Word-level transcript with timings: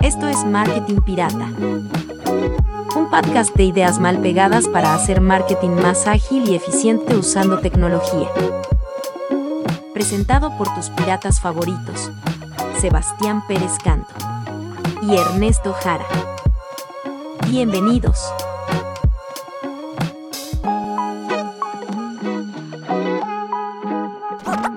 Esto 0.00 0.28
es 0.28 0.44
Marketing 0.44 1.00
Pirata. 1.00 1.50
Un 2.96 3.10
podcast 3.10 3.54
de 3.56 3.64
ideas 3.64 3.98
mal 3.98 4.20
pegadas 4.20 4.68
para 4.68 4.94
hacer 4.94 5.20
marketing 5.20 5.70
más 5.70 6.06
ágil 6.06 6.48
y 6.48 6.54
eficiente 6.54 7.16
usando 7.16 7.58
tecnología. 7.58 8.28
Presentado 9.92 10.56
por 10.56 10.72
tus 10.74 10.90
piratas 10.90 11.40
favoritos, 11.40 12.10
Sebastián 12.78 13.42
Pérez 13.46 13.78
Canto 13.82 14.12
y 15.02 15.16
Ernesto 15.16 15.72
Jara. 15.72 16.06
Bienvenidos. 17.48 18.32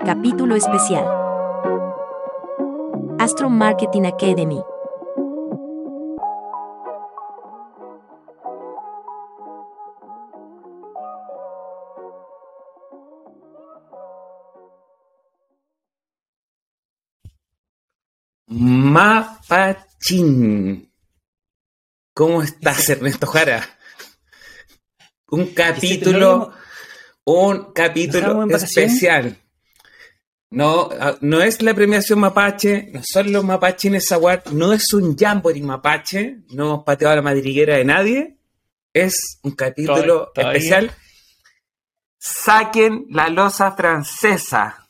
Capítulo 0.05 0.55
especial. 0.55 1.05
Astro 3.19 3.49
Marketing 3.49 4.05
Academy. 4.05 4.59
Mapachín. 20.09 20.91
¿Cómo 22.13 22.41
estás, 22.41 22.89
Ernesto 22.89 23.27
Jara? 23.27 23.67
Un 25.27 25.53
capítulo, 25.53 26.51
un 27.23 27.71
capítulo 27.73 28.47
especial. 28.49 29.37
No, 30.51 30.89
ah, 30.99 31.15
no 31.21 31.41
es 31.41 31.61
la 31.61 31.75
premiación 31.75 32.19
mapache, 32.19 32.89
no 32.91 33.01
son 33.03 33.31
los 33.31 33.43
mapachines 33.43 34.11
award, 34.11 34.47
no 34.51 34.73
es 34.73 34.91
un 34.93 35.15
jamboree 35.15 35.61
mapache, 35.61 36.39
no 36.49 36.65
hemos 36.65 36.83
pateado 36.83 37.17
la 37.17 37.21
madriguera 37.21 37.77
de 37.77 37.85
nadie, 37.85 38.37
es 38.91 39.39
un 39.43 39.51
capítulo 39.51 40.31
especial. 40.35 40.91
Saquen 42.17 43.05
la 43.11 43.29
losa 43.29 43.73
francesa. 43.73 44.89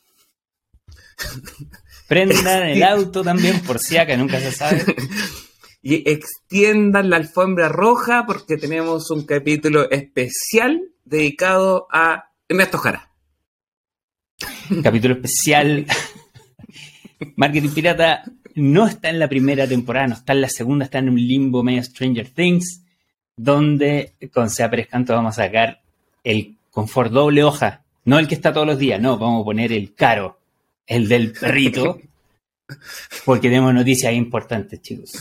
Prendan 2.09 2.63
el 2.63 2.83
auto 2.95 3.23
también, 3.23 3.61
por 3.61 3.79
si 3.79 3.95
acá 3.95 4.17
nunca 4.17 4.39
se 4.39 4.52
sabe. 4.52 4.83
y 5.81 6.09
extiendan 6.09 7.09
la 7.09 7.17
alfombra 7.17 7.69
roja 7.69 8.25
porque 8.25 8.57
tenemos 8.57 9.11
un 9.11 9.25
capítulo 9.25 9.89
especial 9.89 10.81
dedicado 11.05 11.88
a 11.91 12.31
Ernesto 12.49 12.79
Jara. 12.79 13.11
Capítulo 14.83 15.13
especial. 15.16 15.85
Marketing 17.35 17.69
Pirata 17.69 18.23
no 18.55 18.88
está 18.88 19.09
en 19.09 19.19
la 19.19 19.27
primera 19.27 19.67
temporada, 19.67 20.07
no 20.07 20.16
está 20.16 20.33
en 20.33 20.41
la 20.41 20.49
segunda, 20.49 20.85
está 20.85 20.99
en 20.99 21.09
un 21.09 21.16
limbo 21.16 21.63
medio 21.63 21.83
Stranger 21.83 22.29
Things, 22.29 22.83
donde 23.35 24.16
con 24.33 24.49
Sea 24.49 24.69
Pérez 24.69 24.88
Canto 24.88 25.13
vamos 25.13 25.38
a 25.38 25.44
sacar 25.44 25.81
el 26.23 26.57
confort 26.71 27.11
doble 27.11 27.44
hoja. 27.44 27.83
No 28.05 28.17
el 28.17 28.27
que 28.27 28.35
está 28.35 28.51
todos 28.53 28.66
los 28.66 28.79
días, 28.79 28.99
no, 28.99 29.17
vamos 29.17 29.41
a 29.41 29.45
poner 29.45 29.71
el 29.71 29.94
caro, 29.94 30.38
el 30.89 31.07
del 31.07 31.31
perrito, 31.31 32.01
porque 33.23 33.47
tenemos 33.47 33.73
noticias 33.73 34.11
importantes, 34.13 34.81
chicos. 34.81 35.11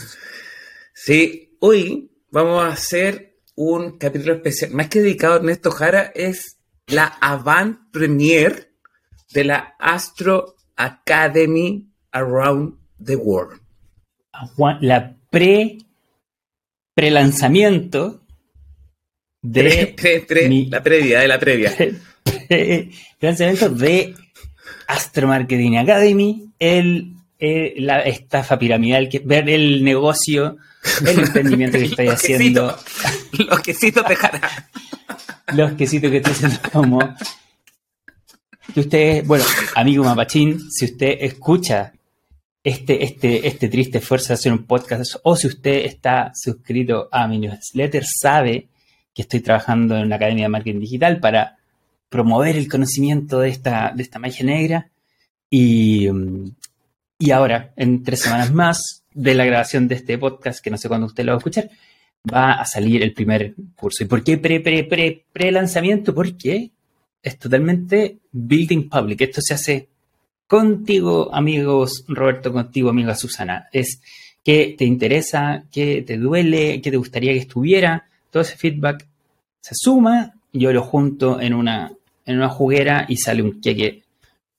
Sí, 0.93 1.55
hoy 1.59 2.11
vamos 2.31 2.63
a 2.63 2.69
hacer 2.69 3.37
un 3.55 3.97
capítulo 3.97 4.33
especial, 4.33 4.71
más 4.71 4.89
que 4.89 5.01
dedicado 5.01 5.35
a 5.35 5.37
Ernesto 5.37 5.71
Jara, 5.71 6.11
es 6.15 6.57
la 6.87 7.05
avant 7.05 7.91
premiere 7.91 8.71
de 9.31 9.43
la 9.43 9.75
Astro 9.79 10.55
Academy 10.75 11.87
Around 12.11 12.75
the 13.03 13.15
World. 13.15 13.61
La 14.81 15.15
pre 15.29 15.77
pre-lanzamiento 16.95 18.25
de 19.41 19.95
la 20.69 20.83
previa 20.83 21.19
de 21.19 21.27
la 21.27 21.39
previa. 21.39 21.73
Pre, 22.47 22.89
lanzamiento 23.21 23.69
de 23.69 24.13
Astro 24.89 25.27
Marketing 25.27 25.77
Academy, 25.77 26.49
el, 26.57 27.13
eh, 27.37 27.75
la 27.77 28.01
estafa 28.01 28.57
piramidal, 28.57 29.07
que, 29.07 29.19
ver 29.19 29.47
el 29.47 29.83
negocio, 29.83 30.57
el 31.05 31.19
emprendimiento 31.25 31.77
que 31.77 31.85
estoy 31.85 32.07
haciendo. 32.07 32.75
los 33.37 33.59
quesitos 33.61 34.03
jara. 34.03 34.67
los 35.53 35.73
quesitos 35.73 36.09
que 36.09 36.17
estoy 36.17 36.33
haciendo 36.33 36.57
como 36.71 36.99
que 38.73 38.79
usted, 38.79 39.25
bueno, 39.25 39.45
amigo 39.75 40.03
Mapachín, 40.03 40.59
si 40.71 40.85
usted 40.85 41.17
escucha 41.21 41.93
este, 42.63 43.03
este, 43.03 43.47
este 43.47 43.69
triste 43.69 43.99
esfuerzo 43.99 44.29
de 44.29 44.33
hacer 44.33 44.51
un 44.51 44.65
podcast, 44.65 45.17
o 45.21 45.35
si 45.35 45.45
usted 45.45 45.85
está 45.85 46.31
suscrito 46.33 47.09
a 47.11 47.27
mi 47.27 47.37
newsletter, 47.37 48.03
sabe 48.05 48.69
que 49.13 49.21
estoy 49.21 49.41
trabajando 49.41 49.95
en 49.95 50.07
una 50.07 50.15
academia 50.15 50.45
de 50.45 50.49
marketing 50.49 50.79
digital 50.79 51.19
para 51.19 51.58
promover 52.09 52.57
el 52.57 52.67
conocimiento 52.67 53.39
de 53.39 53.49
esta, 53.49 53.93
de 53.95 54.03
esta 54.03 54.19
magia 54.19 54.45
negra. 54.45 54.89
Y, 55.49 56.07
y 57.17 57.31
ahora, 57.31 57.73
en 57.75 58.03
tres 58.03 58.21
semanas 58.21 58.51
más 58.51 59.03
de 59.13 59.35
la 59.35 59.45
grabación 59.45 59.87
de 59.87 59.95
este 59.95 60.17
podcast, 60.17 60.63
que 60.63 60.69
no 60.69 60.77
sé 60.77 60.87
cuándo 60.87 61.07
usted 61.07 61.23
lo 61.23 61.31
va 61.31 61.35
a 61.35 61.39
escuchar, 61.39 61.69
va 62.31 62.53
a 62.53 62.65
salir 62.65 63.03
el 63.03 63.13
primer 63.13 63.55
curso. 63.75 64.03
¿Y 64.03 64.07
por 64.07 64.23
qué 64.23 64.37
pre, 64.37 64.59
pre, 64.59 64.83
pre, 64.83 65.25
pre 65.31 65.51
lanzamiento? 65.51 66.13
Porque 66.13 66.71
es 67.21 67.37
totalmente 67.37 68.19
building 68.31 68.89
public. 68.89 69.21
Esto 69.21 69.41
se 69.41 69.53
hace 69.53 69.89
contigo, 70.47 71.33
amigos 71.33 72.05
Roberto, 72.07 72.51
contigo, 72.51 72.89
amiga 72.89 73.15
Susana. 73.15 73.67
Es 73.71 74.01
que 74.43 74.75
te 74.77 74.85
interesa, 74.85 75.65
que 75.71 76.01
te 76.01 76.17
duele, 76.17 76.81
que 76.81 76.91
te 76.91 76.97
gustaría 76.97 77.33
que 77.33 77.39
estuviera. 77.39 78.07
Todo 78.31 78.41
ese 78.43 78.57
feedback 78.57 79.07
se 79.61 79.75
suma, 79.75 80.33
yo 80.51 80.71
lo 80.71 80.81
junto 80.83 81.39
en 81.39 81.53
una, 81.53 81.91
en 82.29 82.37
una 82.37 82.49
juguera 82.49 83.05
y 83.07 83.17
sale 83.17 83.41
un 83.41 83.59
queque 83.59 84.03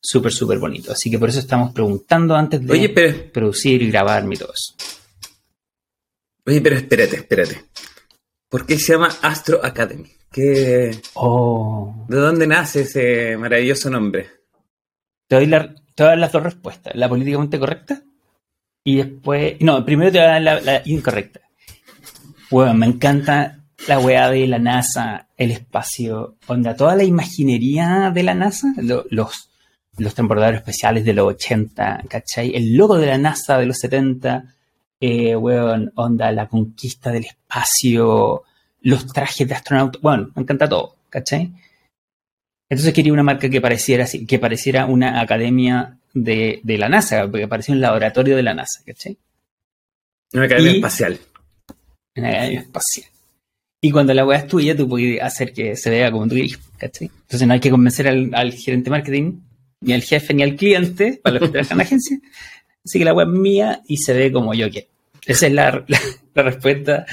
súper, 0.01 0.33
súper 0.33 0.59
bonito. 0.59 0.93
Así 0.93 1.11
que 1.11 1.19
por 1.19 1.29
eso 1.29 1.39
estamos 1.39 1.73
preguntando 1.73 2.35
antes 2.35 2.65
de 2.65 2.73
Oye, 2.73 2.89
pero, 2.89 3.31
producir 3.33 3.83
y 3.83 3.91
grabar 3.91 4.25
mi 4.25 4.37
todo 4.37 4.53
eso. 4.53 4.75
Oye, 6.47 6.61
pero 6.61 6.77
espérate, 6.77 7.17
espérate. 7.17 7.65
¿Por 8.49 8.67
qué 8.67 8.79
se 8.79 8.93
llama 8.93 9.09
Astro 9.23 9.65
Academy? 9.65 10.11
¿Qué, 10.33 10.99
oh. 11.15 12.07
¿De 12.09 12.17
dónde 12.17 12.47
nace 12.47 12.83
ese 12.83 13.37
maravilloso 13.37 13.91
nombre? 13.91 14.29
Te 15.29 15.37
doy, 15.37 15.47
la, 15.47 15.75
las 15.97 16.33
dos 16.33 16.43
respuestas. 16.43 16.95
La 16.97 17.09
políticamente 17.09 17.59
correcta 17.59 18.03
y 18.85 18.97
después... 18.97 19.57
No, 19.61 19.85
primero 19.85 20.11
te 20.11 20.19
voy 20.19 20.27
a 20.27 20.41
dar 20.41 20.63
la, 20.63 20.83
incorrecta. 20.87 21.41
Bueno, 22.51 22.75
me 22.75 22.87
encanta 22.87 23.60
la 23.89 23.99
weá 23.99 24.31
de 24.31 24.47
la 24.47 24.59
NASA, 24.59 25.29
el 25.37 25.51
espacio, 25.51 26.37
onda, 26.47 26.77
toda 26.77 26.97
la 26.97 27.05
imaginería 27.05 28.11
de 28.15 28.23
la 28.23 28.35
NASA, 28.35 28.73
los, 28.77 29.51
los 30.01 30.15
especiales 30.55 31.05
de 31.05 31.13
los 31.13 31.29
80, 31.29 32.05
¿cachai? 32.09 32.55
El 32.55 32.77
logo 32.77 32.99
de 32.99 33.07
la 33.07 33.19
NASA 33.19 33.59
de 33.59 33.67
los 33.67 33.79
70, 33.79 34.55
eh, 35.01 35.37
weón, 35.37 35.93
onda, 35.95 36.31
la 36.33 36.47
conquista 36.47 37.11
del 37.11 37.25
espacio, 37.25 38.43
los 38.83 39.07
trajes 39.07 39.49
de 39.49 39.55
astronauta. 39.55 39.99
Bueno, 40.03 40.31
me 40.35 40.43
encanta 40.43 40.69
todo, 40.69 40.97
¿cachai? 41.09 41.53
Entonces 42.69 42.95
quería 42.95 43.13
una 43.13 43.23
marca 43.23 43.49
que 43.49 43.61
pareciera 43.61 44.05
así, 44.05 44.27
que 44.27 44.39
pareciera 44.39 44.87
una 44.87 45.21
academia 45.21 45.99
de, 46.15 46.61
la 46.65 46.89
NASA, 46.89 47.31
que 47.31 47.49
pareciera 47.49 47.77
un 47.77 47.81
laboratorio 47.81 48.37
de 48.37 48.43
la 48.43 48.55
NASA, 48.55 48.83
¿cachai? 48.87 49.19
Una 50.33 50.45
academia 50.45 50.73
espacial. 50.73 51.19
Una 52.15 52.29
academia 52.29 52.61
espacial. 52.61 53.07
Y 53.81 53.91
cuando 53.91 54.13
la 54.13 54.27
weá 54.27 54.39
es 54.39 54.47
tuya, 54.47 54.77
tú 54.77 54.89
puedes 54.89 55.23
hacer 55.23 55.53
que 55.53 55.75
se 55.77 55.89
vea 55.89 56.11
como 56.11 56.29
tú 56.29 56.35
quieres, 56.35 56.59
¿cachai? 56.77 57.11
Entonces 57.23 57.49
no 57.49 57.55
hay 57.55 57.61
que 57.61 57.71
convencer 57.71 58.09
al, 58.09 58.53
gerente 58.53 58.85
de 58.85 58.91
marketing, 58.91 59.41
ni 59.81 59.95
al 59.95 60.03
jefe, 60.03 60.35
ni 60.35 60.43
al 60.43 60.57
cliente, 60.57 61.19
para 61.23 61.39
los 61.39 61.49
que 61.49 61.53
trabajan 61.53 61.73
en 61.73 61.79
la 61.79 61.85
agencia. 61.85 62.21
Así 62.85 62.99
que 62.99 63.05
la 63.05 63.15
web 63.15 63.29
es 63.29 63.35
mía 63.35 63.83
y 63.87 63.97
se 63.97 64.13
ve 64.13 64.31
como 64.33 64.53
yo 64.55 64.71
quiero. 64.71 64.89
Esa 65.27 65.47
es 65.47 65.53
la, 65.53 65.85
la 66.35 66.43
respuesta 66.43 67.07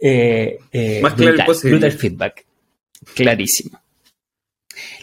eh, 0.00 0.58
eh, 0.72 1.00
Más 1.02 1.14
claro 1.14 1.52
brutal, 1.62 1.92
feedback. 1.92 2.46
Clarísimo. 3.14 3.80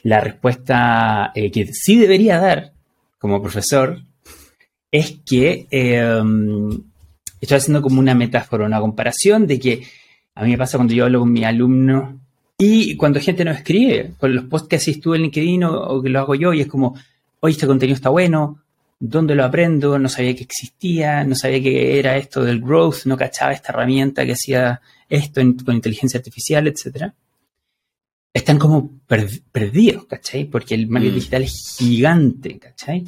La 0.03 0.19
respuesta 0.19 1.31
eh, 1.33 1.51
que 1.51 1.67
sí 1.67 1.97
debería 1.97 2.39
dar 2.39 2.73
como 3.17 3.41
profesor 3.41 4.01
es 4.91 5.17
que 5.25 5.67
estoy 7.39 7.57
haciendo 7.57 7.81
como 7.81 7.99
una 7.99 8.13
metáfora, 8.13 8.65
una 8.65 8.79
comparación 8.79 9.47
de 9.47 9.59
que 9.59 9.83
a 10.35 10.43
mí 10.43 10.51
me 10.51 10.57
pasa 10.57 10.77
cuando 10.77 10.93
yo 10.93 11.05
hablo 11.05 11.19
con 11.19 11.31
mi 11.31 11.43
alumno 11.43 12.19
y 12.57 12.95
cuando 12.95 13.19
gente 13.19 13.43
nos 13.43 13.57
escribe, 13.57 14.13
con 14.17 14.33
los 14.33 14.45
posts 14.45 14.67
que 14.67 14.75
haces 14.77 14.99
tú 14.99 15.13
en 15.13 15.23
LinkedIn 15.23 15.63
o, 15.63 16.01
que 16.01 16.09
lo 16.09 16.19
hago 16.19 16.35
yo 16.35 16.53
y 16.53 16.61
es 16.61 16.67
como, 16.67 16.95
oye, 17.39 17.53
este 17.53 17.67
contenido 17.67 17.95
está 17.95 18.09
bueno, 18.09 18.63
¿dónde 18.99 19.35
lo 19.35 19.43
aprendo? 19.43 19.99
No 19.99 20.07
sabía 20.07 20.35
que 20.35 20.43
existía, 20.43 21.23
no 21.23 21.35
sabía 21.35 21.61
que 21.61 21.99
era 21.99 22.15
esto 22.15 22.43
del 22.43 22.61
growth, 22.61 23.05
no 23.05 23.17
cachaba 23.17 23.53
esta 23.53 23.73
herramienta 23.73 24.25
que 24.25 24.33
hacía 24.33 24.81
esto 25.09 25.41
con 25.65 25.75
inteligencia 25.75 26.19
artificial, 26.19 26.67
etc. 26.67 27.11
Están 28.33 28.57
como 28.57 29.01
perdidos, 29.51 30.05
¿cachai? 30.05 30.45
Porque 30.45 30.73
el 30.75 30.87
marketing 30.87 31.11
mm. 31.11 31.15
digital 31.15 31.43
es 31.43 31.75
gigante, 31.77 32.59
¿cachai? 32.59 33.03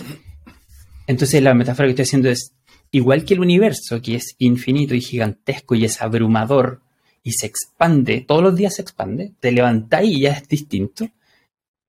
Entonces 1.07 1.41
la 1.41 1.53
metáfora 1.53 1.87
que 1.87 1.91
estoy 1.91 2.03
haciendo 2.03 2.29
es, 2.29 2.53
igual 2.91 3.25
que 3.25 3.35
el 3.35 3.39
universo, 3.39 4.01
que 4.01 4.15
es 4.15 4.35
infinito 4.39 4.95
y 4.95 5.01
gigantesco 5.01 5.75
y 5.75 5.85
es 5.85 6.01
abrumador 6.01 6.81
y 7.25 7.31
se 7.31 7.47
expande, 7.47 8.21
todos 8.21 8.43
los 8.43 8.55
días 8.55 8.75
se 8.75 8.83
expande, 8.83 9.31
te 9.39 9.51
levantáis 9.51 10.15
y 10.15 10.21
ya 10.21 10.33
es 10.33 10.47
distinto. 10.47 11.09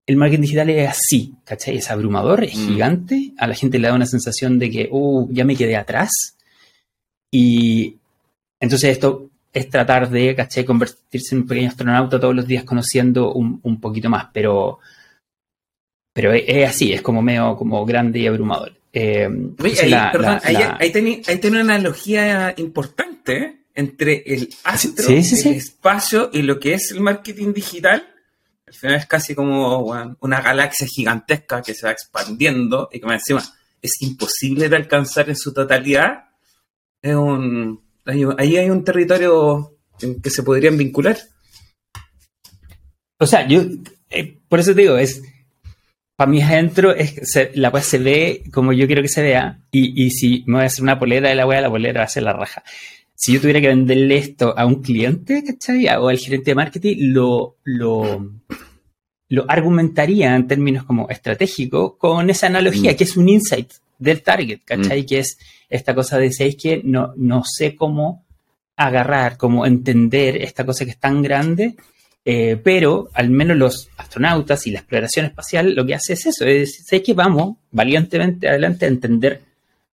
El 0.07 0.17
marketing 0.17 0.41
digital 0.41 0.71
es 0.71 0.89
así, 0.89 1.35
¿cachai? 1.45 1.77
Es 1.77 1.91
abrumador, 1.91 2.43
es 2.43 2.57
mm. 2.57 2.67
gigante, 2.67 3.33
a 3.37 3.47
la 3.47 3.55
gente 3.55 3.79
le 3.79 3.89
da 3.89 3.95
una 3.95 4.07
sensación 4.07 4.59
de 4.59 4.71
que, 4.71 4.89
uh, 4.91 5.29
ya 5.31 5.45
me 5.45 5.55
quedé 5.55 5.77
atrás. 5.77 6.11
Y 7.31 7.97
entonces 8.59 8.93
esto 8.93 9.29
es 9.53 9.69
tratar 9.69 10.09
de, 10.09 10.35
¿cachai? 10.35 10.65
Convertirse 10.65 11.35
en 11.35 11.43
un 11.43 11.47
pequeño 11.47 11.69
astronauta 11.69 12.19
todos 12.19 12.35
los 12.35 12.47
días 12.47 12.65
conociendo 12.65 13.35
un, 13.35 13.79
poquito 13.79 14.09
más, 14.09 14.29
pero, 14.33 14.79
pero 16.15 16.33
es, 16.33 16.67
así, 16.67 16.95
es 16.95 17.03
como 17.03 17.21
medio 17.21 17.57
como 17.57 17.85
grande 17.85 18.21
y 18.21 18.27
abrumador. 18.27 18.73
Eh, 18.91 19.29
perdón, 19.59 20.41
ahí, 20.45 20.91
tiene, 20.91 21.21
una 21.51 21.61
analogía 21.61 22.55
importante 22.57 23.66
entre 23.77 24.23
el 24.27 24.49
astro, 24.65 25.07
el 25.09 25.19
espacio 25.19 26.31
y 26.33 26.43
lo 26.43 26.59
que 26.59 26.75
es 26.75 26.91
el 26.91 27.01
marketing 27.01 27.53
digital. 27.53 28.13
Al 28.67 28.75
final 28.75 28.97
es 28.97 29.07
casi 29.07 29.35
como 29.35 30.17
una 30.21 30.41
galaxia 30.41 30.89
gigantesca 30.89 31.63
que 31.63 31.75
se 31.75 31.87
va 31.87 31.93
expandiendo 31.93 32.89
y 32.93 32.99
que 32.99 33.07
encima 33.07 33.45
es 33.81 33.93
imposible 34.01 34.69
de 34.69 34.77
alcanzar 34.77 35.29
en 35.29 35.37
su 35.37 35.53
totalidad. 35.53 36.25
Es 37.01 37.15
un, 37.15 37.81
ahí 38.05 38.57
hay 38.57 38.71
un 38.71 38.83
territorio 38.83 39.79
en 40.01 40.21
que 40.21 40.31
se 40.31 40.43
podrían 40.43 40.77
vincular. 40.77 41.19
O 43.19 43.27
sea, 43.27 43.47
yo, 43.47 43.63
eh, 44.11 44.41
por 44.49 44.59
eso 44.59 44.75
te 44.75 44.81
digo, 44.81 44.97
es 44.97 45.23
para 46.17 46.31
mí 46.31 46.41
adentro 46.43 46.95
es, 46.95 47.15
la 47.55 47.69
web 47.69 47.83
se 47.83 47.99
ve 47.99 48.45
como 48.53 48.73
yo 48.73 48.87
quiero 48.87 49.03
que 49.03 49.09
se 49.09 49.23
vea 49.23 49.61
y, 49.71 50.11
si 50.11 50.45
me 50.47 50.55
voy 50.55 50.63
a 50.63 50.67
hacer 50.67 50.83
una 50.83 50.99
polera 50.99 51.29
de 51.29 51.35
la 51.35 51.47
web, 51.47 51.61
la 51.61 51.69
polera 51.69 52.01
va 52.01 52.05
a 52.07 52.09
ser 52.09 52.23
la 52.23 52.33
raja. 52.33 52.65
Si 53.17 53.33
yo 53.33 53.41
tuviera 53.41 53.61
que 53.61 53.69
venderle 53.69 54.19
esto 54.19 54.57
a 54.57 54.67
un 54.67 54.83
cliente, 54.83 55.43
¿cachai? 55.43 55.89
O 55.89 56.09
al 56.09 56.19
gerente 56.19 56.53
de 56.53 56.55
marketing, 56.55 56.97
lo, 57.13 57.57
lo, 57.65 58.31
lo 59.29 59.45
argumentaría 59.49 60.37
en 60.37 60.47
términos 60.47 60.85
como 60.85 61.09
estratégicos 61.09 61.95
con 61.97 62.31
esa 62.31 62.47
analogía, 62.47 62.93
mm. 62.93 62.97
que 62.97 63.05
es 63.05 63.17
un 63.17 63.29
insight 63.29 63.73
del 63.99 64.23
target, 64.23 64.61
¿cachai? 64.65 65.03
Mm. 65.03 65.07
Que 65.07 65.19
es 65.19 65.39
esta 65.69 65.95
cosa 65.95 66.19
de, 66.19 66.31
¿sabéis 66.31 66.57
que 66.57 66.83
no, 66.85 67.15
no 67.17 67.43
sé 67.45 67.75
cómo 67.75 68.25
agarrar, 68.77 69.37
cómo 69.37 69.67
entender 69.67 70.37
esta 70.43 70.65
cosa 70.65 70.85
que 70.85 70.91
es 70.91 70.99
tan 70.99 71.23
grande 71.23 71.75
eh, 72.29 72.57
pero 72.57 73.09
al 73.15 73.31
menos 73.31 73.57
los 73.57 73.89
astronautas 73.97 74.67
y 74.67 74.73
la 74.73 74.81
exploración 74.81 75.27
espacial 75.27 75.77
lo 75.77 75.87
que 75.87 75.95
hace 75.95 76.15
es 76.15 76.27
eso, 76.27 76.45
es 76.45 76.85
sé 76.85 77.01
que 77.01 77.15
vamos 77.15 77.59
valientemente 77.71 78.49
adelante 78.49 78.85
a 78.85 78.89
entender 78.89 79.43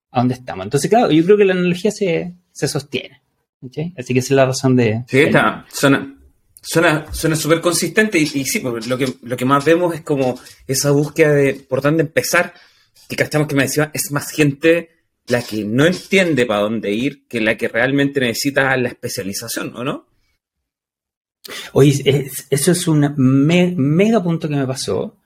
a 0.10 0.20
dónde 0.20 0.34
estamos. 0.34 0.66
Entonces, 0.66 0.90
claro, 0.90 1.12
yo 1.12 1.24
creo 1.24 1.38
que 1.38 1.46
la 1.46 1.54
analogía 1.54 1.92
se, 1.92 2.34
sostiene. 2.54 3.22
Así 3.98 4.14
que 4.14 4.20
esa 4.20 4.34
es 4.34 4.38
la 4.38 4.46
razón 4.46 4.76
de... 4.76 5.04
Sí, 5.08 5.20
está, 5.20 5.66
suena, 5.70 6.16
suena 7.12 7.36
súper 7.36 7.62
consistente 7.62 8.20
y, 8.20 8.26
sí, 8.26 8.60
pues, 8.60 8.88
lo 8.88 8.98
que, 8.98 9.14
lo 9.22 9.38
que 9.38 9.46
más 9.46 9.64
vemos 9.64 9.94
es 9.96 10.02
como 10.02 10.40
esa 10.68 10.92
búsqueda 10.92 11.34
de 11.34 11.54
por 11.56 11.82
dónde 11.82 12.04
empezar, 12.04 12.54
que 13.08 13.16
cachamos 13.16 13.48
que 13.48 13.56
me 13.56 13.64
decía, 13.64 13.92
es 13.94 14.12
más 14.12 14.32
gente 14.32 14.90
la 15.28 15.42
que 15.42 15.64
no 15.64 15.86
entiende 15.86 16.46
para 16.46 16.62
dónde 16.62 16.92
ir 16.92 17.28
que 17.28 17.40
la 17.40 17.58
que 17.58 17.68
realmente 17.68 18.20
necesita 18.20 18.76
la 18.78 18.90
especialización, 18.90 19.76
¿o 19.76 19.84
no? 19.84 20.06
Oye, 21.74 22.30
eso 22.50 22.72
es 22.72 22.88
un 22.88 23.14
mega 23.18 24.24
punto 24.24 24.48
que 24.48 24.56
me 24.56 24.68
pasó. 24.68 25.18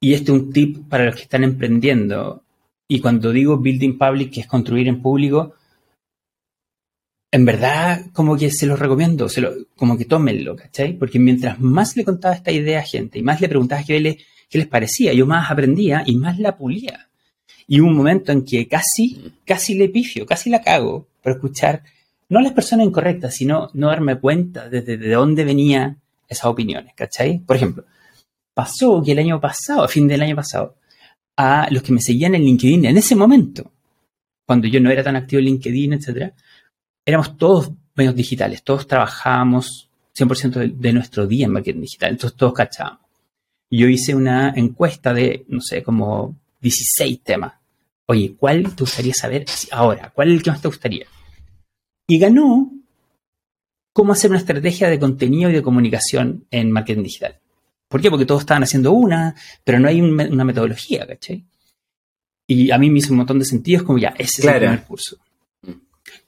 Y 0.00 0.14
este 0.14 0.30
es 0.30 0.38
un 0.38 0.52
tip 0.52 0.88
para 0.88 1.06
los 1.06 1.16
que 1.16 1.22
están 1.22 1.42
emprendiendo. 1.42 2.44
Y 2.86 3.00
cuando 3.00 3.32
digo 3.32 3.58
building 3.58 3.98
public, 3.98 4.32
que 4.32 4.40
es 4.40 4.46
construir 4.46 4.86
en 4.86 5.02
público, 5.02 5.54
en 7.30 7.44
verdad, 7.44 8.06
como 8.12 8.36
que 8.36 8.50
se 8.50 8.66
los 8.66 8.78
recomiendo, 8.78 9.28
se 9.28 9.40
lo, 9.40 9.52
como 9.76 9.98
que 9.98 10.06
tómenlo, 10.06 10.56
¿cachai? 10.56 10.94
Porque 10.94 11.18
mientras 11.18 11.60
más 11.60 11.96
le 11.96 12.04
contaba 12.04 12.34
esta 12.34 12.50
idea 12.50 12.80
a 12.80 12.84
gente 12.84 13.18
y 13.18 13.22
más 13.22 13.40
le 13.40 13.48
preguntaba 13.48 13.82
qué, 13.82 14.18
qué 14.48 14.58
les 14.58 14.66
parecía, 14.66 15.12
yo 15.12 15.26
más 15.26 15.50
aprendía 15.50 16.02
y 16.06 16.16
más 16.16 16.38
la 16.38 16.56
pulía. 16.56 17.08
Y 17.66 17.80
hubo 17.80 17.88
un 17.88 17.96
momento 17.96 18.32
en 18.32 18.44
que 18.44 18.66
casi, 18.66 19.32
casi 19.44 19.74
le 19.74 19.90
pifio, 19.90 20.24
casi 20.24 20.48
la 20.48 20.62
cago 20.62 21.06
por 21.22 21.32
escuchar 21.32 21.82
no 22.30 22.40
las 22.40 22.52
personas 22.52 22.86
incorrectas, 22.86 23.34
sino 23.34 23.70
no 23.74 23.88
darme 23.88 24.18
cuenta 24.18 24.68
desde 24.68 24.96
de 24.96 25.10
dónde 25.10 25.44
venían 25.44 26.00
esas 26.28 26.46
opiniones, 26.46 26.94
¿cachai? 26.94 27.40
Por 27.40 27.56
ejemplo, 27.56 27.84
pasó 28.54 29.02
que 29.02 29.12
el 29.12 29.18
año 29.18 29.40
pasado, 29.40 29.84
a 29.84 29.88
fin 29.88 30.06
del 30.06 30.22
año 30.22 30.36
pasado, 30.36 30.76
a 31.36 31.68
los 31.70 31.82
que 31.82 31.92
me 31.92 32.00
seguían 32.00 32.34
en 32.34 32.42
LinkedIn 32.42 32.84
en 32.86 32.96
ese 32.96 33.14
momento, 33.14 33.72
cuando 34.44 34.66
yo 34.66 34.80
no 34.80 34.90
era 34.90 35.02
tan 35.02 35.16
activo 35.16 35.40
en 35.40 35.46
LinkedIn, 35.46 35.92
etcétera, 35.94 36.34
éramos 37.08 37.38
todos 37.38 37.70
medios 37.94 38.14
digitales, 38.14 38.62
todos 38.62 38.86
trabajábamos 38.86 39.88
100% 40.16 40.74
de, 40.74 40.92
nuestro 40.92 41.26
día 41.26 41.46
en 41.46 41.52
marketing 41.52 41.80
digital, 41.80 42.10
entonces 42.10 42.36
todos 42.36 42.52
cachábamos. 42.52 43.00
Yo 43.70 43.88
hice 43.88 44.14
una 44.14 44.52
encuesta 44.54 45.14
de, 45.14 45.44
no 45.48 45.60
sé, 45.60 45.82
como 45.82 46.36
16 46.60 47.22
temas. 47.22 47.54
Oye, 48.06 48.34
¿cuál 48.38 48.74
te 48.74 48.82
gustaría 48.82 49.14
saber 49.14 49.44
ahora? 49.70 50.10
¿Cuál 50.14 50.28
es 50.28 50.34
el 50.34 50.42
que 50.42 50.50
más 50.50 50.60
te 50.60 50.68
gustaría? 50.68 51.06
y 52.08 52.18
ganó 52.18 52.72
cómo 53.92 54.12
hacer 54.12 54.30
una 54.30 54.38
estrategia 54.38 54.88
de 54.88 54.98
contenido 54.98 55.50
y 55.50 55.52
de 55.52 55.62
comunicación 55.62 56.46
en 56.50 56.72
marketing 56.72 57.02
digital. 57.02 57.36
¿Por 57.88 58.00
qué? 58.00 58.10
Porque 58.10 58.26
todos 58.26 58.42
estaban 58.42 58.62
haciendo 58.62 58.92
una, 58.92 59.34
pero 59.62 59.78
no 59.78 59.88
hay 59.88 60.00
una 60.00 60.44
metodología, 60.44 61.06
¿cachai? 61.06 61.44
Y 62.46 62.70
a 62.70 62.78
mí 62.78 62.90
me 62.90 62.98
hizo 62.98 63.12
un 63.12 63.18
montón 63.18 63.38
de 63.38 63.44
sentido, 63.44 63.80
es 63.80 63.86
como 63.86 63.98
ya, 63.98 64.14
ese 64.18 64.40
es 64.40 64.44
el 64.48 64.56
primer 64.56 64.84
curso. 64.84 65.18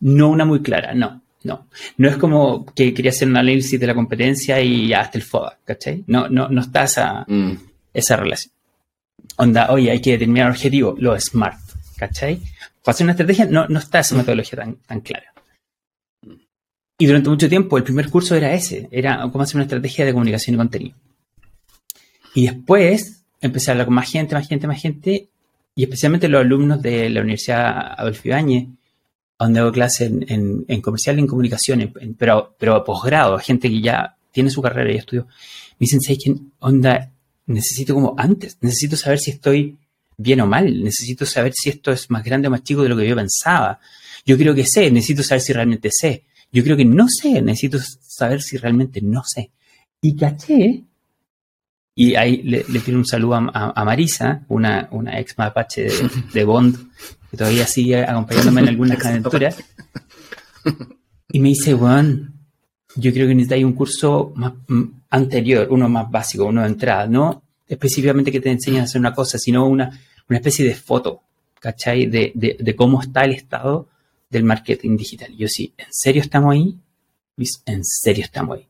No 0.00 0.28
una 0.30 0.44
muy 0.44 0.60
clara, 0.62 0.94
no, 0.94 1.22
no. 1.44 1.66
No 1.96 2.08
es 2.08 2.16
como 2.16 2.66
que 2.74 2.92
quería 2.94 3.10
hacer 3.10 3.28
un 3.28 3.36
análisis 3.36 3.78
de 3.78 3.86
la 3.86 3.94
competencia 3.94 4.60
y 4.60 4.92
hasta 4.92 5.18
el 5.18 5.24
FODA, 5.24 5.58
¿cachai? 5.64 6.04
No, 6.06 6.28
no, 6.28 6.48
no 6.48 6.60
está 6.60 6.84
esa, 6.84 7.24
mm. 7.26 7.52
esa 7.94 8.16
relación. 8.16 8.52
Onda, 9.36 9.70
oye, 9.70 9.90
hay 9.90 10.00
que 10.00 10.12
determinar 10.12 10.46
el 10.46 10.52
objetivo, 10.52 10.96
lo 10.98 11.18
smart, 11.18 11.58
¿cachai? 11.96 12.40
Para 12.82 12.94
hacer 12.94 13.04
una 13.04 13.12
estrategia 13.12 13.46
no, 13.46 13.66
no 13.68 13.78
está 13.78 14.00
esa 14.00 14.16
metodología 14.16 14.58
tan, 14.58 14.76
tan 14.76 15.00
clara. 15.00 15.32
Y 16.98 17.06
durante 17.06 17.30
mucho 17.30 17.48
tiempo 17.48 17.78
el 17.78 17.84
primer 17.84 18.10
curso 18.10 18.34
era 18.34 18.52
ese, 18.52 18.88
era 18.90 19.20
cómo 19.32 19.42
hacer 19.42 19.56
una 19.56 19.64
estrategia 19.64 20.04
de 20.04 20.12
comunicación 20.12 20.54
y 20.54 20.58
contenido. 20.58 20.96
Y 22.34 22.46
después 22.46 23.24
empecé 23.40 23.70
a 23.70 23.72
hablar 23.72 23.86
con 23.86 23.94
más 23.94 24.10
gente, 24.10 24.34
más 24.34 24.46
gente, 24.46 24.66
más 24.66 24.80
gente, 24.80 25.28
y 25.74 25.82
especialmente 25.82 26.28
los 26.28 26.42
alumnos 26.42 26.82
de 26.82 27.08
la 27.08 27.20
Universidad 27.20 27.94
Adolfo 27.98 28.28
Ibáñez, 28.28 28.68
donde 29.44 29.60
hago 29.60 29.72
clase 29.72 30.04
en, 30.06 30.80
comercial 30.80 31.16
y 31.16 31.20
en 31.20 31.26
comunicación, 31.26 31.92
pero, 32.18 32.54
pero 32.58 32.84
posgrado, 32.84 33.38
gente 33.38 33.68
que 33.68 33.80
ya 33.80 34.16
tiene 34.30 34.50
su 34.50 34.62
carrera 34.62 34.92
y 34.92 34.96
estudió. 34.96 35.24
Me 35.24 35.86
dicen, 35.86 36.00
¿sabes 36.00 36.18
qué 36.24 36.34
onda? 36.60 37.10
Necesito 37.46 37.94
como 37.94 38.14
antes, 38.16 38.58
necesito 38.60 38.96
saber 38.96 39.18
si 39.18 39.32
estoy 39.32 39.78
bien 40.16 40.40
o 40.42 40.46
mal, 40.46 40.82
necesito 40.82 41.24
saber 41.24 41.52
si 41.54 41.70
esto 41.70 41.90
es 41.90 42.10
más 42.10 42.22
grande 42.22 42.48
o 42.48 42.50
más 42.50 42.62
chico 42.62 42.82
de 42.82 42.90
lo 42.90 42.96
que 42.96 43.08
yo 43.08 43.16
pensaba. 43.16 43.80
Yo 44.26 44.36
creo 44.36 44.54
que 44.54 44.66
sé, 44.66 44.90
necesito 44.90 45.22
saber 45.22 45.40
si 45.40 45.52
realmente 45.52 45.88
sé. 45.90 46.24
Yo 46.52 46.62
creo 46.62 46.76
que 46.76 46.84
no 46.84 47.06
sé, 47.08 47.40
necesito 47.40 47.78
saber 48.00 48.42
si 48.42 48.56
realmente 48.56 49.00
no 49.00 49.22
sé. 49.26 49.50
Y 50.02 50.16
caché, 50.16 50.84
y 51.94 52.14
ahí 52.14 52.42
le, 52.42 52.64
le 52.68 52.96
un 52.96 53.04
saludo 53.04 53.34
a, 53.34 53.84
Marisa, 53.84 54.44
una, 54.48 54.88
una 54.90 55.18
ex 55.18 55.36
mapache 55.36 55.88
de, 56.32 56.44
Bond, 56.44 56.78
que 57.30 57.36
todavía 57.36 57.66
sigue 57.66 58.02
acompañándome 58.04 58.62
en 58.62 58.68
algunas 58.68 59.04
aventuras. 59.06 59.56
Y 61.32 61.40
me 61.40 61.50
dice, 61.50 61.74
Juan, 61.74 62.34
yo 62.96 63.12
creo 63.12 63.28
que 63.28 63.34
necesitáis 63.34 63.64
un 63.64 63.72
curso 63.74 64.32
más 64.34 64.52
anterior, 65.10 65.68
uno 65.70 65.88
más 65.88 66.10
básico, 66.10 66.44
uno 66.44 66.62
de 66.62 66.68
entrada, 66.68 67.06
no 67.06 67.42
específicamente 67.70 68.32
que 68.32 68.40
te 68.40 68.50
enseñen 68.50 68.80
a 68.80 68.84
hacer 68.84 69.00
una 69.00 69.14
cosa, 69.14 69.38
sino 69.38 69.66
una, 69.66 69.98
una 70.28 70.38
especie 70.38 70.66
de 70.66 70.74
foto, 70.74 71.22
¿cachai? 71.60 72.06
De, 72.06 72.32
de, 72.34 72.56
de 72.58 72.76
cómo 72.76 73.00
está 73.00 73.24
el 73.24 73.30
estado 73.30 73.88
del 74.28 74.42
marketing 74.42 74.96
digital. 74.96 75.34
Yo 75.36 75.46
sí, 75.48 75.72
¿en 75.78 75.86
serio 75.90 76.20
estamos 76.20 76.52
ahí? 76.52 76.76
¿En 77.66 77.84
serio 77.84 78.24
estamos 78.24 78.58
ahí? 78.58 78.66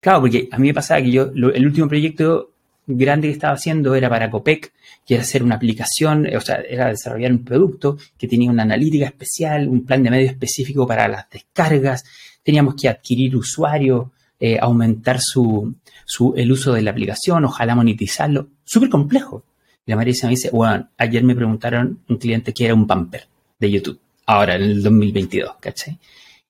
Claro, 0.00 0.20
porque 0.20 0.48
a 0.52 0.58
mí 0.58 0.68
me 0.68 0.74
pasaba 0.74 1.00
que 1.00 1.10
yo, 1.10 1.30
el 1.32 1.66
último 1.66 1.88
proyecto 1.88 2.51
grande 2.86 3.28
que 3.28 3.34
estaba 3.34 3.54
haciendo 3.54 3.94
era 3.94 4.08
para 4.08 4.30
Copec, 4.30 4.72
que 5.06 5.14
era 5.14 5.22
hacer 5.22 5.42
una 5.42 5.56
aplicación, 5.56 6.28
o 6.34 6.40
sea, 6.40 6.56
era 6.68 6.88
desarrollar 6.88 7.32
un 7.32 7.44
producto 7.44 7.96
que 8.18 8.28
tenía 8.28 8.50
una 8.50 8.62
analítica 8.62 9.06
especial, 9.06 9.68
un 9.68 9.84
plan 9.84 10.02
de 10.02 10.10
medio 10.10 10.26
específico 10.26 10.86
para 10.86 11.08
las 11.08 11.28
descargas, 11.30 12.04
teníamos 12.42 12.74
que 12.74 12.88
adquirir 12.88 13.36
usuarios, 13.36 14.08
eh, 14.38 14.58
aumentar 14.60 15.20
su, 15.20 15.74
su, 16.04 16.34
el 16.36 16.50
uso 16.50 16.72
de 16.72 16.82
la 16.82 16.90
aplicación, 16.90 17.44
ojalá 17.44 17.74
monetizarlo, 17.74 18.48
súper 18.64 18.88
complejo. 18.88 19.44
Y 19.86 19.90
la 19.90 19.96
María 19.96 20.14
me 20.24 20.30
dice, 20.30 20.50
bueno, 20.50 20.88
ayer 20.96 21.22
me 21.24 21.34
preguntaron 21.34 22.00
un 22.08 22.16
cliente 22.16 22.52
que 22.52 22.64
era 22.64 22.74
un 22.74 22.86
pamper 22.86 23.26
de 23.58 23.70
YouTube 23.70 24.00
ahora, 24.26 24.56
en 24.56 24.62
el 24.62 24.82
2022, 24.82 25.56
¿cachai? 25.60 25.98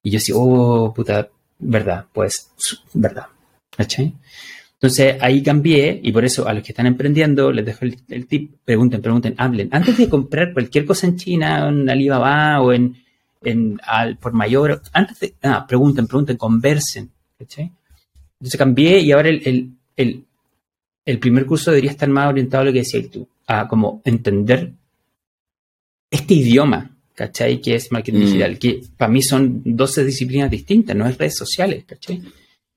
Y 0.02 0.10
yo 0.10 0.20
sí, 0.20 0.32
oh, 0.34 0.92
puta, 0.94 1.28
verdad, 1.58 2.06
pues, 2.12 2.50
verdad, 2.92 3.26
¿cachai? 3.76 4.14
Entonces 4.82 5.16
ahí 5.20 5.42
cambié 5.44 6.00
y 6.02 6.10
por 6.10 6.24
eso 6.24 6.48
a 6.48 6.52
los 6.52 6.64
que 6.64 6.72
están 6.72 6.86
emprendiendo 6.86 7.52
les 7.52 7.64
dejo 7.64 7.84
el, 7.84 8.26
tip, 8.26 8.56
pregunten, 8.64 9.00
pregunten, 9.00 9.34
hablen. 9.38 9.68
Antes 9.70 9.96
de 9.96 10.08
comprar 10.08 10.52
cualquier 10.52 10.84
cosa 10.84 11.06
en 11.06 11.16
China, 11.16 11.68
en 11.68 11.88
Alibaba 11.88 12.60
o 12.60 12.72
en 12.72 12.96
en, 13.44 13.80
al, 13.84 14.16
por 14.18 14.32
mayor. 14.32 14.82
Antes 14.92 15.20
de, 15.20 15.34
ah, 15.42 15.64
pregunten, 15.66 16.06
pregunten, 16.06 16.36
conversen. 16.36 17.10
¿cachai? 17.38 17.70
Entonces 18.40 18.58
cambié 18.58 19.00
y 19.00 19.12
ahora 19.12 19.28
el, 19.28 19.76
el, 19.96 20.24
el, 21.04 21.18
primer 21.18 21.46
curso 21.46 21.70
debería 21.70 21.90
estar 21.90 22.08
más 22.08 22.28
orientado 22.28 22.62
a 22.62 22.66
lo 22.66 22.72
que 22.72 22.80
decías 22.80 23.10
tú, 23.10 23.28
a 23.46 23.68
como 23.68 24.02
entender 24.04 24.72
este 26.10 26.34
idioma, 26.34 26.96
¿cachai? 27.14 27.60
Que 27.60 27.76
es 27.76 27.90
marketing 27.92 28.18
mm. 28.18 28.24
digital, 28.24 28.58
que 28.58 28.80
para 28.96 29.10
mí 29.10 29.22
son 29.22 29.62
12 29.64 30.04
disciplinas 30.04 30.50
distintas, 30.50 30.96
no 30.96 31.06
es 31.06 31.16
redes 31.18 31.36
sociales, 31.36 31.84
¿cachai? 31.86 32.22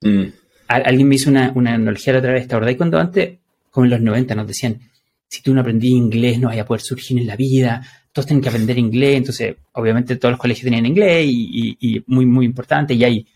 Mm. 0.02 0.26
Alguien 0.68 1.08
me 1.08 1.16
hizo 1.16 1.30
una, 1.30 1.52
una 1.54 1.76
analogía 1.76 2.14
la 2.14 2.20
otra 2.20 2.34
vez, 2.34 2.48
¿te 2.48 2.56
acordás 2.56 2.76
cuando 2.76 3.00
antes, 3.00 3.38
como 3.70 3.86
en 3.86 3.92
los 3.92 4.02
90, 4.02 4.36
nos 4.36 4.48
decían, 4.48 4.80
si 5.28 5.42
tú 5.42 5.54
no 5.54 5.62
aprendí 5.62 5.90
inglés 5.90 6.40
no 6.40 6.48
vas 6.48 6.58
a 6.58 6.66
poder 6.66 6.82
surgir 6.82 7.18
en 7.20 7.28
la 7.28 7.36
vida, 7.36 7.86
todos 8.12 8.26
tienen 8.26 8.42
que 8.42 8.50
aprender 8.50 8.78
inglés, 8.78 9.18
entonces 9.18 9.56
obviamente 9.74 10.16
todos 10.16 10.32
los 10.32 10.40
colegios 10.40 10.64
tenían 10.64 10.86
inglés 10.86 11.26
y, 11.28 12.04
muy, 12.08 12.26
muy 12.26 12.46
importante, 12.46 12.94
y 12.94 13.04
hay, 13.04 13.28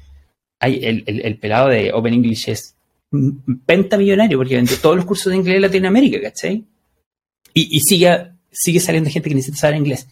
el, 0.62 1.04
el, 1.06 1.38
pelado 1.38 1.70
de 1.70 1.92
Open 1.94 2.14
English 2.14 2.50
es 2.50 2.76
pentamillonario 3.66 4.38
porque 4.38 4.56
vende 4.56 4.78
todos 4.78 4.96
los 4.96 5.06
cursos 5.06 5.32
de 5.32 5.38
inglés 5.38 5.58
en 5.58 5.62
Latinoamérica, 5.64 6.22
¿cachai? 6.22 6.64
Y, 7.54 7.78
y 7.78 7.80
sigue, 7.82 8.32
sigue 8.52 8.80
saliendo 8.80 9.10
gente 9.10 9.30
que 9.30 9.36
necesita 9.36 9.58
saber 9.58 9.78
inglés. 9.78 10.08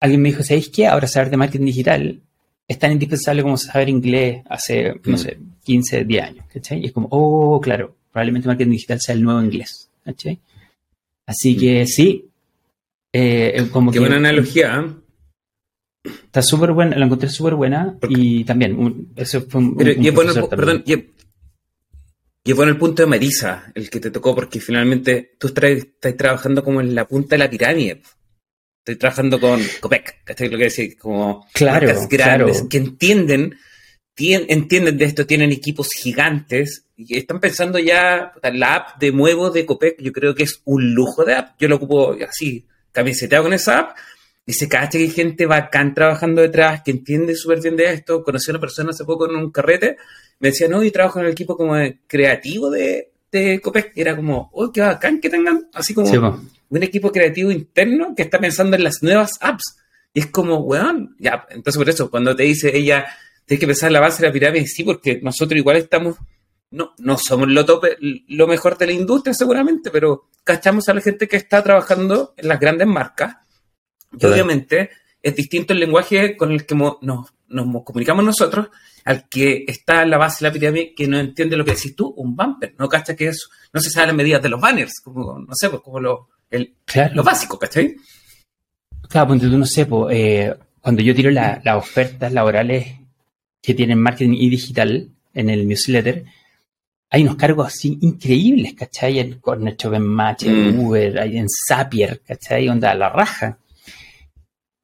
Alguien 0.00 0.20
me 0.20 0.28
dijo, 0.30 0.42
¿sabéis 0.42 0.68
qué? 0.68 0.86
Ahora 0.86 1.08
saber 1.08 1.30
de 1.30 1.36
marketing 1.36 1.66
digital 1.66 2.20
es 2.68 2.78
tan 2.78 2.92
indispensable 2.92 3.42
como 3.42 3.56
saber 3.56 3.88
inglés 3.88 4.42
hace, 4.48 4.94
no 5.04 5.14
mm. 5.14 5.18
sé, 5.18 5.38
15, 5.64 6.04
10 6.04 6.22
años, 6.22 6.46
¿cachai? 6.52 6.80
Y 6.80 6.86
es 6.86 6.92
como, 6.92 7.08
oh, 7.10 7.60
claro, 7.60 7.94
probablemente 8.10 8.48
marketing 8.48 8.72
digital 8.72 9.00
sea 9.00 9.14
el 9.14 9.22
nuevo 9.22 9.42
inglés, 9.42 9.90
¿cachai? 10.04 10.40
Así 11.26 11.56
que 11.56 11.84
mm. 11.84 11.86
sí, 11.86 12.28
eh, 13.12 13.68
como 13.72 13.92
Qué 13.92 14.00
buena 14.00 14.16
analogía. 14.16 14.84
¿eh? 14.84 15.06
Está 16.24 16.42
súper 16.42 16.72
buena, 16.72 16.96
la 16.96 17.06
encontré 17.06 17.28
súper 17.28 17.54
buena 17.54 17.96
y 18.08 18.44
también, 18.44 19.08
eso 19.16 19.42
fue 19.42 19.60
un, 19.60 19.76
Pero, 19.76 19.92
y, 19.92 20.10
bueno, 20.10 20.48
perdón, 20.48 20.82
y, 20.86 20.94
y, 22.44 22.52
bueno 22.52 22.72
el 22.72 22.78
punto 22.78 23.02
de 23.02 23.08
Marisa, 23.08 23.72
el 23.74 23.90
que 23.90 24.00
te 24.00 24.10
tocó, 24.10 24.34
porque 24.34 24.60
finalmente 24.60 25.34
tú 25.38 25.48
estás, 25.48 26.16
trabajando 26.16 26.62
como 26.62 26.80
en 26.80 26.94
la 26.94 27.06
punta 27.06 27.30
de 27.30 27.38
la 27.38 27.50
pirámide. 27.50 28.02
Estoy 28.86 29.00
trabajando 29.00 29.40
con 29.40 29.60
Copec, 29.80 30.22
¿cachai? 30.22 30.48
Lo 30.48 30.56
que 30.56 30.64
decir, 30.64 30.96
como 30.96 31.44
claro, 31.52 32.06
grandes 32.08 32.62
que 32.70 32.76
entienden, 32.76 33.58
entienden 34.16 34.96
de 34.96 35.04
esto, 35.04 35.26
tienen 35.26 35.50
equipos 35.50 35.88
gigantes 35.92 36.84
y 36.96 37.16
están 37.16 37.40
pensando 37.40 37.80
ya, 37.80 38.32
la 38.52 38.74
app 38.76 39.00
de 39.00 39.10
nuevo 39.10 39.50
de 39.50 39.66
Copec, 39.66 40.00
yo 40.00 40.12
creo 40.12 40.36
que 40.36 40.44
es 40.44 40.60
un 40.66 40.94
lujo 40.94 41.24
de 41.24 41.34
app. 41.34 41.56
Yo 41.58 41.66
lo 41.66 41.76
ocupo 41.76 42.14
así, 42.28 42.64
camiseteado 42.92 43.42
con 43.42 43.54
esa 43.54 43.80
app 43.80 43.96
y 44.46 44.52
se 44.52 44.68
cacha 44.68 44.98
que 44.98 44.98
hay 44.98 45.10
gente 45.10 45.46
bacán 45.46 45.92
trabajando 45.92 46.42
detrás, 46.42 46.82
que 46.84 46.92
entiende 46.92 47.34
súper 47.34 47.60
bien 47.60 47.74
de 47.74 47.92
esto. 47.92 48.22
Conocí 48.22 48.52
a 48.52 48.54
una 48.54 48.60
persona 48.60 48.90
hace 48.90 49.04
poco 49.04 49.28
en 49.28 49.34
un 49.34 49.50
carrete, 49.50 49.96
me 50.38 50.50
decía, 50.50 50.68
no, 50.68 50.84
y 50.84 50.92
trabajo 50.92 51.18
en 51.18 51.26
el 51.26 51.32
equipo 51.32 51.56
como 51.56 51.74
creativo 52.06 52.70
de, 52.70 53.10
de 53.32 53.60
Copec. 53.60 53.90
Y 53.96 54.02
era 54.02 54.14
como, 54.14 54.48
oh, 54.52 54.70
qué 54.70 54.82
bacán 54.82 55.20
que 55.20 55.28
tengan 55.28 55.68
así 55.74 55.92
como 55.92 56.06
un 56.68 56.82
equipo 56.82 57.12
creativo 57.12 57.50
interno 57.50 58.14
que 58.14 58.22
está 58.22 58.38
pensando 58.38 58.76
en 58.76 58.84
las 58.84 59.02
nuevas 59.02 59.32
apps. 59.40 59.76
Y 60.12 60.20
es 60.20 60.26
como, 60.26 60.58
weón, 60.58 61.14
ya, 61.18 61.46
entonces 61.50 61.78
por 61.78 61.88
eso, 61.88 62.10
cuando 62.10 62.34
te 62.34 62.44
dice 62.44 62.76
ella, 62.76 63.06
tienes 63.44 63.60
que 63.60 63.66
pensar 63.66 63.88
en 63.88 63.94
la 63.94 64.00
base 64.00 64.22
de 64.22 64.28
la 64.28 64.32
pirámide, 64.32 64.66
sí, 64.66 64.82
porque 64.82 65.20
nosotros 65.22 65.58
igual 65.58 65.76
estamos 65.76 66.16
no, 66.70 66.94
no 66.98 67.16
somos 67.16 67.48
lo 67.48 67.64
tope, 67.64 67.96
lo 68.00 68.46
mejor 68.46 68.76
de 68.76 68.86
la 68.86 68.92
industria 68.92 69.34
seguramente, 69.34 69.90
pero 69.90 70.28
cachamos 70.44 70.88
a 70.88 70.94
la 70.94 71.00
gente 71.00 71.28
que 71.28 71.36
está 71.36 71.62
trabajando 71.62 72.34
en 72.36 72.48
las 72.48 72.60
grandes 72.60 72.86
marcas. 72.86 73.36
Y 74.18 74.24
obviamente 74.26 74.90
es 75.22 75.34
distinto 75.34 75.72
el 75.72 75.80
lenguaje 75.80 76.36
con 76.36 76.52
el 76.52 76.66
que 76.66 76.74
nos, 76.74 76.96
nos, 77.00 77.84
comunicamos 77.84 78.24
nosotros 78.24 78.68
al 79.04 79.28
que 79.28 79.64
está 79.66 80.02
en 80.02 80.10
la 80.10 80.18
base 80.18 80.44
de 80.44 80.48
la 80.48 80.52
pirámide 80.52 80.94
que 80.94 81.06
no 81.06 81.18
entiende 81.18 81.56
lo 81.56 81.64
que 81.64 81.72
decís 81.72 81.94
tú, 81.94 82.12
un 82.16 82.34
bumper. 82.34 82.74
No 82.78 82.88
cacha 82.88 83.14
que 83.14 83.28
eso, 83.28 83.48
no 83.72 83.80
se 83.80 83.90
sabe 83.90 84.08
las 84.08 84.16
medidas 84.16 84.42
de 84.42 84.48
los 84.48 84.60
banners, 84.60 85.00
como, 85.02 85.38
no 85.38 85.54
sé, 85.54 85.70
pues 85.70 85.82
como 85.82 86.00
lo, 86.00 86.28
el, 86.50 86.74
lo 87.12 87.22
básico, 87.22 87.58
¿cachai? 87.58 87.96
Claro, 89.08 89.28
pues 89.28 89.40
tú 89.40 89.58
no 89.58 89.66
sé, 89.66 89.86
pues, 89.86 90.16
eh, 90.16 90.54
cuando 90.80 91.02
yo 91.02 91.14
tiro 91.14 91.30
las 91.30 91.76
ofertas 91.76 92.32
laborales 92.32 92.94
que 93.62 93.74
tienen 93.74 94.00
marketing 94.00 94.34
y 94.38 94.48
digital 94.48 95.08
en 95.34 95.50
el 95.50 95.66
newsletter, 95.66 96.24
hay 97.10 97.22
unos 97.22 97.36
cargos 97.36 97.68
así 97.68 97.98
increíbles, 98.00 98.74
¿cachai? 98.74 99.18
En 99.18 99.38
Corner 99.40 99.76
en 99.80 100.06
Match, 100.06 100.44
en 100.44 100.76
mm. 100.76 100.80
Uber, 100.80 101.16
en 101.18 101.46
Zapier, 101.48 102.20
¿cachai? 102.20 102.68
Onda, 102.68 102.94
la 102.94 103.08
raja. 103.08 103.58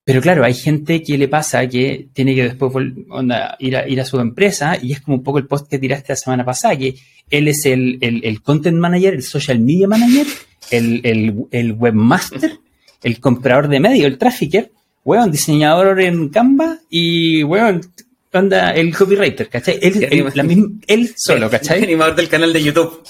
Pero 0.05 0.21
claro, 0.21 0.45
hay 0.45 0.55
gente 0.55 1.03
que 1.03 1.17
le 1.17 1.29
pasa 1.29 1.67
que 1.69 2.09
tiene 2.13 2.35
que 2.35 2.45
después 2.45 2.73
onda, 3.09 3.57
ir, 3.61 3.77
a, 3.77 3.89
ir 3.89 4.01
a 4.01 4.05
su 4.05 4.19
empresa 4.19 4.77
y 4.81 4.93
es 4.93 5.01
como 5.01 5.19
un 5.19 5.23
poco 5.23 5.39
el 5.39 5.47
post 5.47 5.69
que 5.69 5.79
tiraste 5.79 6.13
la 6.13 6.17
semana 6.17 6.45
pasada, 6.45 6.77
que 6.77 6.97
él 7.31 7.47
es 7.47 7.65
el, 7.67 7.99
el, 8.01 8.43
content 8.43 8.77
manager, 8.77 9.15
el 9.15 9.23
social 9.23 9.61
media 9.61 9.87
manager, 9.87 10.27
el, 10.71 11.01
el, 11.05 11.35
el 11.53 11.73
webmaster, 11.73 12.59
el 13.03 13.21
comprador 13.21 13.69
de 13.69 13.79
medios, 13.79 14.07
el 14.07 14.19
trafficker, 14.19 14.73
weón, 15.05 15.31
diseñador 15.31 16.01
en 16.01 16.29
Canva 16.31 16.79
y 16.91 17.45
weón, 17.45 17.81
onda 18.33 18.73
el 18.73 18.97
copywriter, 18.97 19.49
¿cachai? 19.49 19.79
Él, 19.81 20.09
él 20.87 21.15
solo, 21.17 21.49
¿cachai? 21.49 21.79
El 21.79 21.85
animador 21.85 22.17
del 22.17 22.29
canal 22.29 22.53
de 22.53 22.63
YouTube. 22.63 23.03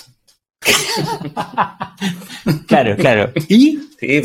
claro, 2.66 2.96
claro. 2.96 3.32
Y. 3.48 3.78
Sí, 3.98 4.22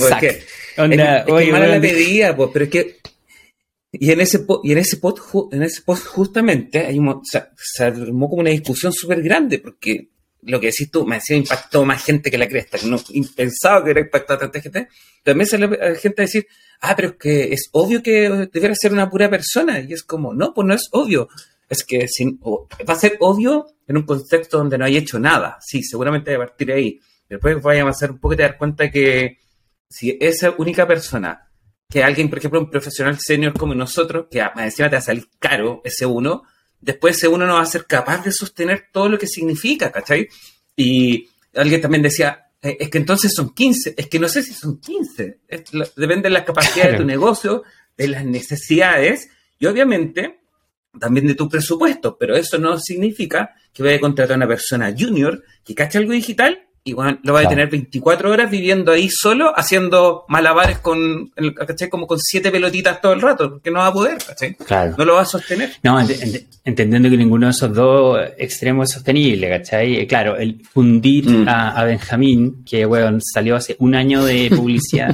pues 0.77 0.91
es 0.91 0.98
que. 0.98 1.01
Onda, 1.01 1.17
es, 1.19 1.29
oye, 1.29 1.51
mala 1.51 1.67
la 1.67 1.81
pedida, 1.81 2.36
pues, 2.36 2.50
pero 2.53 2.65
es 2.65 2.72
que. 2.72 2.98
Y 3.91 4.12
en 4.12 4.22
ese, 4.22 4.46
y 4.63 4.72
en 4.72 4.77
ese 4.77 4.98
post, 4.98 5.53
en 5.53 5.63
ese 5.63 5.81
post 5.81 6.05
justamente, 6.05 6.86
hay 6.86 7.00
se, 7.24 7.84
armó 7.84 8.29
como 8.29 8.41
una 8.41 8.51
discusión 8.51 8.93
súper 8.93 9.22
grande, 9.22 9.60
porque 9.60 10.10
lo 10.41 10.60
que 10.60 10.67
decís 10.67 10.91
tú, 10.91 11.05
me 11.05 11.15
decía 11.15 11.36
impactó 11.36 11.84
más 11.86 12.03
gente 12.03 12.29
que 12.29 12.38
la 12.38 12.48
cresta, 12.48 12.77
no 12.86 12.98
pensaba 13.36 13.84
que 13.84 13.91
era 13.91 14.01
impactado 14.01 14.38
a 14.38 14.39
tanta 14.41 14.62
gente. 14.62 14.88
También 15.24 15.48
sale 15.48 15.96
gente 15.96 16.22
a 16.22 16.25
decir, 16.25 16.48
ah, 16.81 16.96
pero 16.96 17.10
es 17.10 17.15
que 17.15 17.53
es 17.53 17.69
obvio 17.72 18.01
que 18.03 18.29
debería 18.51 18.75
ser 18.75 18.93
una 18.93 19.10
pura 19.10 19.29
persona. 19.29 19.79
Y 19.79 19.93
es 19.93 20.03
como, 20.03 20.34
no, 20.34 20.53
pues 20.53 20.67
no 20.67 20.74
es 20.74 20.88
obvio. 20.91 21.29
Es 21.69 21.84
que 21.84 22.07
sin, 22.07 22.39
va 22.39 22.93
a 22.93 23.00
ser 23.00 23.17
obvio 23.19 23.67
en 23.88 23.98
un 23.98 24.03
contexto 24.03 24.57
donde 24.57 24.77
no 24.77 24.86
hay 24.86 24.98
hecho 24.98 25.19
nada. 25.19 25.57
Sí, 25.62 25.84
seguramente 25.84 26.34
a 26.34 26.38
partir 26.38 26.67
de 26.67 26.74
ahí. 26.74 27.00
Después 27.29 27.62
vaya 27.62 27.81
a 27.81 27.84
avanzar 27.84 28.12
un 28.12 28.19
poco 28.19 28.36
y 28.36 28.38
te 28.38 28.43
dar 28.43 28.57
cuenta 28.57 28.89
que 28.89 29.39
si 29.89 30.17
esa 30.20 30.53
única 30.58 30.88
persona, 30.88 31.50
que 31.89 32.03
alguien, 32.03 32.29
por 32.29 32.39
ejemplo, 32.39 32.60
un 32.60 32.70
profesional 32.70 33.17
senior 33.20 33.53
como 33.53 33.74
nosotros, 33.74 34.27
que 34.29 34.39
encima 34.58 34.89
te 34.89 34.96
va 34.96 35.00
a 35.00 35.01
salir 35.01 35.27
caro 35.39 35.82
ese 35.84 36.06
uno, 36.06 36.44
después 36.82 37.17
ese 37.17 37.27
uno 37.27 37.46
no 37.46 37.56
va 37.56 37.62
a 37.62 37.65
ser 37.65 37.86
capaz 37.86 38.24
de 38.24 38.32
sostener 38.32 38.88
todo 38.91 39.10
lo 39.10 39.17
que 39.17 39.27
significa, 39.27 39.91
¿cachai? 39.91 40.27
Y 40.75 41.29
alguien 41.56 41.82
también 41.82 42.03
decía, 42.03 42.48
eh, 42.62 42.77
es 42.79 42.89
que 42.89 42.98
entonces 42.98 43.34
son 43.34 43.53
15, 43.53 43.96
es 43.98 44.08
que 44.08 44.20
no 44.20 44.27
sé 44.27 44.44
si 44.44 44.53
son 44.53 44.79
15, 44.79 45.39
depende 45.96 46.24
de 46.24 46.29
la 46.29 46.46
capacidad 46.46 46.91
de 46.91 46.98
tu 46.98 47.06
negocio, 47.06 47.63
de 47.96 48.08
las 48.10 48.25
necesidades 48.25 49.29
y 49.60 49.65
obviamente 49.65 50.39
también 51.00 51.27
de 51.27 51.36
tu 51.36 51.48
presupuesto, 51.48 52.17
pero 52.17 52.36
eso 52.36 52.58
no 52.58 52.79
significa 52.79 53.56
que 53.72 53.84
vaya 53.84 53.98
a 53.98 54.01
contratar 54.01 54.34
a 54.34 54.38
una 54.38 54.48
persona 54.48 54.94
junior 54.98 55.44
que 55.63 55.75
cache 55.75 56.00
algo 56.00 56.12
digital 56.12 56.66
y 56.88 56.94
bueno, 56.94 57.20
lo 57.24 57.34
va 57.34 57.41
a 57.41 57.50
tener 57.50 57.70
24 57.70 58.32
horas 58.32 58.50
viviendo 58.50 58.94
ahí 58.94 59.10
solo, 59.10 59.51
haciendo 59.53 60.24
malabares 60.29 60.79
con, 60.79 61.29
¿cachai? 61.53 61.89
Como 61.89 62.08
con 62.08 62.17
siete 62.17 62.50
pelotitas 62.50 63.01
todo 63.01 63.12
el 63.12 63.22
rato, 63.22 63.50
porque 63.51 63.70
no 63.70 63.79
va 63.79 63.88
a 63.88 63.94
poder, 63.94 64.17
¿cachai? 64.25 64.56
Claro. 64.56 64.96
No 64.98 65.03
lo 65.03 65.15
va 65.15 65.24
a 65.24 65.25
sostener. 65.25 65.72
No, 65.84 66.00
entendiendo 66.63 67.10
que 67.10 67.17
ninguno 67.17 67.48
de 67.48 67.51
esos 67.51 67.74
dos 67.74 68.22
extremos 68.38 68.88
es 68.88 68.94
sostenible, 68.94 69.50
¿cachai? 69.50 69.98
Eh, 69.98 70.08
claro, 70.08 70.38
el 70.38 70.62
fundir 70.63 71.29
mm. 71.29 71.50
a, 71.50 71.84
Benjamín, 71.84 72.63
que, 72.63 72.86
weón, 72.86 73.20
salió 73.22 73.58
hace 73.58 73.75
un 73.79 73.94
año 73.94 74.24
de 74.24 74.50
publicidad, 74.56 75.13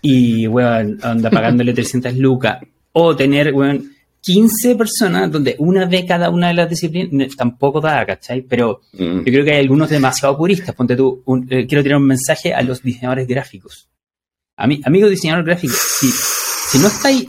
y, 0.00 0.46
weón, 0.46 1.00
anda 1.02 1.28
pagándole 1.28 1.72
300 1.72 2.14
lucas, 2.14 2.60
o 2.92 3.16
tener, 3.16 3.52
weón, 3.52 3.95
15 4.26 4.74
personas, 4.74 5.30
donde 5.30 5.54
una 5.60 5.86
ve 5.86 6.04
cada 6.04 6.30
una 6.30 6.48
de 6.48 6.54
las 6.54 6.68
disciplinas, 6.68 7.36
tampoco 7.36 7.80
da, 7.80 8.04
¿cachai? 8.04 8.42
Pero 8.42 8.80
mm. 8.94 9.18
yo 9.18 9.24
creo 9.24 9.44
que 9.44 9.52
hay 9.52 9.60
algunos 9.60 9.88
demasiado 9.88 10.36
puristas. 10.36 10.74
Ponte 10.74 10.96
tú, 10.96 11.22
eh, 11.48 11.64
quiero 11.68 11.84
tirar 11.84 11.98
un 11.98 12.08
mensaje 12.08 12.52
a 12.52 12.60
los 12.62 12.82
diseñadores 12.82 13.28
gráficos. 13.28 13.88
A 14.56 14.66
mí, 14.66 14.80
amigo 14.84 15.08
diseñador 15.08 15.44
gráfico, 15.44 15.74
si, 15.76 16.10
si 16.10 16.78
no 16.80 16.88
estáis, 16.88 17.28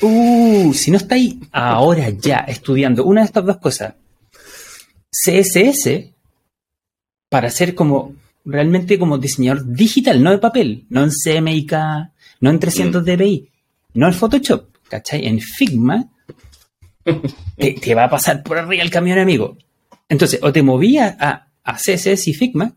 uh, 0.00 0.72
si 0.72 0.90
no 0.90 0.96
estáis 0.96 1.34
ahora 1.52 2.08
ya 2.08 2.38
estudiando 2.48 3.04
una 3.04 3.20
de 3.20 3.26
estas 3.26 3.44
dos 3.44 3.58
cosas, 3.58 3.94
CSS, 5.10 6.14
para 7.28 7.50
ser 7.50 7.74
como, 7.74 8.14
realmente 8.46 8.98
como 8.98 9.18
diseñador 9.18 9.66
digital, 9.66 10.22
no 10.22 10.30
de 10.30 10.38
papel, 10.38 10.86
no 10.88 11.04
en 11.04 11.10
CMYK, 11.10 11.72
no 12.40 12.48
en 12.48 12.58
300 12.58 13.02
mm. 13.02 13.04
dpi, 13.04 13.48
no 13.94 14.06
en 14.06 14.14
Photoshop, 14.14 14.76
¿cachai? 14.88 15.26
En 15.26 15.40
Figma, 15.40 16.08
te, 17.56 17.94
va 17.94 18.04
a 18.04 18.10
pasar 18.10 18.42
por 18.42 18.58
arriba 18.58 18.82
el 18.82 18.90
camión, 18.90 19.18
amigo. 19.18 19.56
Entonces, 20.08 20.40
o 20.42 20.52
te 20.52 20.62
movías 20.62 21.16
a, 21.18 21.48
a 21.64 21.74
CSS 21.74 22.28
y 22.28 22.34
Figma, 22.34 22.74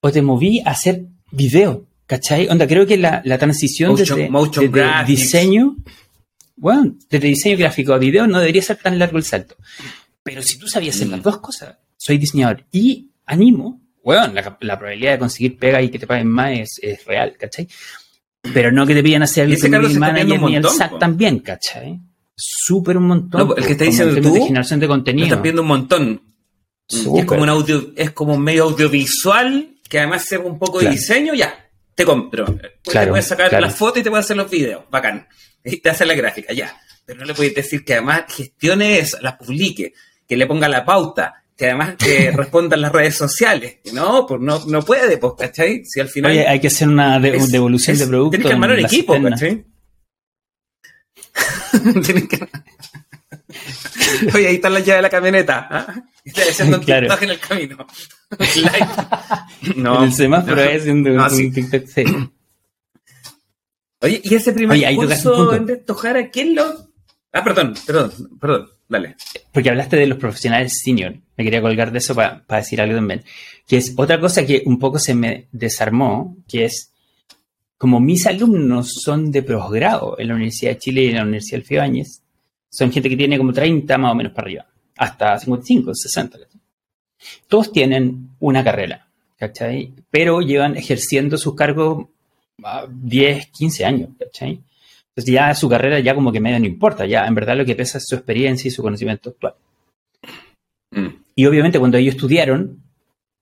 o 0.00 0.10
te 0.10 0.22
moví 0.22 0.60
a 0.60 0.70
hacer 0.70 1.04
video, 1.30 1.86
¿cachai? 2.06 2.48
Onda, 2.48 2.66
creo 2.66 2.86
que 2.86 2.96
la, 2.96 3.22
la 3.24 3.38
transición 3.38 3.96
desde, 3.96 4.28
diseño, 5.06 5.76
bueno, 6.56 6.96
desde 7.10 7.28
diseño 7.28 7.58
gráfico 7.58 7.92
a 7.92 7.98
video 7.98 8.26
no 8.26 8.38
debería 8.38 8.62
ser 8.62 8.76
tan 8.76 8.98
largo 8.98 9.18
el 9.18 9.24
salto. 9.24 9.56
Pero 10.22 10.42
si 10.42 10.58
tú 10.58 10.68
sabías 10.68 10.96
hacer 10.96 11.08
las 11.08 11.20
mm. 11.20 11.22
dos 11.22 11.38
cosas, 11.38 11.76
soy 11.96 12.18
diseñador 12.18 12.64
y 12.72 13.10
animo, 13.24 13.80
bueno, 14.02 14.32
la, 14.60 14.78
probabilidad 14.78 15.12
de 15.12 15.18
conseguir 15.18 15.58
pega 15.58 15.82
y 15.82 15.88
que 15.88 15.98
te 15.98 16.06
paguen 16.06 16.28
más 16.28 16.78
es, 16.80 17.04
real, 17.04 17.36
¿cachai? 17.38 17.68
Pero 18.54 18.70
no 18.70 18.86
que 18.86 18.94
te 18.94 19.02
pidan 19.02 19.22
hacer 19.22 19.48
el 19.50 19.98
manager 19.98 20.42
ni 20.42 20.54
el 20.54 20.68
SAT 20.68 20.98
también, 21.00 21.40
¿cachai? 21.40 22.00
Súper 22.36 22.98
un 22.98 23.04
montón. 23.04 23.54
el 23.56 23.64
que 23.64 23.72
está 23.72 23.84
diciendo 23.84 24.20
tú, 24.20 24.34
de 24.34 24.40
generación 24.42 24.78
de 24.78 24.86
contenido. 24.86 25.26
Estás 25.26 25.40
pidiendo 25.40 25.62
un 25.62 25.68
montón. 25.68 26.22
Es 26.88 27.24
como 27.24 27.42
un 27.42 27.48
audio, 27.48 27.92
es 27.96 28.12
como 28.12 28.38
medio 28.38 28.64
audiovisual 28.64 29.76
que 29.88 29.98
además 29.98 30.24
sea 30.24 30.38
un 30.40 30.58
poco 30.58 30.80
de 30.80 30.90
diseño, 30.90 31.34
ya, 31.34 31.68
te 31.94 32.04
compro. 32.04 32.44
te 32.82 33.06
puedes 33.06 33.26
sacar 33.26 33.52
la 33.60 33.70
foto 33.70 33.98
y 33.98 34.02
te 34.02 34.10
puedes 34.10 34.26
hacer 34.26 34.36
los 34.36 34.50
videos, 34.50 34.84
bacán. 34.90 35.26
Y 35.64 35.78
te 35.78 35.90
hace 35.90 36.06
la 36.06 36.14
gráfica, 36.14 36.52
ya. 36.52 36.76
Pero 37.04 37.20
no 37.20 37.24
le 37.24 37.34
puedes 37.34 37.54
decir 37.54 37.84
que 37.84 37.94
además 37.94 38.24
gestione 38.28 38.98
eso, 38.98 39.18
las 39.20 39.36
publique, 39.36 39.94
que 40.28 40.36
le 40.36 40.46
ponga 40.46 40.68
la 40.68 40.84
pauta, 40.84 41.42
que 41.56 41.66
además 41.66 41.94
que 41.96 42.30
responda 42.34 42.76
en 42.76 42.82
las 42.82 42.92
redes 42.92 43.16
sociales. 43.16 43.78
No, 43.92 44.26
pues 44.26 44.40
no, 44.40 44.64
no 44.66 44.82
puede, 44.82 45.18
pues, 45.18 45.32
¿cachai? 45.38 45.84
Si 45.84 46.00
al 46.00 46.08
final. 46.08 46.32
Oye, 46.32 46.46
hay 46.46 46.60
que 46.60 46.66
hacer 46.66 46.88
una 46.88 47.18
devolución 47.18 47.96
de 47.96 48.06
producto. 48.06 48.30
Tienes 48.30 48.46
que 48.46 48.52
armar 48.52 48.70
un 48.72 48.80
equipo, 48.80 49.20
¿cachai? 49.22 49.64
que. 52.28 52.48
Oye, 54.34 54.48
ahí 54.48 54.54
está 54.56 54.70
la 54.70 54.80
llave 54.80 54.96
de 54.96 55.02
la 55.02 55.10
camioneta. 55.10 56.04
Está 56.24 56.42
haciendo 56.42 56.78
un 56.78 56.84
TikTok 56.84 57.22
en 57.22 57.30
el 57.30 57.38
camino. 57.38 57.86
no, 59.76 59.98
en 59.98 60.04
el 60.04 60.12
semáforo 60.12 60.56
no, 60.56 60.62
haciendo 60.62 61.10
no, 61.10 61.26
un 61.26 61.52
TikTok. 61.52 61.86
Sí. 61.86 62.04
Oye, 64.00 64.20
¿y 64.22 64.34
ese 64.34 64.52
primer 64.52 64.76
Oye, 64.76 64.94
curso 64.96 65.54
en 65.54 65.84
Tojara, 65.84 66.30
quién 66.30 66.54
lo...? 66.54 66.90
Ah, 67.32 67.42
perdón, 67.42 67.74
perdón, 67.86 68.12
perdón, 68.40 68.70
dale. 68.88 69.16
Porque 69.52 69.70
hablaste 69.70 69.96
de 69.96 70.06
los 70.06 70.18
profesionales 70.18 70.80
senior. 70.82 71.16
Me 71.36 71.44
quería 71.44 71.60
colgar 71.60 71.92
de 71.92 71.98
eso 71.98 72.14
para, 72.14 72.44
para 72.46 72.60
decir 72.60 72.80
algo 72.80 72.94
también. 72.94 73.24
Que 73.66 73.78
es 73.78 73.94
otra 73.96 74.20
cosa 74.20 74.46
que 74.46 74.62
un 74.66 74.78
poco 74.78 74.98
se 74.98 75.14
me 75.14 75.48
desarmó, 75.52 76.36
que 76.48 76.66
es 76.66 76.92
como 77.78 78.00
mis 78.00 78.26
alumnos 78.26 78.92
son 79.02 79.30
de 79.30 79.42
posgrado 79.42 80.16
en 80.18 80.28
la 80.28 80.34
Universidad 80.34 80.72
de 80.72 80.78
Chile 80.78 81.02
y 81.02 81.08
en 81.08 81.16
la 81.16 81.22
Universidad 81.22 81.62
Fibáñez, 81.62 82.22
son 82.70 82.92
gente 82.92 83.08
que 83.08 83.16
tiene 83.16 83.38
como 83.38 83.52
30 83.52 83.98
más 83.98 84.12
o 84.12 84.14
menos 84.14 84.32
para 84.32 84.46
arriba, 84.46 84.66
hasta 84.96 85.38
55, 85.38 85.94
60. 85.94 86.38
Todos 87.48 87.72
tienen 87.72 88.30
una 88.40 88.62
carrera, 88.62 89.08
¿cachai? 89.36 89.92
Pero 90.10 90.40
llevan 90.40 90.76
ejerciendo 90.76 91.38
sus 91.38 91.54
cargos 91.54 92.06
10, 92.88 93.46
15 93.48 93.84
años, 93.84 94.10
¿cachai? 94.18 94.62
Entonces 95.10 95.34
ya 95.34 95.54
su 95.54 95.68
carrera 95.68 95.98
ya 96.00 96.14
como 96.14 96.30
que 96.30 96.40
medio 96.40 96.60
no 96.60 96.66
importa, 96.66 97.06
ya 97.06 97.26
en 97.26 97.34
verdad 97.34 97.56
lo 97.56 97.64
que 97.64 97.74
pesa 97.74 97.98
es 97.98 98.06
su 98.06 98.16
experiencia 98.16 98.68
y 98.68 98.70
su 98.70 98.82
conocimiento 98.82 99.30
actual. 99.30 99.54
Mm. 100.90 101.08
Y 101.34 101.46
obviamente 101.46 101.78
cuando 101.78 101.96
ellos 101.96 102.14
estudiaron, 102.14 102.82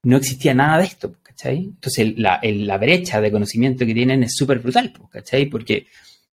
no 0.04 0.16
existía 0.16 0.54
nada 0.54 0.78
de 0.78 0.84
esto, 0.84 1.14
¿cachai? 1.34 1.64
Entonces 1.64 2.14
la, 2.16 2.40
la 2.42 2.78
brecha 2.78 3.20
de 3.20 3.32
conocimiento 3.32 3.84
que 3.84 3.94
tienen 3.94 4.22
es 4.22 4.34
súper 4.36 4.60
brutal, 4.60 4.92
¿cachai? 5.10 5.46
Porque 5.46 5.86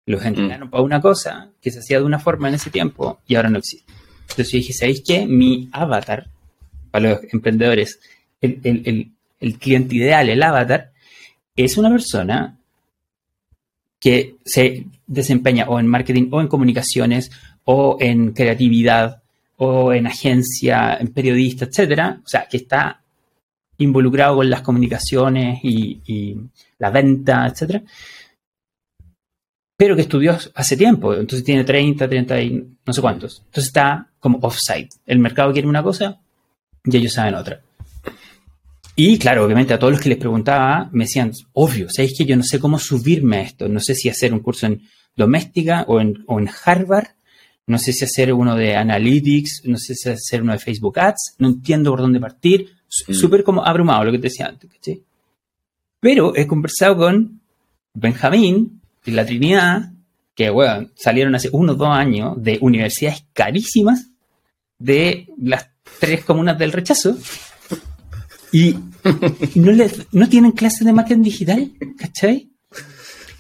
los 0.05 0.25
entrenaron 0.25 0.67
mm. 0.67 0.71
para 0.71 0.83
una 0.83 1.01
cosa 1.01 1.49
que 1.61 1.71
se 1.71 1.79
hacía 1.79 1.99
de 1.99 2.05
una 2.05 2.19
forma 2.19 2.49
en 2.49 2.55
ese 2.55 2.69
tiempo 2.69 3.21
y 3.27 3.35
ahora 3.35 3.49
no 3.49 3.59
existe. 3.59 3.91
Entonces 4.21 4.51
yo 4.51 4.57
dije, 4.57 4.73
¿sabéis 4.73 5.03
qué? 5.05 5.25
Mi 5.25 5.69
avatar 5.71 6.27
para 6.91 7.09
los 7.09 7.19
emprendedores, 7.31 7.99
el, 8.41 9.11
cliente 9.59 9.95
ideal, 9.95 10.29
el 10.29 10.43
avatar, 10.43 10.91
es 11.55 11.77
una 11.77 11.89
persona 11.89 12.57
que 13.99 14.35
se 14.45 14.85
desempeña 15.07 15.65
o 15.67 15.79
en 15.79 15.87
marketing 15.87 16.29
o 16.31 16.41
en 16.41 16.47
comunicaciones 16.47 17.31
o 17.63 17.97
en 17.99 18.31
creatividad 18.31 19.21
o 19.57 19.93
en 19.93 20.07
agencia, 20.07 20.97
en 20.99 21.09
periodista, 21.09 21.65
etcétera. 21.65 22.19
O 22.23 22.27
sea, 22.27 22.47
que 22.49 22.57
está 22.57 23.01
involucrado 23.79 24.35
con 24.37 24.49
las 24.49 24.61
comunicaciones 24.61 25.59
y, 25.63 26.01
y 26.05 26.37
la 26.77 26.91
venta, 26.91 27.47
etcétera 27.47 27.83
pero 29.79 29.95
que 29.95 30.01
estudió 30.01 30.37
hace 30.55 30.75
tiempo, 30.75 31.13
entonces 31.13 31.41
tiene 31.41 31.63
30, 31.63 32.09
30 32.09 32.41
y 32.41 32.67
no 32.85 32.91
sé 32.91 32.99
cuántos. 32.99 33.43
Entonces 33.45 33.67
está 33.67 34.09
como 34.19 34.37
offside. 34.41 34.89
El 35.05 35.19
mercado 35.19 35.53
quiere 35.53 35.69
una 35.69 35.81
cosa 35.81 36.19
y 36.83 36.97
ellos 36.97 37.13
saben 37.13 37.35
otra. 37.35 37.61
Y 38.97 39.17
claro, 39.17 39.45
obviamente 39.45 39.73
a 39.73 39.79
todos 39.79 39.93
los 39.93 40.01
que 40.01 40.09
les 40.09 40.17
preguntaba 40.17 40.89
me 40.91 41.05
decían, 41.05 41.31
obvio, 41.53 41.87
¿sabéis 41.89 42.13
que 42.17 42.25
yo 42.25 42.35
no 42.35 42.43
sé 42.43 42.59
cómo 42.59 42.77
subirme 42.77 43.37
a 43.37 43.41
esto? 43.43 43.69
No 43.69 43.79
sé 43.79 43.95
si 43.95 44.09
hacer 44.09 44.33
un 44.33 44.41
curso 44.41 44.65
en 44.65 44.81
doméstica 45.15 45.85
o 45.87 46.01
en, 46.01 46.49
Harvard, 46.65 47.11
no 47.65 47.77
sé 47.79 47.93
si 47.93 48.03
hacer 48.03 48.33
uno 48.33 48.57
de 48.57 48.75
Analytics, 48.75 49.61
no 49.63 49.77
sé 49.77 49.95
si 49.95 50.09
hacer 50.09 50.41
uno 50.41 50.51
de 50.51 50.59
Facebook 50.59 50.99
Ads, 50.99 51.35
no 51.37 51.47
entiendo 51.47 51.91
por 51.91 52.01
dónde 52.01 52.19
partir. 52.19 52.69
Súper 52.89 53.43
como 53.43 53.65
abrumado 53.65 54.03
lo 54.03 54.11
que 54.11 54.17
te 54.17 54.27
decía 54.27 54.47
antes. 54.47 54.69
Pero 55.99 56.35
he 56.35 56.47
conversado 56.47 56.97
con 56.97 57.39
Benjamín, 57.93 58.81
y 59.05 59.11
la 59.11 59.25
Trinidad, 59.25 59.91
que 60.35 60.49
bueno, 60.49 60.89
salieron 60.95 61.35
hace 61.35 61.49
unos 61.51 61.77
dos 61.77 61.89
años 61.89 62.41
de 62.41 62.57
universidades 62.61 63.25
carísimas 63.33 64.07
de 64.77 65.27
las 65.37 65.69
tres 65.99 66.23
comunas 66.23 66.57
del 66.57 66.71
rechazo 66.71 67.17
y 68.51 68.75
no, 69.55 69.71
no 70.11 70.29
tienen 70.29 70.51
clases 70.51 70.85
de 70.85 70.93
marketing 70.93 71.23
digital, 71.23 71.71
¿cachai? 71.97 72.49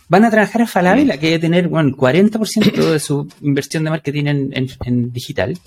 Van 0.07 0.25
a 0.25 0.31
trabajar 0.31 0.63
a 0.63 0.67
Falabella, 0.67 1.19
que 1.19 1.27
debe 1.27 1.39
tener 1.39 1.67
bueno, 1.67 1.95
40% 1.95 2.91
de 2.91 2.99
su 2.99 3.27
inversión 3.41 3.83
de 3.83 3.91
marketing 3.91 4.25
en, 4.25 5.11
digital, 5.13 5.57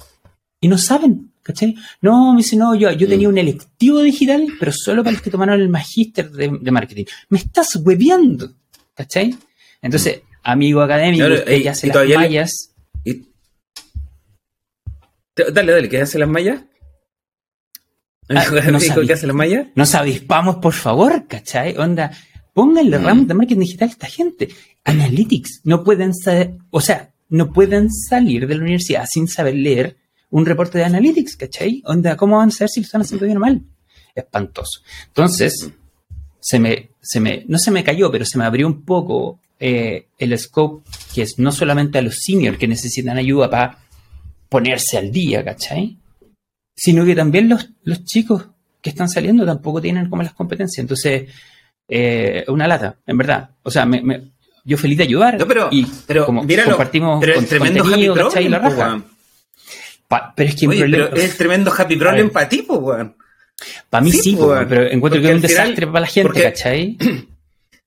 y 0.62 0.68
no 0.68 0.78
saben, 0.78 1.32
¿cachai? 1.42 1.74
No, 2.00 2.32
me 2.32 2.38
dice, 2.38 2.54
no, 2.54 2.76
yo, 2.76 2.92
yo 2.92 3.08
tenía 3.08 3.28
un 3.28 3.36
electivo 3.36 4.00
digital, 4.00 4.46
pero 4.60 4.70
solo 4.72 5.02
para 5.02 5.14
los 5.14 5.20
que 5.20 5.30
tomaron 5.30 5.60
el 5.60 5.68
magíster 5.68 6.30
de, 6.30 6.56
de 6.60 6.70
marketing. 6.70 7.04
Me 7.30 7.38
estás 7.38 7.74
hueveando, 7.76 8.54
¿cachai? 8.94 9.36
Entonces, 9.82 10.22
amigo 10.44 10.80
académico, 10.80 11.26
ella 11.48 11.72
hace 11.72 11.88
las 11.88 12.08
mallas. 12.14 12.74
dale, 15.52 15.72
dale, 15.72 15.88
¿qué 15.88 16.00
hace 16.00 16.20
las 16.20 16.28
mallas? 16.28 16.62
Ah, 18.28 18.44
¿Amigo 18.46 19.02
¿qué 19.04 19.12
hace 19.12 19.26
las 19.26 19.34
mallas? 19.34 19.66
Nos 19.74 19.96
avispamos, 19.96 20.56
por 20.56 20.74
favor, 20.74 21.26
¿cachai? 21.26 21.76
Onda, 21.76 22.12
pónganle 22.54 23.00
mm. 23.00 23.04
ramos 23.04 23.26
de 23.26 23.34
marketing 23.34 23.60
digital 23.60 23.88
a 23.88 23.92
esta 23.92 24.06
gente. 24.06 24.48
Analytics, 24.84 25.62
no 25.64 25.82
pueden 25.82 26.14
saber, 26.14 26.54
o 26.70 26.80
sea, 26.80 27.12
no 27.30 27.52
pueden 27.52 27.90
salir 27.90 28.46
de 28.46 28.54
la 28.54 28.62
universidad 28.62 29.06
sin 29.10 29.26
saber 29.26 29.56
leer 29.56 29.96
un 30.32 30.46
reporte 30.46 30.78
de 30.78 30.84
Analytics, 30.84 31.36
¿cachai? 31.36 31.82
Onda, 31.84 32.16
¿cómo 32.16 32.38
van 32.38 32.48
a 32.48 32.52
saber 32.52 32.70
si 32.70 32.80
lo 32.80 32.86
están 32.86 33.02
haciendo 33.02 33.26
bien 33.26 33.36
o 33.36 33.40
mal? 33.40 33.60
Espantoso. 34.14 34.80
Entonces, 35.08 35.70
se 36.40 36.58
me, 36.58 36.90
se 37.00 37.20
me, 37.20 37.44
no 37.48 37.58
se 37.58 37.70
me 37.70 37.84
cayó, 37.84 38.10
pero 38.10 38.24
se 38.24 38.38
me 38.38 38.44
abrió 38.44 38.66
un 38.66 38.82
poco 38.82 39.40
eh, 39.60 40.06
el 40.18 40.36
scope 40.38 40.88
que 41.14 41.22
es 41.22 41.38
no 41.38 41.52
solamente 41.52 41.98
a 41.98 42.02
los 42.02 42.16
seniors 42.16 42.56
que 42.56 42.66
necesitan 42.66 43.18
ayuda 43.18 43.50
para 43.50 43.78
ponerse 44.48 44.96
al 44.96 45.12
día, 45.12 45.44
¿cachai? 45.44 45.98
Sino 46.74 47.04
que 47.04 47.14
también 47.14 47.50
los, 47.50 47.68
los 47.84 48.02
chicos 48.04 48.46
que 48.80 48.88
están 48.88 49.10
saliendo 49.10 49.44
tampoco 49.44 49.82
tienen 49.82 50.08
como 50.08 50.22
las 50.22 50.32
competencias. 50.32 50.82
Entonces, 50.82 51.28
eh, 51.88 52.44
una 52.48 52.66
lata, 52.66 52.96
en 53.06 53.18
verdad. 53.18 53.50
O 53.62 53.70
sea, 53.70 53.86
yo 54.64 54.78
feliz 54.78 54.96
de 54.96 55.04
ayudar. 55.04 55.36
pero, 55.46 55.68
y 55.70 55.86
pero 56.06 56.24
como 56.24 56.40
compartimos 56.40 57.20
pero 57.20 57.34
con, 57.34 57.44
tremendo 57.44 57.84
happy 57.84 58.08
problem, 58.08 58.50
la 58.50 58.58
raja. 58.58 59.02
Pero 60.36 60.48
es 60.48 60.56
que 60.56 60.68
pero 60.68 61.14
es 61.16 61.36
tremendo 61.36 61.72
happy 61.76 61.96
problem 61.96 62.30
para 62.30 62.48
ti, 62.48 62.62
pues, 62.62 62.80
weón. 62.80 63.16
Para 63.88 64.02
mí 64.02 64.12
sí, 64.12 64.36
pero 64.68 64.86
encuentro 64.86 65.20
que 65.20 65.28
es 65.28 65.34
un 65.34 65.40
desastre 65.40 65.86
para 65.86 66.00
la 66.00 66.06
gente, 66.06 66.42
¿cachai? 66.42 66.96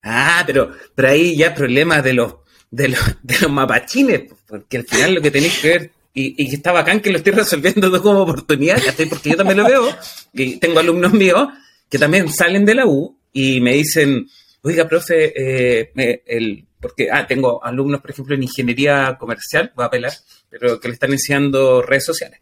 Ah, 0.07 0.43
pero, 0.45 0.71
pero 0.93 1.07
ahí 1.07 1.35
ya 1.35 1.55
problemas 1.55 2.03
de 2.03 2.13
los, 2.13 2.35
de 2.69 2.89
los, 2.89 2.99
de 3.23 3.39
los 3.39 3.51
mapachines, 3.51 4.31
porque 4.47 4.77
al 4.77 4.83
final 4.83 5.15
lo 5.15 5.21
que 5.21 5.31
tenéis 5.31 5.57
que 5.57 5.67
ver, 5.67 5.91
y, 6.13 6.43
y 6.43 6.53
está 6.53 6.71
bacán 6.71 6.99
que 6.99 7.09
lo 7.09 7.17
estoy 7.17 7.33
resolviendo 7.33 8.01
como 8.03 8.19
oportunidad, 8.19 8.77
porque 9.09 9.31
yo 9.31 9.35
también 9.35 9.57
lo 9.57 9.65
veo, 9.65 9.97
y 10.31 10.57
tengo 10.57 10.79
alumnos 10.79 11.11
míos 11.11 11.47
que 11.89 11.97
también 11.97 12.31
salen 12.31 12.65
de 12.65 12.75
la 12.75 12.85
U 12.85 13.17
y 13.33 13.59
me 13.61 13.73
dicen, 13.73 14.27
oiga, 14.61 14.87
profe, 14.87 15.33
eh, 15.35 16.21
el, 16.25 16.64
porque, 16.85 17.09
ah, 17.11 17.25
tengo 17.25 17.63
alumnos, 17.65 17.99
por 17.99 18.11
ejemplo, 18.11 18.35
en 18.35 18.43
ingeniería 18.43 19.17
comercial, 19.19 19.71
voy 19.75 19.83
a 19.83 19.87
apelar, 19.87 20.13
pero 20.47 20.79
que 20.79 20.87
le 20.87 20.93
están 20.93 21.11
enseñando 21.11 21.81
redes 21.81 22.05
sociales. 22.05 22.41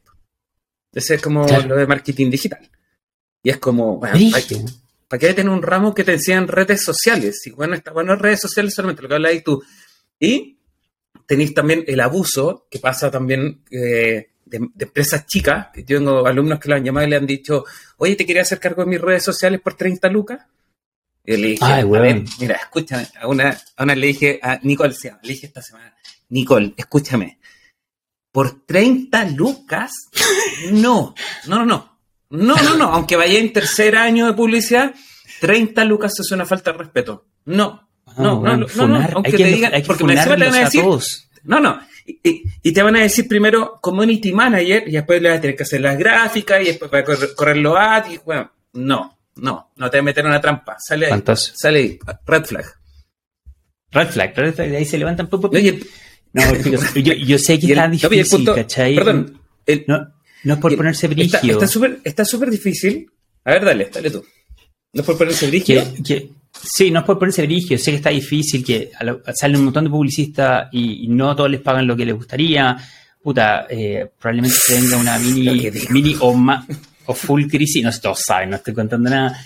Ese 0.91 1.15
es 1.15 1.21
como 1.21 1.47
lo 1.47 1.77
de 1.77 1.87
marketing 1.87 2.29
digital. 2.29 2.69
Y 3.41 3.51
es 3.51 3.57
como, 3.57 3.99
bueno, 3.99 4.17
¿Para 5.07 5.19
qué 5.19 5.33
tener 5.33 5.49
un 5.49 5.61
ramo 5.61 5.93
que 5.93 6.03
te 6.03 6.11
enseñan 6.11 6.49
redes 6.49 6.83
sociales? 6.83 7.41
Y 7.45 7.51
bueno, 7.51 7.73
está 7.73 7.93
bueno 7.93 8.17
redes 8.17 8.41
sociales 8.41 8.73
solamente 8.73 9.01
lo 9.01 9.07
que 9.07 9.15
habláis 9.15 9.43
tú. 9.45 9.63
Y 10.19 10.57
tenéis 11.25 11.53
también 11.53 11.85
el 11.87 12.01
abuso 12.01 12.67
que 12.69 12.79
pasa 12.79 13.09
también 13.09 13.61
eh, 13.71 14.31
de, 14.43 14.57
empresas 14.57 15.25
chicas. 15.25 15.67
Yo 15.75 15.99
tengo 15.99 16.27
alumnos 16.27 16.59
que 16.59 16.67
lo 16.67 16.75
han 16.75 16.83
llamado 16.83 17.07
y 17.07 17.11
le 17.11 17.15
han 17.15 17.25
dicho, 17.25 17.63
oye, 17.97 18.17
te 18.17 18.25
quería 18.25 18.41
hacer 18.41 18.59
cargo 18.59 18.83
de 18.83 18.89
mis 18.89 18.99
redes 18.99 19.23
sociales 19.23 19.61
por 19.61 19.75
30 19.75 20.09
lucas. 20.09 20.45
Y 21.25 21.37
le 21.37 21.47
dije, 21.49 21.63
a 21.63 21.83
ver, 21.85 22.23
mira, 22.39 22.55
escúchame, 22.55 23.07
a 23.19 23.27
una, 23.27 23.57
a 23.77 23.83
una 23.83 23.95
le 23.95 24.07
dije, 24.07 24.39
a 24.41 24.59
Nicole 24.61 24.93
le 25.23 25.29
dije 25.29 25.47
esta 25.47 25.61
semana, 25.61 25.95
Nicole, 26.29 26.73
escúchame. 26.75 27.39
Por 28.31 28.65
30 28.65 29.25
lucas, 29.29 29.91
no, 30.71 31.13
no, 31.47 31.57
no, 31.57 31.65
no. 31.65 31.93
No, 32.33 32.55
no, 32.55 32.75
no. 32.75 32.85
Aunque 32.85 33.15
vaya 33.15 33.37
en 33.37 33.53
tercer 33.53 33.95
año 33.95 34.25
de 34.25 34.33
publicidad, 34.33 34.93
30 35.39 35.83
lucas 35.85 36.19
es 36.19 36.31
una 36.31 36.45
falta 36.45 36.71
de 36.71 36.79
respeto. 36.79 37.27
No, 37.45 37.87
no, 38.17 38.41
no, 38.41 38.57
no, 38.57 38.87
no, 38.87 39.07
Aunque 39.13 39.33
te 39.33 39.43
digan, 39.43 39.71
porque 39.85 40.03
me 40.03 40.15
te 40.15 40.27
van 40.27 40.41
a 40.41 40.49
decir. 40.51 40.83
no, 41.43 41.59
no. 41.59 41.79
Y, 42.05 42.73
te 42.73 42.83
van 42.83 42.97
a 42.97 43.01
decir 43.01 43.27
primero 43.27 43.79
community 43.79 44.33
manager 44.33 44.83
y 44.87 44.91
después 44.91 45.21
le 45.21 45.29
vas 45.29 45.37
a 45.37 45.41
tener 45.41 45.55
que 45.55 45.63
hacer 45.63 45.79
las 45.79 45.97
gráficas 45.97 46.61
y 46.61 46.65
después 46.65 46.91
para 46.91 47.05
correr, 47.05 47.57
los 47.57 47.77
ads 47.77 48.13
y 48.13 48.17
bueno, 48.25 48.51
no, 48.73 49.17
no, 49.35 49.71
no 49.75 49.89
te 49.89 50.01
meter 50.01 50.23
en 50.23 50.31
una 50.31 50.41
trampa. 50.41 50.77
Sale 50.79 51.07
ahí. 51.07 51.23
Sale 51.35 51.79
ahí. 51.79 51.99
Red 52.25 52.45
flag. 52.45 52.65
Red 53.91 54.07
flag, 54.09 54.33
red 54.35 54.53
flag, 54.53 54.75
ahí 54.75 54.85
se 54.85 54.97
levantan. 54.97 55.29
Oye, 55.31 55.79
no, 56.33 56.41
yo, 56.95 57.13
yo, 57.13 57.37
sé 57.37 57.59
que 57.59 57.67
está 57.73 57.87
difícil, 57.87 58.45
¿cachai? 58.45 58.95
Perdón. 58.95 59.39
no, 59.87 60.13
no 60.43 60.53
es 60.53 60.59
por 60.59 60.75
ponerse 60.75 61.07
brillo. 61.07 61.39
Está 61.43 61.67
súper 61.67 61.99
está 62.03 62.25
súper 62.25 62.49
difícil. 62.49 63.07
A 63.45 63.51
ver, 63.51 63.65
dale, 63.65 63.89
dale 63.93 64.09
tú. 64.09 64.25
No 64.93 65.01
es 65.01 65.05
por 65.05 65.17
ponerse 65.17 65.47
brillo. 65.47 65.83
sí, 66.51 66.89
no 66.91 66.99
es 66.99 67.05
por 67.05 67.19
ponerse 67.19 67.43
brillo. 67.43 67.77
Sé 67.77 67.91
que 67.91 67.97
está 67.97 68.09
difícil, 68.09 68.65
que 68.65 68.91
sale 69.35 69.57
un 69.57 69.65
montón 69.65 69.85
de 69.85 69.89
publicistas 69.91 70.69
y, 70.71 71.07
no 71.07 71.35
todos 71.35 71.51
les 71.51 71.61
pagan 71.61 71.85
lo 71.85 71.95
que 71.95 72.05
les 72.05 72.15
gustaría. 72.15 72.75
Puta, 73.21 73.67
eh, 73.69 74.09
probablemente 74.19 74.57
tenga 74.67 74.97
una 74.97 75.17
mini, 75.19 75.69
mini 75.91 76.15
o, 76.19 76.35
o 77.05 77.13
full 77.13 77.47
crisis. 77.47 77.83
No 77.83 77.91
sé, 77.91 78.01
todos 78.01 78.21
saben, 78.25 78.51
no 78.51 78.55
estoy 78.57 78.73
contando 78.73 79.09
nada 79.09 79.37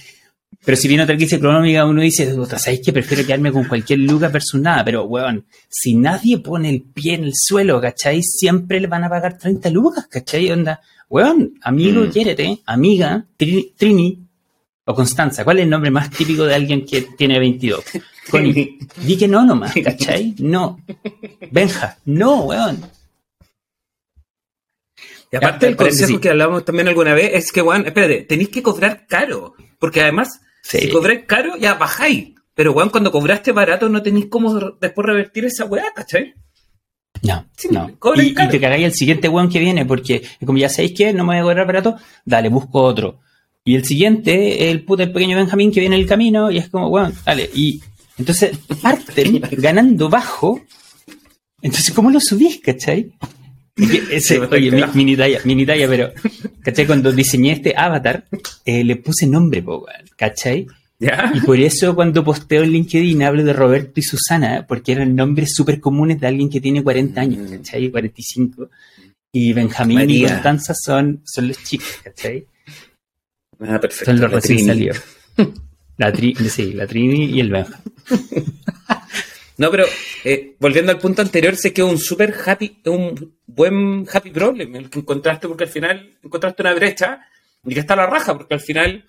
pero 0.63 0.75
si 0.75 0.87
viene 0.87 1.03
otra 1.03 1.15
crisis 1.15 1.37
económica, 1.37 1.85
uno 1.85 2.01
dice, 2.01 2.35
¿sabéis 2.57 2.81
que 2.83 2.91
prefiero 2.91 3.25
quedarme 3.25 3.53
con 3.53 3.65
cualquier 3.65 3.99
lugar 3.99 4.31
versus 4.31 4.59
nada? 4.59 4.83
Pero, 4.83 5.05
weón, 5.05 5.45
si 5.69 5.95
nadie 5.95 6.39
pone 6.39 6.69
el 6.69 6.81
pie 6.81 7.13
en 7.13 7.23
el 7.25 7.31
suelo, 7.33 7.79
¿cachai? 7.79 8.21
Siempre 8.21 8.81
le 8.81 8.87
van 8.87 9.03
a 9.03 9.09
pagar 9.09 9.37
30 9.37 9.69
lucas, 9.69 10.07
¿cachai? 10.07 10.51
Onda, 10.51 10.81
weón, 11.09 11.53
amigo, 11.61 12.01
mm. 12.01 12.59
amiga, 12.65 13.25
Trini, 13.37 14.19
o 14.83 14.93
Constanza. 14.93 15.45
¿Cuál 15.45 15.59
es 15.59 15.63
el 15.63 15.69
nombre 15.69 15.91
más 15.91 16.09
típico 16.09 16.43
de 16.43 16.55
alguien 16.55 16.85
que 16.85 17.01
tiene 17.17 17.39
22? 17.39 17.83
Connie, 18.29 18.77
di 18.97 19.15
que 19.15 19.27
no 19.27 19.45
nomás, 19.45 19.73
¿cachai? 19.81 20.35
No. 20.39 20.81
Benja, 21.49 21.97
no, 22.03 22.43
weón. 22.43 22.81
Y 25.31 25.35
aparte 25.35 25.65
del 25.65 25.75
consejo 25.75 26.19
que 26.19 26.29
hablamos 26.29 26.63
también 26.63 26.87
alguna 26.87 27.13
vez 27.13 27.31
es 27.33 27.51
que, 27.51 27.61
weón, 27.61 27.85
espérate, 27.85 28.21
tenéis 28.23 28.49
que 28.49 28.63
cobrar 28.63 29.05
caro. 29.07 29.55
Porque 29.79 30.01
además, 30.01 30.39
si 30.63 30.89
cobráis 30.89 31.25
caro, 31.25 31.57
ya 31.57 31.73
bajáis. 31.73 32.35
Pero, 32.53 32.71
weón, 32.71 32.89
cuando 32.89 33.11
cobraste 33.11 33.51
barato 33.51 33.89
no 33.89 34.01
tenéis 34.01 34.27
cómo 34.29 34.53
después 34.81 35.05
revertir 35.05 35.45
esa 35.45 35.65
weá, 35.65 35.85
¿cachai? 35.93 36.33
No, 37.21 37.45
no. 37.71 37.91
Y, 38.15 38.33
te 38.33 38.59
cagáis 38.59 38.85
el 38.85 38.93
siguiente 38.93 39.27
weón 39.27 39.49
que 39.49 39.59
viene, 39.59 39.85
porque 39.85 40.23
como 40.45 40.57
ya 40.57 40.69
sabéis 40.69 40.93
que 40.93 41.13
no 41.13 41.23
me 41.23 41.33
voy 41.33 41.37
a 41.37 41.41
cobrar 41.43 41.67
barato, 41.67 41.95
dale, 42.25 42.49
busco 42.49 42.81
otro. 42.81 43.19
Y 43.63 43.75
el 43.75 43.85
siguiente, 43.85 44.71
el 44.71 44.85
puto 44.85 45.03
el 45.03 45.11
pequeño 45.11 45.35
Benjamín 45.35 45.71
que 45.71 45.79
viene 45.79 45.97
en 45.97 46.01
el 46.01 46.07
camino, 46.07 46.49
y 46.49 46.57
es 46.57 46.69
como, 46.69 46.87
weón, 46.87 47.13
dale. 47.25 47.49
Y 47.53 47.81
entonces 48.17 48.57
parten 48.81 49.41
ganando 49.51 50.09
bajo. 50.09 50.61
Entonces, 51.61 51.93
¿cómo 51.93 52.09
lo 52.11 52.19
subís, 52.19 52.59
cachai? 52.61 53.13
Ese, 54.11 54.39
oye, 54.39 54.71
mini 54.93 55.15
talla, 55.15 55.39
mini 55.43 55.65
talla, 55.65 55.87
pero, 55.87 56.11
¿cachai? 56.61 56.87
Cuando 56.87 57.11
diseñé 57.11 57.53
este 57.53 57.73
avatar, 57.77 58.25
eh, 58.65 58.83
le 58.83 58.95
puse 58.95 59.27
nombre, 59.27 59.63
¿cachai? 60.15 60.67
Y 60.99 61.39
por 61.41 61.59
eso 61.59 61.93
cuando 61.93 62.23
posteo 62.23 62.63
en 62.63 62.71
LinkedIn 62.71 63.21
hablo 63.21 63.43
de 63.43 63.53
Roberto 63.53 63.99
y 63.99 64.03
Susana, 64.03 64.65
porque 64.67 64.93
eran 64.93 65.15
nombres 65.15 65.53
súper 65.53 65.79
comunes 65.79 66.19
de 66.19 66.27
alguien 66.27 66.49
que 66.49 66.59
tiene 66.59 66.83
40 66.83 67.21
años, 67.21 67.49
mm. 67.49 67.55
¿cachai? 67.55 67.91
45. 67.91 68.69
Y 69.31 69.53
Benjamín 69.53 70.09
y 70.09 70.23
Constanza 70.23 70.73
son, 70.73 71.21
son 71.23 71.49
los 71.49 71.63
chicos, 71.63 71.99
¿cachai? 72.03 72.45
Ah, 73.59 73.79
perfecto. 73.79 74.05
Son 74.05 74.19
los 74.19 74.31
recién. 74.31 74.91
La, 75.97 76.11
tri, 76.11 76.35
sí, 76.35 76.73
la 76.73 76.87
Trini 76.87 77.25
y 77.25 77.39
el 77.39 77.51
Benja. 77.51 77.79
No, 79.57 79.71
pero 79.71 79.85
eh, 80.23 80.55
volviendo 80.59 80.91
al 80.91 80.99
punto 80.99 81.23
anterior, 81.23 81.55
sé 81.55 81.73
que 81.73 81.81
es 81.81 81.87
un 81.87 81.97
súper 81.97 82.35
happy, 82.45 82.79
un 82.85 83.39
buen 83.47 84.07
happy 84.11 84.29
problem 84.29 84.75
el 84.75 84.89
que 84.89 84.99
encontraste, 84.99 85.47
porque 85.47 85.63
al 85.63 85.69
final 85.69 86.17
encontraste 86.23 86.61
una 86.61 86.75
brecha 86.75 87.21
y 87.65 87.73
que 87.73 87.79
está 87.79 87.95
la 87.95 88.05
raja, 88.05 88.37
porque 88.37 88.53
al 88.53 88.59
final 88.59 89.05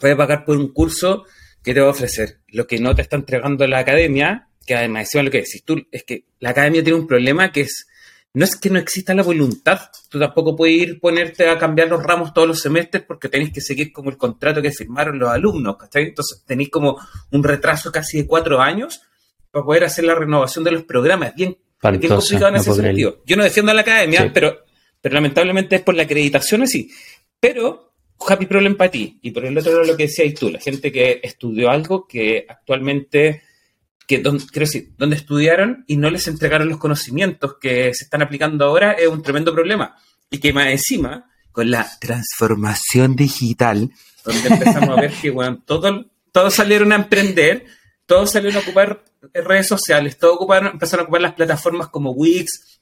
puedes 0.00 0.16
pagar 0.16 0.44
por 0.44 0.56
un 0.56 0.72
curso 0.72 1.24
que 1.62 1.72
te 1.72 1.80
va 1.80 1.86
a 1.86 1.90
ofrecer 1.90 2.40
lo 2.48 2.66
que 2.66 2.80
no 2.80 2.92
te 2.92 3.02
está 3.02 3.14
entregando 3.14 3.64
la 3.68 3.78
academia, 3.78 4.48
que 4.66 4.74
además 4.74 5.02
encima 5.02 5.22
lo 5.22 5.30
que 5.30 5.38
decís 5.38 5.62
tú, 5.64 5.80
es 5.92 6.02
que 6.02 6.24
la 6.40 6.50
academia 6.50 6.82
tiene 6.82 6.98
un 6.98 7.06
problema 7.06 7.52
que 7.52 7.60
es, 7.60 7.86
no 8.34 8.44
es 8.44 8.56
que 8.56 8.68
no 8.68 8.80
exista 8.80 9.14
la 9.14 9.22
voluntad, 9.22 9.78
tú 10.08 10.18
tampoco 10.18 10.56
puedes 10.56 10.74
ir 10.74 10.98
ponerte 10.98 11.48
a 11.48 11.56
cambiar 11.56 11.86
los 11.86 12.02
ramos 12.02 12.34
todos 12.34 12.48
los 12.48 12.60
semestres 12.60 13.04
porque 13.04 13.28
tenéis 13.28 13.52
que 13.52 13.60
seguir 13.60 13.92
como 13.92 14.10
el 14.10 14.16
contrato 14.16 14.60
que 14.60 14.72
firmaron 14.72 15.20
los 15.20 15.30
alumnos, 15.30 15.76
¿cachai? 15.76 16.08
Entonces 16.08 16.42
tenéis 16.44 16.70
como 16.70 16.98
un 17.30 17.44
retraso 17.44 17.92
casi 17.92 18.22
de 18.22 18.26
cuatro 18.26 18.60
años 18.60 19.02
para 19.52 19.64
poder 19.64 19.84
hacer 19.84 20.04
la 20.04 20.14
renovación 20.14 20.64
de 20.64 20.72
los 20.72 20.82
programas. 20.82 21.34
Bien, 21.36 21.56
bien 21.82 22.12
complicado 22.12 22.48
en 22.48 22.56
ese 22.56 22.72
sentido. 22.72 23.22
Yo 23.24 23.36
no 23.36 23.44
defiendo 23.44 23.70
a 23.70 23.74
la 23.74 23.82
academia, 23.82 24.32
pero, 24.32 24.64
pero 25.00 25.14
lamentablemente 25.14 25.76
es 25.76 25.82
por 25.82 25.94
la 25.94 26.04
acreditación 26.04 26.62
así. 26.62 26.90
Pero, 27.38 27.92
happy 28.26 28.46
problem 28.46 28.76
para 28.76 28.90
ti. 28.90 29.18
Y 29.22 29.30
por 29.30 29.44
el 29.44 29.56
otro 29.56 29.72
lado, 29.72 29.84
lo 29.84 29.96
que 29.96 30.04
decías 30.04 30.32
tú, 30.34 30.48
la 30.48 30.58
gente 30.58 30.90
que 30.90 31.20
estudió 31.22 31.70
algo 31.70 32.06
que 32.06 32.46
actualmente, 32.48 33.42
que 34.06 34.18
donde, 34.20 34.44
quiero 34.46 34.66
decir, 34.66 34.94
donde 34.96 35.16
estudiaron 35.16 35.84
y 35.86 35.96
no 35.96 36.08
les 36.08 36.26
entregaron 36.28 36.68
los 36.68 36.78
conocimientos 36.78 37.56
que 37.60 37.92
se 37.92 38.04
están 38.04 38.22
aplicando 38.22 38.64
ahora, 38.64 38.92
es 38.92 39.08
un 39.08 39.22
tremendo 39.22 39.52
problema. 39.52 39.96
Y 40.30 40.38
que 40.38 40.54
más 40.54 40.68
encima, 40.68 41.30
con 41.50 41.70
la 41.70 41.86
transformación 42.00 43.16
digital, 43.16 43.90
donde 44.24 44.48
empezamos 44.48 44.96
a 44.96 45.00
ver 45.02 45.12
que, 45.12 45.28
bueno, 45.28 45.62
todos, 45.66 46.06
todos 46.32 46.54
salieron 46.54 46.90
a 46.92 46.96
emprender, 46.96 47.66
todos 48.06 48.30
salieron 48.30 48.56
a 48.56 48.60
ocupar 48.60 49.04
redes 49.32 49.68
sociales, 49.68 50.18
todos 50.18 50.36
ocuparon, 50.36 50.72
empezaron 50.72 51.02
a 51.02 51.04
ocupar 51.04 51.22
las 51.22 51.34
plataformas 51.34 51.88
como 51.88 52.10
Wix, 52.12 52.80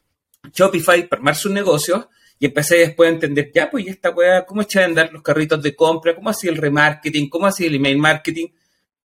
Shopify 0.53 1.07
para 1.09 1.21
armar 1.21 1.37
sus 1.37 1.53
negocios 1.53 2.07
y 2.39 2.47
empecé 2.47 2.79
después 2.79 3.11
a 3.11 3.13
entender, 3.13 3.51
ya, 3.55 3.71
pues, 3.71 3.87
¿y 3.87 3.91
esta 3.91 4.11
weá, 4.11 4.47
cómo 4.47 4.63
echar 4.63 4.85
a 4.85 4.87
andar 4.87 5.13
los 5.13 5.23
carritos 5.23 5.63
de 5.63 5.77
compra? 5.77 6.15
¿Cómo 6.15 6.31
hacía 6.31 6.51
el 6.51 6.57
remarketing? 6.57 7.29
¿Cómo 7.29 7.47
hacía 7.47 7.67
el 7.67 7.75
email 7.75 7.99
marketing? 7.99 8.47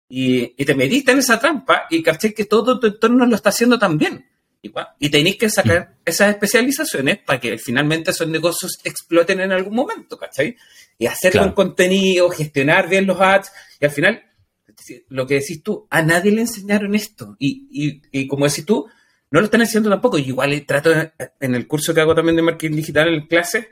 Y, 0.07 0.63
te 0.63 0.73
metiste 0.73 1.11
en 1.11 1.19
esa 1.19 1.37
trampa 1.37 1.85
y 1.89 2.01
caché 2.01 2.33
que 2.33 2.45
todo 2.45 2.79
tu 2.79 2.87
entorno 2.87 3.25
lo 3.25 3.35
está 3.35 3.49
haciendo 3.49 3.77
también. 3.77 4.25
Y, 4.61 4.71
y 4.99 5.09
tenéis 5.09 5.35
que 5.35 5.49
sacar 5.49 5.97
esas 6.05 6.29
especializaciones 6.29 7.19
para 7.19 7.39
que 7.39 7.57
finalmente 7.57 8.11
esos 8.11 8.27
negocios 8.27 8.79
exploten 8.85 9.41
en 9.41 9.51
algún 9.51 9.75
momento, 9.75 10.17
¿cachai? 10.17 10.55
Y 10.97 11.05
hacer 11.05 11.37
un 11.39 11.51
contenido, 11.51 12.29
gestionar 12.29 12.87
bien 12.87 13.05
los 13.05 13.19
ads 13.19 13.51
y 13.81 13.85
al 13.85 13.91
final 13.91 14.23
lo 15.09 15.25
que 15.27 15.35
decís 15.35 15.63
tú, 15.63 15.87
a 15.89 16.01
nadie 16.01 16.31
le 16.31 16.41
enseñaron 16.41 16.95
esto. 16.95 17.35
Y, 17.39 18.01
y, 18.11 18.27
como 18.27 18.45
decís 18.45 18.65
tú, 18.65 18.87
no 19.31 19.39
lo 19.39 19.45
están 19.45 19.61
enseñando 19.61 19.89
tampoco. 19.89 20.17
Yo 20.17 20.27
igual 20.27 20.65
trato, 20.65 20.91
en 21.39 21.55
el 21.55 21.67
curso 21.67 21.93
que 21.93 22.01
hago 22.01 22.15
también 22.15 22.35
de 22.35 22.41
marketing 22.41 22.75
digital 22.75 23.13
en 23.13 23.27
clase, 23.27 23.69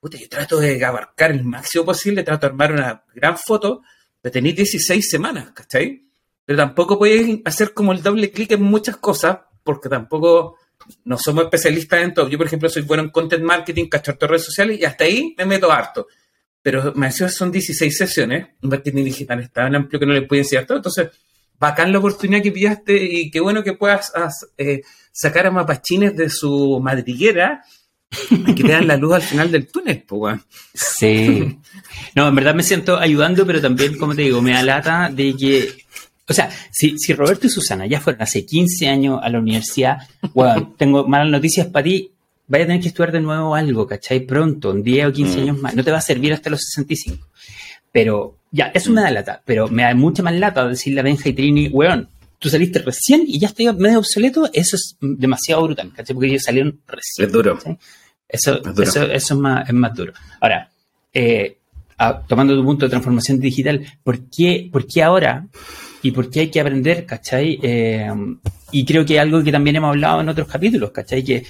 puta, 0.00 0.18
yo 0.18 0.28
trato 0.28 0.58
de 0.58 0.84
abarcar 0.84 1.30
el 1.30 1.44
máximo 1.44 1.84
posible, 1.84 2.22
trato 2.22 2.46
de 2.46 2.52
armar 2.52 2.72
una 2.72 3.04
gran 3.14 3.38
foto, 3.38 3.82
pero 4.20 4.32
tenéis 4.32 4.56
16 4.56 5.08
semanas, 5.08 5.50
¿cachai? 5.52 6.08
Pero 6.44 6.58
tampoco 6.58 6.98
podéis 6.98 7.40
hacer 7.44 7.72
como 7.72 7.92
el 7.92 8.02
doble 8.02 8.30
clic 8.30 8.52
en 8.52 8.62
muchas 8.62 8.96
cosas, 8.98 9.38
porque 9.62 9.88
tampoco 9.88 10.58
no 11.04 11.16
somos 11.18 11.44
especialistas 11.44 12.02
en 12.02 12.14
todo. 12.14 12.28
Yo, 12.28 12.36
por 12.38 12.46
ejemplo, 12.46 12.68
soy 12.68 12.82
bueno 12.82 13.02
en 13.02 13.10
content 13.10 13.42
marketing, 13.42 13.88
cachar 13.88 14.18
redes 14.20 14.44
sociales, 14.44 14.78
y 14.78 14.84
hasta 14.84 15.04
ahí 15.04 15.34
me 15.38 15.46
meto 15.46 15.72
harto 15.72 16.06
pero 16.64 16.94
me 16.96 17.08
decía 17.08 17.28
son 17.28 17.52
16 17.52 17.94
sesiones, 17.94 18.46
marketing 18.62 19.04
digital 19.04 19.40
es 19.40 19.52
tan 19.52 19.74
amplio 19.74 20.00
que 20.00 20.06
no 20.06 20.14
le 20.14 20.22
puede 20.22 20.40
enseñar 20.40 20.64
todo, 20.64 20.78
entonces, 20.78 21.10
bacán 21.58 21.92
la 21.92 21.98
oportunidad 21.98 22.42
que 22.42 22.52
pillaste 22.52 22.96
y 22.96 23.30
qué 23.30 23.38
bueno 23.38 23.62
que 23.62 23.74
puedas 23.74 24.10
eh, 24.56 24.80
sacar 25.12 25.46
a 25.46 25.50
mapachines 25.50 26.16
de 26.16 26.30
su 26.30 26.80
madriguera 26.82 27.62
y 28.30 28.54
que 28.54 28.64
te 28.64 28.72
dan 28.72 28.86
la 28.86 28.96
luz 28.96 29.12
al 29.12 29.22
final 29.22 29.52
del 29.52 29.66
túnel, 29.66 30.04
pues, 30.08 30.40
Sí. 30.72 31.58
No, 32.14 32.28
en 32.28 32.34
verdad 32.34 32.54
me 32.54 32.62
siento 32.62 32.98
ayudando, 32.98 33.44
pero 33.44 33.60
también, 33.60 33.98
como 33.98 34.14
te 34.14 34.22
digo, 34.22 34.40
me 34.40 34.56
alata 34.56 35.10
de 35.12 35.36
que 35.36 35.84
o 36.26 36.32
sea, 36.32 36.50
si, 36.70 36.98
si 36.98 37.12
Roberto 37.12 37.46
y 37.46 37.50
Susana 37.50 37.86
ya 37.86 38.00
fueron 38.00 38.22
hace 38.22 38.46
15 38.46 38.88
años 38.88 39.20
a 39.22 39.28
la 39.28 39.38
universidad, 39.38 39.98
tengo 40.78 41.06
malas 41.06 41.28
noticias 41.28 41.66
para 41.66 41.84
ti, 41.84 42.13
vaya 42.46 42.64
a 42.64 42.66
tener 42.66 42.82
que 42.82 42.88
estudiar 42.88 43.12
de 43.12 43.20
nuevo 43.20 43.54
algo, 43.54 43.86
¿cachai? 43.86 44.20
Pronto, 44.20 44.72
en 44.72 44.82
10 44.82 45.06
o 45.06 45.12
15 45.12 45.36
mm. 45.36 45.42
años 45.42 45.58
más. 45.58 45.74
No 45.74 45.84
te 45.84 45.90
va 45.90 45.98
a 45.98 46.02
servir 46.02 46.32
hasta 46.32 46.50
los 46.50 46.60
65. 46.60 47.26
Pero, 47.92 48.38
ya, 48.50 48.66
eso 48.74 48.90
me 48.90 49.00
da 49.00 49.10
lata. 49.10 49.42
Pero 49.44 49.68
me 49.68 49.82
da 49.82 49.94
mucha 49.94 50.22
más 50.22 50.34
lata 50.34 50.66
decirle 50.66 51.00
a 51.00 51.04
Benja 51.04 51.28
y 51.28 51.32
Trini, 51.32 51.68
weón, 51.68 52.08
tú 52.38 52.48
saliste 52.48 52.80
recién 52.80 53.24
y 53.26 53.38
ya 53.38 53.48
estoy 53.48 53.72
medio 53.74 53.98
obsoleto. 53.98 54.50
Eso 54.52 54.76
es 54.76 54.96
demasiado 55.00 55.62
brutal, 55.62 55.92
¿cachai? 55.94 56.14
Porque 56.14 56.28
ellos 56.28 56.42
salieron 56.42 56.80
recién. 56.86 57.26
Es 57.26 57.32
duro. 57.32 57.58
Eso, 58.28 58.60
Eso, 58.82 59.04
es, 59.04 59.32
más, 59.32 59.68
es 59.68 59.74
más 59.74 59.94
duro. 59.94 60.12
Ahora, 60.40 60.68
eh, 61.12 61.58
tomando 62.26 62.54
tu 62.54 62.64
punto 62.64 62.86
de 62.86 62.90
transformación 62.90 63.38
digital, 63.38 63.86
¿por 64.02 64.28
qué, 64.28 64.68
por 64.72 64.86
qué 64.86 65.02
ahora 65.02 65.46
y 66.02 66.10
por 66.10 66.28
qué 66.28 66.40
hay 66.40 66.50
que 66.50 66.60
aprender, 66.60 67.06
¿cachai? 67.06 67.58
Eh, 67.62 68.12
y 68.72 68.84
creo 68.84 69.06
que 69.06 69.20
algo 69.20 69.42
que 69.42 69.52
también 69.52 69.76
hemos 69.76 69.90
hablado 69.90 70.20
en 70.20 70.28
otros 70.28 70.48
capítulos, 70.48 70.90
¿cachai? 70.90 71.22
Que 71.22 71.44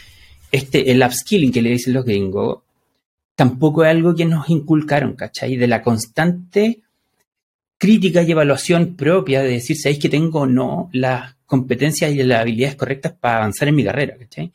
este, 0.55 0.93
el 0.93 1.03
upskilling 1.03 1.51
que 1.51 1.63
le 1.63 1.71
dicen 1.71 1.95
los 1.95 2.05
gringos, 2.05 2.63
tampoco 3.35 3.85
es 3.85 3.91
algo 3.91 4.15
que 4.15 4.25
nos 4.25 4.49
inculcaron, 4.49 5.15
¿cachai? 5.15 5.57
De 5.57 5.67
la 5.67 5.83
constante 5.83 6.83
crítica 7.77 8.23
y 8.23 8.31
evaluación 8.31 8.95
propia 8.95 9.43
de 9.43 9.51
decir, 9.51 9.77
¿sabéis 9.77 9.99
que 9.99 10.09
tengo 10.09 10.43
o 10.43 10.47
no 10.47 10.91
las 10.93 11.35
competencias 11.45 12.13
y 12.13 12.23
las 12.23 12.43
habilidades 12.43 12.77
correctas 12.77 13.15
para 13.19 13.39
avanzar 13.39 13.67
en 13.67 13.75
mi 13.75 13.83
carrera? 13.83 14.17
¿cachai? 14.17 14.53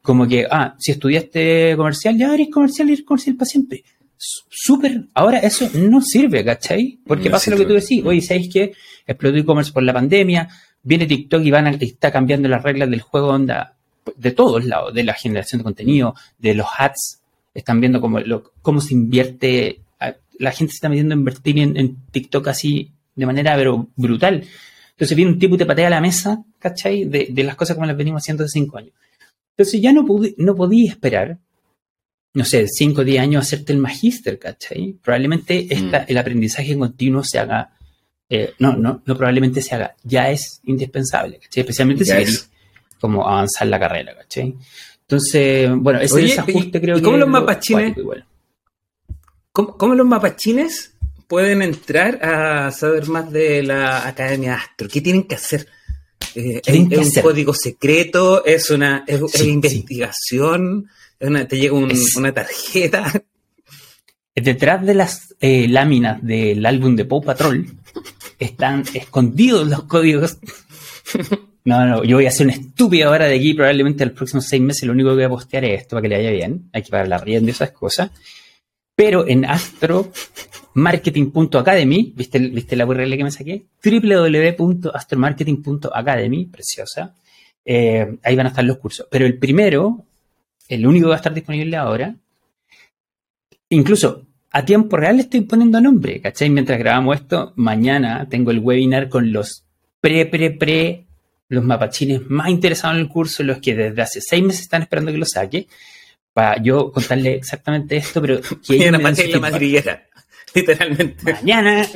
Como 0.00 0.26
que, 0.26 0.46
ah, 0.50 0.74
si 0.78 0.92
estudiaste 0.92 1.76
comercial, 1.76 2.16
ya 2.16 2.32
eres 2.32 2.48
comercial 2.48 2.88
y 2.88 2.94
eres 2.94 3.04
comercial 3.04 3.36
para 3.36 3.50
siempre. 3.50 3.84
Súper, 4.16 5.08
ahora 5.12 5.38
eso 5.40 5.68
no 5.74 6.00
sirve, 6.00 6.42
¿cachai? 6.42 6.98
Porque 7.06 7.28
pasa 7.28 7.50
lo 7.50 7.58
que 7.58 7.66
tú 7.66 7.74
decís, 7.74 8.02
oye, 8.06 8.22
¿sabéis 8.22 8.50
que 8.50 8.72
explotó 9.06 9.36
e-commerce 9.36 9.70
por 9.70 9.82
la 9.82 9.92
pandemia? 9.92 10.48
Viene 10.82 11.06
TikTok 11.06 11.44
y 11.44 11.50
van 11.50 11.66
a, 11.66 11.70
está 11.72 12.10
cambiando 12.10 12.48
las 12.48 12.62
reglas 12.62 12.88
del 12.88 13.02
juego 13.02 13.28
onda 13.28 13.76
de 14.16 14.30
todos 14.32 14.64
lados, 14.64 14.94
de 14.94 15.04
la 15.04 15.14
generación 15.14 15.58
de 15.58 15.64
contenido, 15.64 16.14
de 16.38 16.54
los 16.54 16.66
ads, 16.78 17.20
están 17.54 17.80
viendo 17.80 18.00
cómo, 18.00 18.18
cómo 18.62 18.80
se 18.80 18.94
invierte 18.94 19.82
la 20.42 20.52
gente 20.52 20.72
se 20.72 20.76
está 20.76 20.88
metiendo 20.88 21.14
a 21.14 21.18
invertir 21.18 21.58
en, 21.58 21.96
TikTok 22.10 22.48
así 22.48 22.90
de 23.14 23.26
manera 23.26 23.56
pero 23.56 23.88
brutal. 23.96 24.44
Entonces 24.90 25.16
viene 25.16 25.32
un 25.32 25.38
tipo 25.38 25.54
y 25.54 25.58
te 25.58 25.66
patea 25.66 25.88
la 25.88 26.00
mesa, 26.00 26.42
¿cachai? 26.58 27.04
De, 27.04 27.42
las 27.42 27.56
cosas 27.56 27.76
como 27.76 27.86
las 27.86 27.96
venimos 27.96 28.22
haciendo 28.22 28.44
hace 28.44 28.58
cinco 28.58 28.78
años. 28.78 28.92
Entonces 29.56 29.80
ya 29.80 29.92
no, 29.92 30.04
no 30.36 30.54
podía 30.54 30.90
esperar, 30.90 31.38
no 32.34 32.44
sé, 32.44 32.66
cinco 32.68 33.02
o 33.02 33.04
diez 33.04 33.20
años 33.20 33.42
hacerte 33.42 33.72
el 33.72 33.78
magíster, 33.78 34.38
¿cachai? 34.38 34.96
Probablemente 35.02 35.66
esta, 35.70 36.00
mm. 36.00 36.04
el 36.08 36.18
aprendizaje 36.18 36.76
continuo 36.76 37.22
se 37.22 37.38
haga, 37.38 37.76
eh, 38.28 38.54
no, 38.58 38.76
no, 38.76 39.02
no 39.04 39.16
probablemente 39.16 39.60
se 39.60 39.74
haga, 39.74 39.94
ya 40.02 40.30
es 40.30 40.60
indispensable, 40.64 41.38
¿cachai? 41.38 41.60
Especialmente 41.60 42.04
si 42.04 42.12
querés 42.12 42.50
como 43.02 43.28
avanzar 43.28 43.66
la 43.66 43.80
carrera, 43.80 44.14
¿cachai? 44.16 44.54
Entonces, 45.00 45.68
bueno, 45.74 46.00
ese 46.00 46.20
desajuste 46.20 46.80
creo 46.80 46.96
que... 46.96 47.02
¿Cómo 47.02 47.16
los 47.16 47.28
mapachines? 47.28 47.96
¿Cómo, 49.50 49.94
los 49.96 50.06
mapachines 50.06 50.94
pueden 51.26 51.62
entrar 51.62 52.24
a 52.24 52.70
saber 52.70 53.08
más 53.08 53.30
de 53.32 53.64
la 53.64 54.06
Academia 54.06 54.54
Astro? 54.54 54.88
¿Qué 54.88 55.00
tienen 55.00 55.24
que 55.24 55.34
hacer? 55.34 55.66
Eh, 56.36 56.62
¿Es, 56.64 57.16
un 57.16 57.22
código 57.22 57.52
secreto? 57.52 58.44
¿Es 58.44 58.70
una 58.70 59.04
investigación? 59.08 60.88
¿Te 61.18 61.58
llega 61.58 61.74
una 61.74 62.32
tarjeta? 62.32 63.12
Detrás 64.34 64.86
de 64.86 64.94
las 64.94 65.34
eh, 65.40 65.66
láminas 65.68 66.22
del 66.22 66.64
álbum 66.64 66.94
de 66.94 67.04
Paw 67.04 67.20
Patrol 67.20 67.66
están 68.38 68.84
escondidos 68.94 69.66
los 69.66 69.82
códigos. 69.82 70.38
No, 71.64 71.86
no, 71.86 72.02
yo 72.02 72.16
voy 72.16 72.26
a 72.26 72.30
hacer 72.30 72.46
una 72.46 72.56
estúpida 72.56 73.08
hora 73.08 73.26
de 73.26 73.36
aquí. 73.36 73.54
Probablemente 73.54 74.02
en 74.02 74.08
los 74.10 74.16
próximos 74.16 74.46
seis 74.46 74.60
meses 74.60 74.82
lo 74.84 74.92
único 74.92 75.10
que 75.10 75.14
voy 75.14 75.22
a 75.24 75.28
postear 75.28 75.64
es 75.64 75.82
esto 75.82 75.94
para 75.96 76.02
que 76.02 76.08
le 76.08 76.16
vaya 76.16 76.30
bien. 76.30 76.68
Hay 76.72 76.82
que 76.82 76.90
pagar 76.90 77.06
la 77.08 77.18
rienda 77.18 77.50
y 77.50 77.52
esas 77.52 77.70
cosas. 77.70 78.10
Pero 78.94 79.26
en 79.26 79.44
astromarketing.academy, 79.44 82.12
¿viste, 82.14 82.38
¿viste 82.38 82.76
la 82.76 82.86
URL 82.86 83.16
que 83.16 83.24
me 83.24 83.30
saqué? 83.30 83.64
www.astromarketing.academy, 83.82 86.44
preciosa. 86.46 87.14
Eh, 87.64 88.18
ahí 88.22 88.36
van 88.36 88.46
a 88.46 88.50
estar 88.50 88.64
los 88.64 88.76
cursos. 88.78 89.06
Pero 89.10 89.24
el 89.24 89.38
primero, 89.38 90.04
el 90.68 90.86
único 90.86 91.06
que 91.06 91.10
va 91.10 91.14
a 91.14 91.18
estar 91.18 91.32
disponible 91.32 91.76
ahora, 91.76 92.14
incluso 93.68 94.26
a 94.50 94.64
tiempo 94.64 94.96
real 94.96 95.16
le 95.16 95.22
estoy 95.22 95.42
poniendo 95.42 95.80
nombre, 95.80 96.20
¿cachai? 96.20 96.50
Mientras 96.50 96.76
grabamos 96.78 97.16
esto, 97.16 97.52
mañana 97.56 98.28
tengo 98.28 98.50
el 98.50 98.58
webinar 98.58 99.08
con 99.08 99.32
los 99.32 99.64
pre, 100.00 100.26
pre, 100.26 100.50
pre, 100.50 101.06
los 101.52 101.64
mapachines 101.64 102.22
más 102.30 102.48
interesados 102.48 102.96
en 102.96 103.02
el 103.02 103.08
curso, 103.08 103.42
los 103.42 103.58
que 103.58 103.74
desde 103.74 104.00
hace 104.00 104.20
seis 104.22 104.42
meses 104.42 104.62
están 104.62 104.80
esperando 104.80 105.12
que 105.12 105.18
lo 105.18 105.26
saque 105.26 105.66
para 106.32 106.62
yo 106.62 106.90
contarle 106.90 107.34
exactamente 107.34 107.96
esto, 107.96 108.22
pero 108.22 108.40
que 108.40 108.90
la 108.90 108.98
madriguera, 109.38 110.02
literalmente. 110.54 111.30
Mañana 111.30 111.86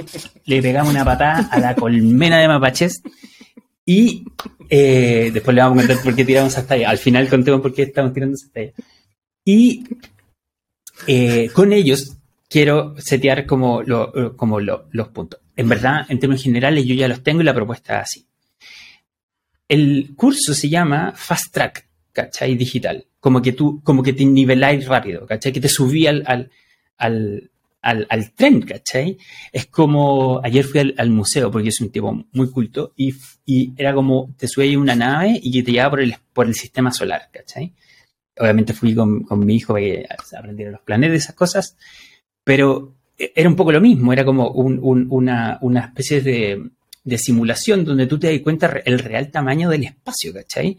le 0.45 0.63
pegamos 0.63 0.93
una 0.93 1.07
patada 1.07 1.49
a 1.51 1.59
la 1.59 1.75
colmena 1.75 2.39
de 2.39 2.49
mapaches 2.49 3.03
y 3.87 4.27
eh, 4.69 5.31
después 5.33 5.55
le 5.55 5.63
vamos 5.63 5.79
a 5.79 5.87
contar 5.87 6.05
por 6.05 6.15
qué 6.15 6.25
tiramos 6.27 6.59
hasta 6.59 6.75
allá. 6.75 6.91
Al 6.91 6.99
final 6.99 7.27
contemos 7.29 7.63
por 7.63 7.73
qué 7.73 7.85
estamos 7.85 8.13
tirando 8.13 8.35
hasta 8.35 8.61
allá. 8.61 8.73
Y 9.43 9.85
eh, 11.07 11.49
con 11.55 11.73
ellos 11.73 12.19
quiero 12.47 12.95
setear 12.99 13.47
como, 13.47 13.83
como 14.37 14.61
los 14.61 15.09
puntos. 15.15 15.41
En 15.57 15.67
verdad, 15.71 16.05
en 16.11 16.19
términos 16.19 16.43
generales, 16.43 16.85
yo 16.85 16.95
ya 16.95 17.09
los 17.09 17.23
tengo 17.23 17.41
y 17.41 17.45
la 17.45 17.55
propuesta 17.55 17.97
es 17.97 18.03
así. 18.03 18.27
El 19.69 20.15
curso 20.15 20.55
se 20.55 20.69
llama 20.69 21.13
Fast 21.17 21.53
Track, 21.53 21.89
¿cachai? 22.13 22.55
Digital 22.55 23.07
como 23.27 23.43
que 23.43 23.55
tú, 23.55 23.81
como 23.83 24.05
que 24.05 24.13
te 24.13 24.25
niveláis 24.25 24.87
rápido, 24.87 25.27
¿cachai? 25.27 25.53
Que 25.53 25.61
te 25.61 25.69
subí 25.69 26.07
al, 26.07 26.23
al, 26.29 27.51
al, 27.83 28.07
al, 28.09 28.33
tren, 28.35 28.63
¿cachai? 28.63 29.19
Es 29.53 29.67
como, 29.67 30.41
ayer 30.45 30.65
fui 30.65 30.95
al, 30.97 31.11
museo, 31.11 31.51
porque 31.51 31.71
es 31.71 31.81
un 31.81 31.91
tipo 31.91 32.25
muy 32.31 32.51
culto, 32.53 32.93
y, 32.95 33.13
y 33.45 33.73
era 33.77 33.93
como, 33.95 34.33
te 34.39 34.47
subí 34.47 34.75
a 34.75 34.79
una 34.79 34.95
nave 34.95 35.41
y 35.43 35.51
que 35.51 35.65
te 35.65 35.73
llevaba 35.73 35.91
por 35.91 36.01
el, 36.03 36.15
por 36.33 36.47
el 36.47 36.55
sistema 36.55 36.93
solar, 36.93 37.23
¿cachai? 37.33 37.75
Obviamente 38.39 38.75
fui 38.75 38.95
con, 38.95 39.25
con 39.25 39.45
mi 39.45 39.57
hijo 39.57 39.73
para 39.73 39.85
que 39.85 40.07
aprendiera 40.39 40.71
los 40.71 40.83
planetas 40.83 41.17
esas 41.17 41.35
cosas, 41.35 41.77
pero 42.45 42.95
era 43.19 43.49
un 43.49 43.57
poco 43.57 43.73
lo 43.73 43.81
mismo, 43.81 44.13
era 44.13 44.25
como 44.25 44.51
un, 44.51 44.79
un, 44.81 45.09
una, 45.11 45.59
una 45.63 45.81
especie 45.81 46.21
de, 46.21 46.63
de 47.07 47.17
simulación 47.17 47.87
donde 47.87 48.07
tú 48.07 48.19
te 48.19 48.31
das 48.31 48.43
cuenta 48.43 48.83
el 48.85 48.99
real 48.99 49.31
tamaño 49.31 49.71
del 49.71 49.85
espacio, 49.85 50.35
¿cachai? 50.35 50.77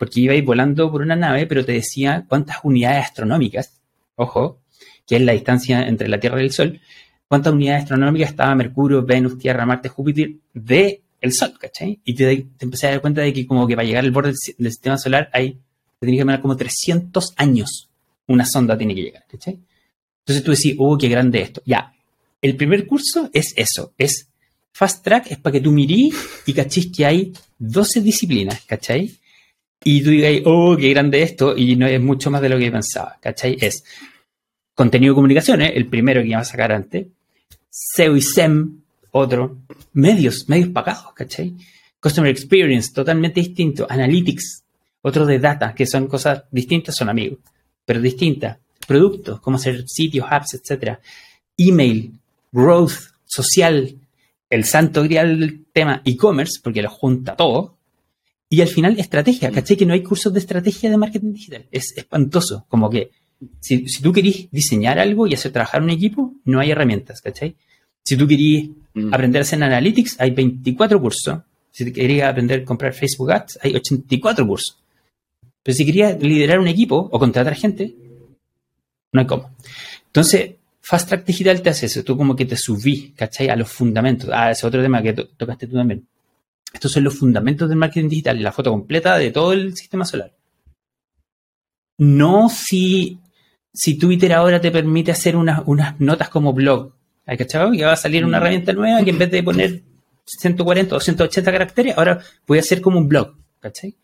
porque 0.00 0.20
ibais 0.20 0.42
volando 0.42 0.90
por 0.90 1.02
una 1.02 1.14
nave, 1.14 1.46
pero 1.46 1.62
te 1.62 1.72
decía 1.72 2.24
cuántas 2.26 2.56
unidades 2.62 3.04
astronómicas, 3.04 3.82
ojo, 4.14 4.62
que 5.06 5.16
es 5.16 5.22
la 5.22 5.32
distancia 5.32 5.86
entre 5.86 6.08
la 6.08 6.18
Tierra 6.18 6.40
y 6.40 6.46
el 6.46 6.52
Sol, 6.52 6.80
cuántas 7.28 7.52
unidades 7.52 7.82
astronómicas 7.82 8.30
estaba 8.30 8.54
Mercurio, 8.54 9.04
Venus, 9.04 9.36
Tierra, 9.36 9.66
Marte, 9.66 9.90
Júpiter 9.90 10.36
de 10.54 11.02
el 11.20 11.34
Sol, 11.34 11.52
¿cachai? 11.58 12.00
Y 12.02 12.14
te, 12.14 12.34
te 12.56 12.64
empecé 12.64 12.86
a 12.86 12.92
dar 12.92 13.02
cuenta 13.02 13.20
de 13.20 13.30
que 13.34 13.46
como 13.46 13.66
que 13.66 13.76
para 13.76 13.86
llegar 13.86 14.02
al 14.02 14.10
borde 14.10 14.32
del, 14.56 14.70
sistema 14.70 14.96
solar 14.96 15.28
hay, 15.34 15.50
te 15.52 16.06
tiene 16.06 16.16
que 16.16 16.20
demorar 16.22 16.40
como 16.40 16.56
300 16.56 17.34
años 17.36 17.90
una 18.26 18.46
sonda 18.46 18.78
tiene 18.78 18.94
que 18.94 19.02
llegar, 19.02 19.26
¿cachai? 19.28 19.60
Entonces 20.20 20.42
tú 20.42 20.52
decís, 20.52 20.76
oh, 20.78 20.96
qué 20.96 21.08
grande 21.08 21.42
esto. 21.42 21.60
Ya, 21.66 21.92
el 22.40 22.56
primer 22.56 22.86
curso 22.86 23.28
es 23.34 23.52
eso, 23.54 23.92
es 23.98 24.29
Fast 24.72 25.04
Track, 25.04 25.32
es 25.32 25.38
para 25.38 25.52
que 25.52 25.60
tú 25.60 25.70
mirís 25.72 26.14
y 26.46 26.52
cachis 26.52 26.90
que 26.94 27.06
hay 27.06 27.32
12 27.58 28.00
disciplinas, 28.00 28.62
¿cachai? 28.66 29.20
y 29.82 30.02
tú 30.02 30.10
digas, 30.10 30.42
oh, 30.44 30.76
qué 30.76 30.90
grande 30.90 31.22
esto, 31.22 31.56
y 31.56 31.76
no 31.76 31.86
es 31.86 32.00
mucho 32.00 32.30
más 32.30 32.42
de 32.42 32.48
lo 32.48 32.58
que 32.58 32.70
pensaba, 32.70 33.16
¿cachai? 33.20 33.56
Es 33.60 33.82
contenido 34.74 35.12
de 35.12 35.16
comunicaciones, 35.16 35.72
el 35.74 35.86
primero 35.86 36.20
que 36.22 36.28
iba 36.28 36.38
a 36.38 36.44
sacar 36.44 36.72
antes, 36.72 37.06
SEO 37.70 38.16
y 38.16 38.22
SEM, 38.22 38.80
otro, 39.12 39.58
medios, 39.94 40.48
medios 40.48 40.68
pagados, 40.68 41.12
¿cachai? 41.14 41.54
Customer 41.98 42.30
Experience, 42.30 42.92
totalmente 42.92 43.40
distinto, 43.40 43.86
Analytics, 43.88 44.62
otro 45.02 45.24
de 45.24 45.38
data, 45.38 45.74
que 45.74 45.86
son 45.86 46.06
cosas 46.06 46.44
distintas, 46.50 46.94
son 46.94 47.08
amigos, 47.08 47.38
pero 47.84 48.00
distintas, 48.00 48.58
productos, 48.86 49.40
cómo 49.40 49.56
hacer 49.56 49.84
sitios, 49.88 50.26
apps, 50.30 50.54
etcétera, 50.54 51.00
email, 51.56 52.12
growth, 52.52 52.92
social, 53.24 53.94
el 54.50 54.64
santo 54.64 55.02
grial 55.04 55.38
del 55.38 55.64
tema 55.72 56.02
e-commerce, 56.04 56.60
porque 56.62 56.82
lo 56.82 56.90
junta 56.90 57.36
todo, 57.36 57.78
y 58.52 58.60
al 58.60 58.68
final, 58.68 58.98
estrategia, 58.98 59.52
¿cachai? 59.52 59.76
Que 59.76 59.86
no 59.86 59.94
hay 59.94 60.02
cursos 60.02 60.32
de 60.32 60.40
estrategia 60.40 60.90
de 60.90 60.96
marketing 60.96 61.32
digital. 61.32 61.66
Es 61.70 61.96
espantoso. 61.96 62.66
Como 62.68 62.90
que 62.90 63.12
si, 63.60 63.84
tú 64.02 64.12
querís 64.12 64.50
diseñar 64.50 64.98
algo 64.98 65.28
y 65.28 65.34
hacer 65.34 65.52
trabajar 65.52 65.80
un 65.82 65.90
equipo, 65.90 66.34
no 66.44 66.58
hay 66.58 66.72
herramientas, 66.72 67.20
¿cachai? 67.20 67.54
Si 68.04 68.16
tú 68.16 68.26
querís 68.26 68.70
mm. 68.94 69.14
aprender 69.14 69.40
a 69.40 69.42
hacer 69.42 69.62
analytics, 69.62 70.18
hay 70.18 70.32
24 70.32 71.00
cursos. 71.00 71.38
Si 71.70 71.92
querías 71.92 72.28
aprender 72.28 72.62
a 72.62 72.64
comprar 72.64 72.92
Facebook 72.92 73.30
Ads, 73.30 73.60
hay 73.62 73.76
84 73.76 74.44
cursos. 74.44 74.82
Pero 75.62 75.76
si 75.76 75.86
querías 75.86 76.20
liderar 76.20 76.58
un 76.58 76.66
equipo 76.66 77.08
o 77.12 77.18
contratar 77.20 77.54
gente, 77.54 77.94
no 79.12 79.20
hay 79.20 79.26
cómo. 79.28 79.54
Entonces, 80.06 80.56
Fast 80.90 81.08
Track 81.08 81.24
Digital 81.24 81.62
te 81.62 81.70
hace 81.70 81.86
eso. 81.86 82.02
Tú 82.02 82.16
como 82.16 82.34
que 82.34 82.44
te 82.44 82.56
subís, 82.56 83.12
¿cachai? 83.14 83.48
A 83.48 83.54
los 83.54 83.70
fundamentos. 83.70 84.28
Ah, 84.32 84.50
ese 84.50 84.66
otro 84.66 84.82
tema 84.82 85.00
que 85.00 85.12
tocaste 85.12 85.68
tú 85.68 85.76
también. 85.76 86.04
Estos 86.74 86.90
son 86.90 87.04
los 87.04 87.16
fundamentos 87.16 87.68
del 87.68 87.78
marketing 87.78 88.08
digital, 88.08 88.42
la 88.42 88.50
foto 88.50 88.72
completa 88.72 89.16
de 89.16 89.30
todo 89.30 89.52
el 89.52 89.76
sistema 89.76 90.04
solar. 90.04 90.32
No 91.98 92.48
si, 92.48 93.20
si 93.72 93.98
Twitter 93.98 94.32
ahora 94.32 94.60
te 94.60 94.72
permite 94.72 95.12
hacer 95.12 95.36
unas, 95.36 95.62
unas 95.66 96.00
notas 96.00 96.28
como 96.28 96.52
blog. 96.52 96.92
¿Hay 97.24 97.36
cachado? 97.36 97.70
Que 97.70 97.84
va 97.84 97.92
a 97.92 97.96
salir 97.96 98.24
una 98.24 98.38
mm. 98.38 98.42
herramienta 98.42 98.72
nueva 98.72 99.04
que 99.04 99.10
en 99.10 99.18
vez 99.18 99.30
de 99.30 99.44
poner 99.44 99.82
140 100.24 100.96
o 100.96 100.98
180 100.98 101.52
caracteres, 101.52 101.96
ahora 101.96 102.18
voy 102.48 102.58
a 102.58 102.62
hacer 102.62 102.80
como 102.80 102.98
un 102.98 103.06
blog. 103.06 103.36
¿Cachai? 103.60 103.94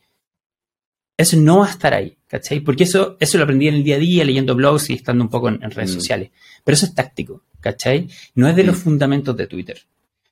Eso 1.16 1.36
no 1.38 1.58
va 1.58 1.66
a 1.66 1.70
estar 1.70 1.94
ahí, 1.94 2.16
¿cachai? 2.26 2.60
Porque 2.60 2.84
eso, 2.84 3.16
eso 3.18 3.38
lo 3.38 3.44
aprendí 3.44 3.68
en 3.68 3.76
el 3.76 3.84
día 3.84 3.96
a 3.96 3.98
día 3.98 4.24
leyendo 4.24 4.54
blogs 4.54 4.90
y 4.90 4.94
estando 4.94 5.24
un 5.24 5.30
poco 5.30 5.48
en, 5.48 5.60
redes 5.60 5.92
mm. 5.92 5.94
sociales. 5.94 6.30
Pero 6.62 6.74
eso 6.74 6.86
es 6.86 6.94
táctico, 6.94 7.44
¿cachai? 7.60 8.08
No 8.34 8.48
es 8.48 8.56
de 8.56 8.64
los 8.64 8.76
mm. 8.76 8.80
fundamentos 8.80 9.36
de 9.36 9.46
Twitter. 9.46 9.78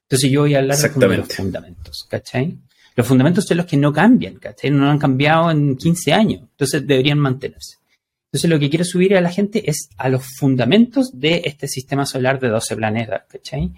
Entonces 0.03 0.31
yo 0.31 0.43
voy 0.43 0.55
a 0.55 0.59
hablar 0.59 0.77
de 0.77 1.17
los 1.17 1.29
fundamentos, 1.29 2.07
¿cachai? 2.11 2.59
Los 2.97 3.07
fundamentos 3.07 3.47
son 3.47 3.57
los 3.57 3.67
que 3.67 3.77
no 3.77 3.93
cambian, 3.93 4.37
¿cachai? 4.37 4.71
No 4.71 4.91
han 4.91 4.99
cambiado 4.99 5.51
en 5.51 5.77
15 5.77 6.13
años, 6.13 6.43
entonces 6.43 6.87
deberían 6.87 7.19
mantenerse. 7.19 7.79
Entonces 8.27 8.51
lo 8.51 8.59
que 8.59 8.69
quiero 8.69 8.85
subir 8.85 9.17
a 9.17 9.21
la 9.21 9.31
gente 9.31 9.69
es 9.71 9.89
a 9.97 10.09
los 10.09 10.25
fundamentos 10.39 11.19
de 11.19 11.43
este 11.45 11.67
sistema 11.67 12.05
solar 12.05 12.39
de 12.41 12.49
12 12.49 12.77
planetas, 12.77 13.23
¿cachai? 13.29 13.73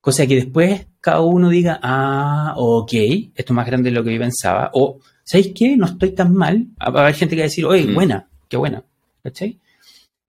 Cosa 0.00 0.26
que 0.26 0.34
después 0.34 0.86
cada 1.00 1.20
uno 1.20 1.50
diga, 1.50 1.78
ah, 1.82 2.54
ok, 2.56 2.92
esto 3.34 3.52
es 3.52 3.56
más 3.56 3.66
grande 3.66 3.90
de 3.90 3.96
lo 3.96 4.02
que 4.02 4.14
yo 4.14 4.20
pensaba, 4.20 4.70
o, 4.74 5.00
¿sabéis 5.28 5.52
qué? 5.54 5.76
No 5.76 5.84
estoy 5.84 6.12
tan 6.12 6.32
mal. 6.32 6.66
Haber 6.78 7.14
gente 7.14 7.36
que 7.36 7.42
va 7.42 7.44
a 7.44 7.50
decir, 7.50 7.66
oye, 7.66 7.84
mm. 7.84 7.94
buena, 7.94 8.28
qué 8.48 8.56
buena, 8.56 8.82
¿cachai? 9.22 9.58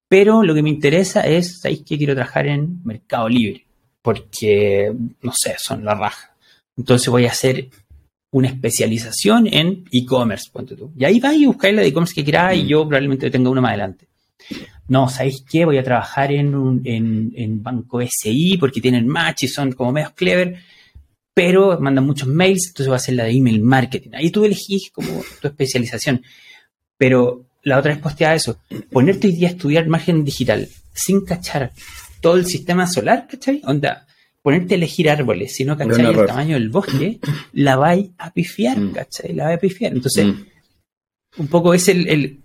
Pero 0.10 0.44
lo 0.44 0.54
que 0.54 0.62
me 0.62 0.70
interesa 0.70 1.22
es, 1.22 1.62
¿sabéis 1.62 1.84
qué? 1.86 1.98
Quiero 1.98 2.16
trabajar 2.16 2.48
en 2.48 2.84
Mercado 2.84 3.30
Libre, 3.30 3.66
porque, 4.02 4.94
no 5.22 5.32
sé, 5.34 5.56
son 5.58 5.86
la 5.86 5.96
raja. 5.96 6.36
Entonces 6.76 7.08
voy 7.08 7.26
a 7.26 7.30
hacer 7.30 7.70
una 8.32 8.50
especialización 8.50 9.48
en 9.48 9.86
e-commerce, 9.92 10.50
ponte 10.52 10.76
tú. 10.76 10.92
Y 10.98 11.06
ahí 11.06 11.20
vais 11.20 11.40
y 11.40 11.46
buscáis 11.46 11.76
la 11.76 11.82
de 11.82 11.88
e-commerce 11.88 12.14
que 12.14 12.26
queráis 12.26 12.62
y 12.62 12.66
mm. 12.66 12.68
yo 12.68 12.88
probablemente 12.88 13.32
tenga 13.32 13.50
una 13.50 13.62
más 13.62 13.70
adelante. 13.70 14.08
No, 14.90 15.08
¿sabéis 15.08 15.46
qué? 15.50 15.64
Voy 15.64 15.78
a 15.78 15.84
trabajar 15.84 16.32
en, 16.32 16.56
un, 16.56 16.82
en, 16.84 17.64
banco 17.64 18.02
SI 18.02 18.58
porque 18.58 18.82
tienen 18.82 19.08
match 19.08 19.44
y 19.44 19.48
son 19.48 19.72
como 19.72 19.92
medios 19.92 20.12
clever, 20.12 20.58
pero 21.34 21.80
mandan 21.80 22.06
muchos 22.06 22.28
mails, 22.28 22.68
entonces 22.68 22.88
voy 22.88 22.96
a 22.96 22.98
hacer 22.98 23.16
la 23.16 23.24
de 23.26 23.32
email 23.32 23.62
marketing. 23.62 24.12
Ahí 24.14 24.30
tú 24.30 24.44
elegís 24.46 24.92
como 24.92 25.24
tu 25.42 25.48
especialización. 25.48 26.22
Pero 26.98 27.46
la 27.64 27.78
otra 27.80 27.94
vez 27.94 28.02
posteaba 28.02 28.36
eso, 28.36 28.60
ponerte 28.92 29.28
hoy 29.28 29.34
día 29.34 29.50
a 29.50 29.52
estudiar 29.52 29.88
marketing 29.88 30.24
digital 30.24 30.68
sin 30.94 31.24
cachar 31.24 31.72
todo 32.22 32.36
el 32.36 32.46
sistema 32.46 32.88
solar, 32.88 33.28
¿cachai? 33.30 33.62
Onda, 33.64 34.06
ponerte 34.42 34.74
a 34.74 34.78
elegir 34.78 35.10
árboles, 35.10 35.54
si 35.54 35.66
no 35.66 35.78
cachai 35.78 36.06
el 36.06 36.26
tamaño 36.26 36.56
del 36.56 36.70
bosque, 36.70 37.20
la 37.54 37.76
vais 37.76 38.10
a 38.18 38.32
pifiar, 38.34 38.78
mm. 38.78 38.92
¿cachai? 38.92 39.34
La 39.34 39.46
vais 39.46 39.58
a 39.58 39.62
pifiar. 39.62 39.94
Entonces, 39.94 40.26
mm. 40.26 40.46
un 41.38 41.48
poco 41.48 41.74
es 41.74 41.88
el, 41.88 42.40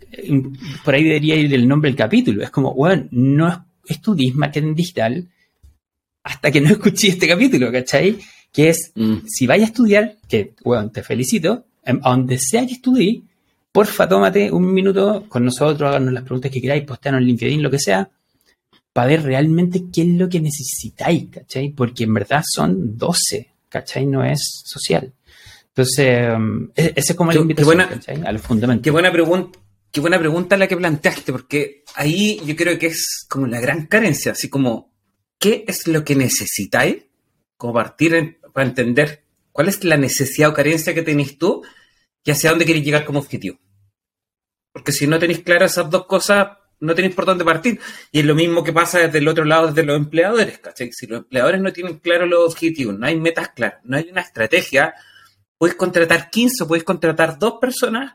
por 0.85 0.95
ahí 0.95 1.05
debería 1.05 1.37
ir 1.37 1.53
el 1.53 1.67
nombre 1.67 1.91
del 1.91 1.97
capítulo. 1.97 2.43
Es 2.43 2.51
como, 2.51 2.75
bueno, 2.75 3.09
no 3.11 3.67
estudies 3.87 4.35
marketing 4.35 4.75
digital 4.75 5.29
hasta 6.23 6.51
que 6.51 6.61
no 6.61 6.69
escuché 6.71 7.09
este 7.09 7.29
capítulo, 7.29 7.71
¿cachai? 7.73 8.19
Que 8.55 8.71
es, 8.71 8.93
mm. 8.95 9.27
si 9.27 9.47
vayas 9.47 9.69
a 9.69 9.73
estudiar, 9.73 10.17
que, 10.29 10.55
bueno, 10.65 10.91
te 10.91 11.03
felicito, 11.03 11.67
em, 11.85 12.01
a 12.03 12.11
donde 12.11 12.39
sea 12.39 12.65
que 12.67 12.75
estudie, 12.75 13.23
porfa, 13.73 14.09
tómate 14.09 14.53
un 14.53 14.73
minuto 14.73 15.25
con 15.29 15.45
nosotros, 15.45 15.89
háganos 15.89 16.15
las 16.15 16.23
preguntas 16.23 16.51
que 16.51 16.63
queráis, 16.63 16.85
posteanos 16.85 17.21
en 17.21 17.27
LinkedIn, 17.27 17.63
lo 17.63 17.71
que 17.71 17.81
sea, 17.81 18.09
para 18.93 19.09
ver 19.09 19.25
realmente 19.25 19.87
qué 19.93 20.03
es 20.03 20.09
lo 20.09 20.29
que 20.29 20.41
necesitáis, 20.41 21.27
¿cachai? 21.29 21.71
Porque 21.71 22.05
en 22.05 22.15
verdad 22.15 22.45
son 22.49 22.97
12, 22.97 23.51
¿cachai? 23.69 24.07
No 24.07 24.25
es 24.25 24.63
social. 24.65 25.13
Entonces, 25.71 26.33
um, 26.37 26.71
e-, 26.77 26.93
ese 26.95 27.13
es 27.13 27.15
como 27.17 27.33
la 27.33 27.41
invitación, 27.41 27.67
buena, 27.67 27.89
¿cachai? 27.89 28.23
Al 28.25 28.39
fundamento. 28.39 28.85
Qué 28.85 28.93
buena 28.93 29.11
pregunta. 29.11 29.59
Qué 29.91 30.01
buena 30.01 30.19
pregunta 30.19 30.57
la 30.57 30.69
que 30.69 30.77
planteaste, 30.77 31.33
porque 31.33 31.83
ahí 31.97 32.41
yo 32.47 32.55
creo 32.55 32.79
que 32.79 32.87
es 32.87 33.27
como 33.29 33.49
la 33.49 33.61
gran 33.61 33.87
carencia, 33.87 34.33
así 34.33 34.49
como, 34.49 34.93
¿qué 35.39 35.65
es 35.67 35.89
lo 35.89 36.05
que 36.05 36.15
necesitáis? 36.17 37.05
Como 37.57 37.75
partir 37.75 38.39
para 38.55 38.69
entender 38.69 39.25
cuál 39.53 39.69
es 39.69 39.85
la 39.85 39.99
necesidad 39.99 40.51
o 40.51 40.55
carencia 40.55 40.95
que 40.95 41.03
tenéis 41.03 41.37
tú 41.37 41.63
y 42.25 42.31
hacia 42.31 42.51
dónde 42.51 42.65
queréis 42.65 42.85
llegar 42.85 43.05
como 43.05 43.19
objetivo. 43.19 43.59
Porque 44.73 44.93
si 44.93 45.07
no 45.07 45.19
tenéis 45.19 45.41
claras 45.41 45.73
esas 45.73 45.91
dos 45.91 46.07
cosas, 46.07 46.49
no 46.81 46.95
tenéis 46.95 47.15
por 47.15 47.27
dónde 47.27 47.45
partir. 47.45 47.81
Y 48.13 48.21
es 48.21 48.25
lo 48.25 48.35
mismo 48.35 48.65
que 48.65 48.73
pasa 48.73 49.01
desde 49.01 49.19
el 49.19 49.29
otro 49.29 49.45
lado, 49.45 49.69
desde 49.69 49.83
los 49.83 49.97
empleadores, 49.97 50.59
¿cachai? 50.59 50.91
Si 50.93 51.07
los 51.07 51.19
empleadores 51.19 51.61
no 51.61 51.73
tienen 51.73 51.99
claros 51.99 52.29
los 52.29 52.53
objetivos, 52.53 52.99
no 52.99 53.07
hay 53.07 53.19
metas 53.21 53.51
claras, 53.51 53.81
no 53.85 53.97
hay 53.97 54.09
una 54.11 54.21
estrategia, 54.21 54.95
puedes 55.59 55.77
contratar 55.77 56.31
15 56.31 56.65
o 56.65 56.69
puedes 56.69 56.85
contratar 56.85 57.39
dos 57.39 57.55
personas, 57.61 58.15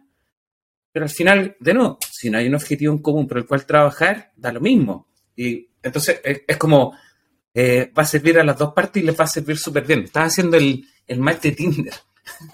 pero 0.92 1.06
al 1.06 1.12
final, 1.12 1.56
de 1.60 1.74
nuevo, 1.74 2.00
si 2.12 2.30
no 2.30 2.38
hay 2.38 2.48
un 2.48 2.56
objetivo 2.56 2.94
en 2.94 3.02
común 3.02 3.28
por 3.28 3.38
el 3.38 3.46
cual 3.46 3.66
trabajar, 3.66 4.32
da 4.36 4.52
lo 4.52 4.60
mismo. 4.60 5.08
Y 5.36 5.70
entonces 5.82 6.20
es, 6.24 6.58
como, 6.58 6.98
eh, 7.54 7.92
va 7.98 8.04
a 8.04 8.06
servir 8.06 8.40
a 8.40 8.44
las 8.44 8.58
dos 8.58 8.74
partes 8.74 9.02
y 9.02 9.06
les 9.06 9.20
va 9.20 9.24
a 9.24 9.28
servir 9.28 9.58
súper 9.58 9.86
bien. 9.86 10.02
Estás 10.04 10.34
haciendo 10.34 10.58
el, 10.58 10.86
el 11.08 11.20
mal 11.20 11.40
de 11.42 11.52
Tinder. 11.52 11.94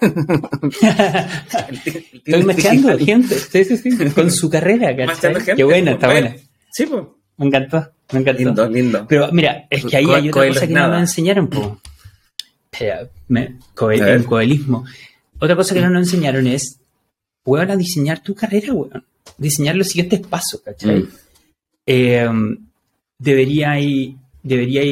Estoy 2.12 2.42
machando 2.44 2.98
gente, 2.98 3.38
sí, 3.38 3.64
sí, 3.64 3.76
sí, 3.76 4.10
con 4.14 4.30
su 4.30 4.48
carrera, 4.48 4.96
Qué 5.54 5.64
buena, 5.64 5.92
está 5.92 6.06
buena. 6.08 6.34
Sí, 6.70 6.86
pues. 6.86 7.04
Me 7.38 7.46
encantó, 7.46 7.92
me 8.12 8.20
encantó. 8.20 8.42
Lindo, 8.42 8.68
lindo. 8.68 9.06
Pero 9.06 9.30
mira, 9.30 9.66
es 9.68 9.84
que 9.84 9.98
ahí 9.98 10.06
hay 10.06 10.30
otra 10.30 10.48
cosa 10.48 10.66
que 10.66 10.72
no 10.72 10.88
nos 10.88 11.00
enseñaron, 11.00 11.48
pues. 11.48 11.66
el 14.00 14.24
coelismo. 14.24 14.86
Otra 15.38 15.54
cosa 15.54 15.74
que 15.74 15.82
no 15.82 15.90
nos 15.90 16.06
enseñaron 16.06 16.46
es, 16.46 16.80
weón, 17.44 17.70
a 17.70 17.76
diseñar 17.76 18.22
tu 18.22 18.34
carrera, 18.34 18.72
weón. 18.72 19.04
Diseñar 19.36 19.76
los 19.76 19.88
siguientes 19.88 20.20
pasos, 20.26 20.62
¿cachai? 20.64 21.00
Mm. 21.00 21.08
Eh, 21.84 22.28
debería, 23.18 23.78
debería 24.46 24.82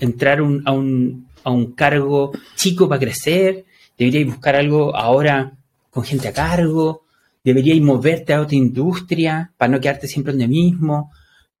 entrar 0.00 0.38
a, 0.38 0.72
un, 0.72 1.26
a 1.44 1.50
un 1.50 1.72
cargo 1.72 2.32
chico 2.56 2.88
para 2.88 3.00
crecer, 3.00 3.64
deberíais 3.96 4.26
buscar 4.26 4.56
algo 4.56 4.94
ahora 4.94 5.52
con 5.90 6.04
gente 6.04 6.28
a 6.28 6.32
cargo, 6.32 7.04
deberíais 7.44 7.82
moverte 7.82 8.32
a 8.32 8.40
otra 8.40 8.56
industria 8.56 9.52
para 9.56 9.72
no 9.72 9.80
quedarte 9.80 10.06
siempre 10.06 10.32
en 10.32 10.42
el 10.42 10.48
mismo. 10.48 11.10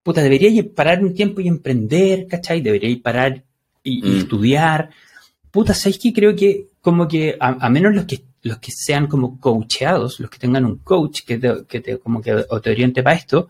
Puta, 0.02 0.22
deberíais 0.22 0.64
parar 0.64 1.02
un 1.02 1.14
tiempo 1.14 1.40
y 1.40 1.48
emprender, 1.48 2.26
¿cachai? 2.26 2.60
Deberíais 2.60 3.00
parar 3.00 3.42
y, 3.82 4.02
mm. 4.02 4.18
estudiar. 4.18 4.90
Puta, 5.50 5.74
¿sabéis 5.74 5.98
que 5.98 6.12
creo 6.12 6.36
que 6.36 6.68
como 6.80 7.08
que 7.08 7.36
a, 7.40 7.68
menos 7.68 7.94
los 7.94 8.04
que 8.04 8.22
los 8.42 8.58
que 8.58 8.70
sean 8.70 9.08
como 9.08 9.40
coacheados, 9.40 10.20
los 10.20 10.30
que 10.30 10.38
tengan 10.38 10.64
un 10.64 10.78
coach 10.78 11.22
que 11.26 11.38
te, 11.38 11.66
que 11.66 11.80
te 11.80 11.98
como 11.98 12.22
que 12.22 12.44
te 12.62 12.70
oriente 12.70 13.02
para 13.02 13.16
esto, 13.16 13.48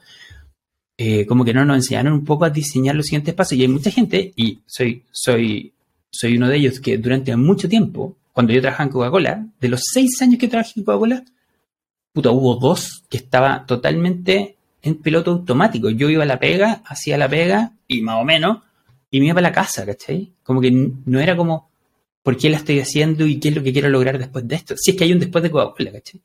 eh, 0.99 1.25
como 1.27 1.45
que 1.45 1.55
no 1.55 1.65
nos 1.65 1.77
enseñaron 1.77 2.13
un 2.13 2.25
poco 2.25 2.45
a 2.45 2.51
diseñar 2.51 2.97
los 2.97 3.07
siguientes 3.07 3.33
pasos. 3.33 3.55
Y 3.55 3.63
hay 3.63 3.69
mucha 3.69 3.91
gente, 3.91 4.33
y 4.37 4.59
soy, 4.67 5.05
soy, 5.11 5.73
soy 6.11 6.37
uno 6.37 6.49
de 6.49 6.57
ellos, 6.57 6.81
que 6.81 6.99
durante 6.99 7.35
mucho 7.37 7.69
tiempo 7.69 8.17
cuando 8.39 8.53
yo 8.53 8.61
trabajaba 8.61 8.87
en 8.87 8.93
Coca-Cola, 8.93 9.47
de 9.61 9.69
los 9.69 9.81
seis 9.93 10.23
años 10.23 10.39
que 10.39 10.47
trabajé 10.47 10.75
en 10.77 10.85
Coca-Cola, 10.85 11.25
puta, 12.13 12.31
hubo 12.31 12.55
dos 12.55 13.03
que 13.11 13.17
estaba 13.17 13.67
totalmente 13.67 14.57
en 14.81 14.95
piloto 14.95 15.33
automático. 15.33 15.91
Yo 15.91 16.09
iba 16.09 16.23
a 16.23 16.27
la 16.27 16.39
pega, 16.39 16.83
hacía 16.87 17.19
la 17.19 17.29
pega 17.29 17.73
y 17.89 18.01
más 18.01 18.23
o 18.23 18.25
menos, 18.25 18.59
y 19.11 19.19
me 19.19 19.27
iba 19.27 19.35
para 19.35 19.49
la 19.49 19.53
casa, 19.53 19.85
¿cachai? 19.85 20.31
Como 20.45 20.61
que 20.61 20.71
no 20.71 21.19
era 21.19 21.37
como, 21.37 21.69
¿por 22.23 22.37
qué 22.37 22.49
la 22.49 22.59
estoy 22.59 22.79
haciendo 22.79 23.27
y 23.27 23.41
qué 23.41 23.49
es 23.49 23.57
lo 23.57 23.63
que 23.65 23.73
quiero 23.73 23.89
lograr 23.89 24.19
después 24.19 24.47
de 24.47 24.55
esto? 24.55 24.77
Si 24.77 24.93
es 24.93 24.97
que 24.97 25.03
hay 25.03 25.13
un 25.13 25.19
después 25.19 25.43
de 25.43 25.51
Coca-Cola, 25.51 25.91
¿cachai? 25.91 26.21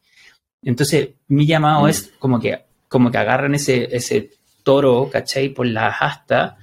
Entonces, 0.61 1.09
mi 1.29 1.47
llamado 1.47 1.85
mm. 1.85 1.89
es 1.89 2.13
como 2.19 2.39
que, 2.39 2.59
como 2.87 3.09
que 3.09 3.17
agarran 3.17 3.55
ese, 3.55 3.89
ese 3.91 4.29
toro, 4.63 5.09
¿cachai? 5.11 5.49
Por 5.49 5.67
la 5.67 5.89
asta 5.89 6.57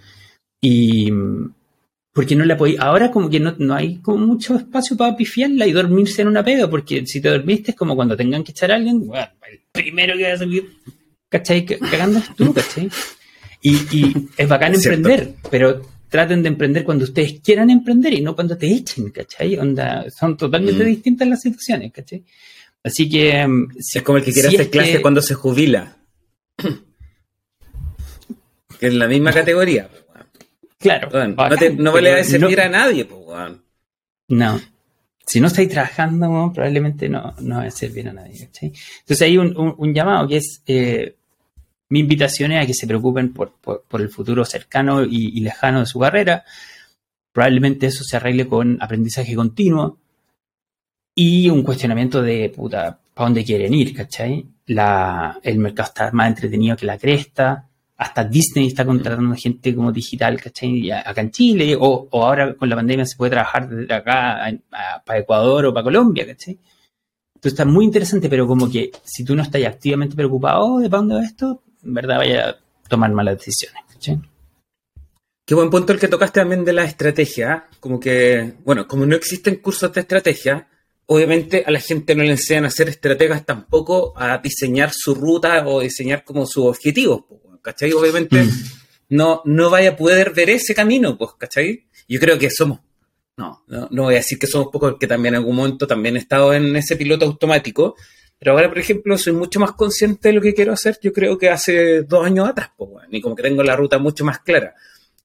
y, 0.61 1.11
porque 2.13 2.37
no 2.37 2.45
la 2.45 2.57
podéis. 2.57 2.81
Ahora, 2.81 3.11
como 3.11 3.31
que 3.31 3.41
no, 3.41 3.55
no, 3.59 3.75
hay 3.75 3.97
como 3.99 4.27
mucho 4.27 4.57
espacio 4.57 4.97
para 4.97 5.17
pifiarla 5.17 5.67
y 5.67 5.73
dormirse 5.73 6.23
en 6.23 6.29
una 6.29 6.45
pega, 6.45 6.69
porque 6.69 7.07
si 7.07 7.21
te 7.21 7.29
dormiste 7.29 7.73
es 7.73 7.77
como 7.77 7.97
cuando 7.97 8.17
tengan 8.17 8.45
que 8.45 8.53
echar 8.53 8.73
a 8.73 8.77
alguien, 8.77 9.07
bueno, 9.07 9.29
el 9.51 9.61
primero 9.73 10.17
que 10.17 10.25
va 10.25 10.33
a 10.33 10.39
salir, 10.39 10.71
¿cachai? 11.29 11.65
Cagando 11.65 12.19
es 12.19 12.35
tú, 12.35 12.53
¿cachai? 12.53 12.91
Y, 13.63 13.77
y 13.97 14.29
es 14.37 14.49
bacán 14.49 14.75
emprender, 14.75 15.35
pero 15.51 15.83
traten 16.09 16.43
de 16.43 16.49
emprender 16.49 16.85
cuando 16.85 17.05
ustedes 17.05 17.41
quieran 17.41 17.71
emprender 17.71 18.13
y 18.13 18.21
no 18.21 18.35
cuando 18.35 18.59
te 18.59 18.67
echen, 18.67 19.11
¿cachai? 19.11 19.57
Onda, 19.57 20.11
son 20.11 20.37
totalmente 20.37 20.83
mm. 20.83 20.87
distintas 20.87 21.29
las 21.29 21.41
situaciones, 21.41 21.93
¿cachai? 21.93 22.25
Así 22.83 23.09
que. 23.09 23.47
Mm, 23.47 23.69
es 23.79 24.03
como 24.03 24.19
el 24.19 24.25
que 24.25 24.33
quiere 24.33 24.49
hacer 24.49 24.71
clase 24.71 25.01
cuando 25.01 25.23
se 25.23 25.35
jubila. 25.35 25.97
es 28.89 28.95
la 28.95 29.07
misma 29.07 29.33
categoría. 29.33 29.89
Claro. 30.81 31.11
no, 31.29 31.93
vale 31.93 32.21
a 32.21 32.25
servir 32.25 32.61
a 32.61 32.69
nadie, 32.69 33.05
pues, 33.05 33.53
No. 34.29 34.61
Si 35.27 35.41
no 35.41 35.47
estáis 35.47 35.69
trabajando, 35.69 36.51
probablemente 36.53 37.09
no, 37.09 37.35
no 37.41 37.59
va 37.59 37.65
a 37.65 37.71
servir 37.71 38.09
a 38.09 38.13
nadie. 38.13 38.49
Entonces 38.61 39.23
hay 39.23 39.39
un, 39.39 39.95
llamado 39.95 40.27
que 40.27 40.39
es, 40.39 40.63
eh, 40.67 41.15
mi 41.91 42.01
invitación 42.01 42.51
es 42.53 42.65
a 42.65 42.67
que 42.67 42.75
se 42.75 42.87
preocupen 42.87 43.33
por, 43.33 43.53
el 43.93 44.09
futuro 44.09 44.45
cercano 44.45 45.05
y, 45.05 45.39
lejano 45.41 45.81
de 45.81 45.87
su 45.87 46.01
carrera. 46.01 46.45
Probablemente 47.33 47.87
eso 47.87 48.03
se 48.03 48.17
arregle 48.17 48.49
con 48.49 48.79
aprendizaje 48.81 49.37
continuo 49.37 49.99
y 51.15 51.49
un 51.49 51.63
cuestionamiento 51.63 52.23
de, 52.23 52.49
puta, 52.49 52.99
¿para 53.15 53.27
dónde 53.27 53.45
quieren 53.45 53.75
ir? 53.75 53.95
¿Cachai? 53.95 54.47
La, 54.67 55.39
el 55.43 55.59
mercado 55.59 55.89
está 55.91 56.11
más 56.11 56.29
entretenido 56.29 56.77
que 56.77 56.87
la 56.87 56.99
cresta 56.99 57.70
hasta 58.01 58.25
Disney 58.25 58.69
está 58.69 58.87
contratando 58.87 59.37
gente 59.37 59.75
como 59.75 59.93
digital, 59.93 60.41
¿cachai? 60.41 60.91
Acá 60.91 61.21
en 61.21 61.31
Chile, 61.31 61.77
o, 61.79 62.09
ahora 62.13 62.55
con 62.55 62.71
la 62.71 62.77
pandemia 62.77 63.05
se 63.05 63.15
puede 63.15 63.33
trabajar 63.33 63.69
desde 63.69 63.93
acá 63.93 64.41
para 65.05 65.19
Ecuador 65.19 65.67
o 65.67 65.75
para 65.75 65.85
Colombia, 65.85 66.27
¿cachai? 66.27 66.59
Entonces 67.35 67.53
está 67.53 67.67
muy 67.67 67.85
interesante, 67.85 68.31
pero 68.31 68.47
como 68.47 68.71
que 68.71 68.91
si 69.05 69.23
tú 69.23 69.37
no 69.37 69.43
estás 69.43 69.63
activamente 69.67 70.17
preocupado 70.17 70.79
de 70.79 70.89
va 70.89 71.05
esto, 71.23 71.63
en 71.85 71.93
verdad 71.93 72.17
vaya 72.17 72.49
a 72.49 72.57
tomar 72.89 73.13
malas 73.13 73.37
decisiones, 73.37 73.83
¿cachai? 73.93 74.19
Qué 75.47 75.55
buen 75.55 75.69
punto 75.69 75.93
el 75.93 76.01
que 76.01 76.09
tocaste 76.09 76.41
también 76.41 76.65
de 76.65 76.73
la 76.73 76.85
estrategia. 76.85 77.67
Como 77.81 78.01
que, 78.01 78.55
bueno, 78.65 78.89
como 78.89 79.05
no 79.05 79.15
existen 79.15 79.57
cursos 79.57 79.93
de 79.93 80.01
estrategia, 80.01 80.67
obviamente 81.05 81.65
a 81.67 81.71
la 81.71 81.81
gente 81.81 82.15
no 82.15 82.23
le 82.23 82.31
enseñan 82.31 82.65
a 82.65 82.71
ser 82.71 82.89
estrategas 82.89 83.45
tampoco 83.45 84.15
a 84.17 84.39
diseñar 84.39 84.91
su 84.91 85.15
ruta 85.15 85.67
o 85.67 85.81
diseñar 85.81 86.25
como 86.25 86.47
sus 86.47 86.65
objetivos, 86.65 87.25
¿cachai? 87.63 87.93
Obviamente 87.93 88.43
mm. 88.43 88.51
no, 89.11 89.43
no 89.45 89.71
vaya 89.71 89.91
a 89.91 89.97
poder 89.97 90.33
ver 90.33 90.51
ese 90.51 90.75
camino, 90.75 91.17
pues, 91.17 91.31
¿cachai? 91.39 91.87
Yo 92.09 92.21
creo 92.21 92.39
que 92.39 92.51
somos, 92.51 92.81
no, 93.37 93.65
no, 93.69 93.89
no 93.91 94.03
voy 94.05 94.15
a 94.15 94.19
decir 94.19 94.39
que 94.39 94.47
somos 94.47 94.69
pocos, 94.73 94.93
porque 94.93 95.07
también 95.07 95.35
en 95.35 95.41
algún 95.41 95.57
momento 95.57 95.87
también 95.87 96.17
he 96.17 96.21
estado 96.21 96.53
en 96.53 96.75
ese 96.77 96.97
piloto 96.97 97.25
automático, 97.25 97.97
pero 98.41 98.53
ahora, 98.53 98.69
por 98.69 98.79
ejemplo, 98.79 99.19
soy 99.19 99.35
mucho 99.35 99.61
más 99.61 99.73
consciente 99.73 100.29
de 100.29 100.35
lo 100.35 100.41
que 100.41 100.55
quiero 100.55 100.73
hacer, 100.73 100.99
yo 101.03 101.13
creo 101.13 101.37
que 101.37 101.51
hace 101.51 102.05
dos 102.05 102.25
años 102.25 102.49
atrás, 102.49 102.71
pues, 102.77 102.91
bueno, 102.91 103.09
y 103.11 103.21
como 103.21 103.37
que 103.37 103.43
tengo 103.43 103.63
la 103.63 103.77
ruta 103.77 103.99
mucho 103.99 104.25
más 104.25 104.39
clara. 104.39 104.75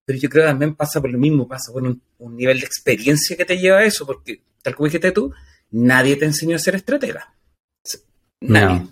Pero 0.03 0.19
yo 0.19 0.29
creo 0.29 0.43
que 0.43 0.49
también 0.49 0.75
pasa 0.75 0.99
por 0.99 1.09
lo 1.09 1.17
mismo, 1.17 1.47
pasa 1.47 1.71
por 1.71 1.81
un, 1.83 2.01
nivel 2.35 2.59
de 2.59 2.65
experiencia 2.65 3.37
que 3.37 3.45
te 3.45 3.57
lleva 3.57 3.79
a 3.79 3.85
eso, 3.85 4.05
porque 4.05 4.41
tal 4.61 4.75
como 4.75 4.87
dijiste 4.87 5.11
tú, 5.13 5.33
nadie 5.71 6.17
te 6.17 6.25
enseñó 6.25 6.57
a 6.57 6.59
ser 6.59 6.75
estratega. 6.75 7.33
Nadie. 8.41 8.85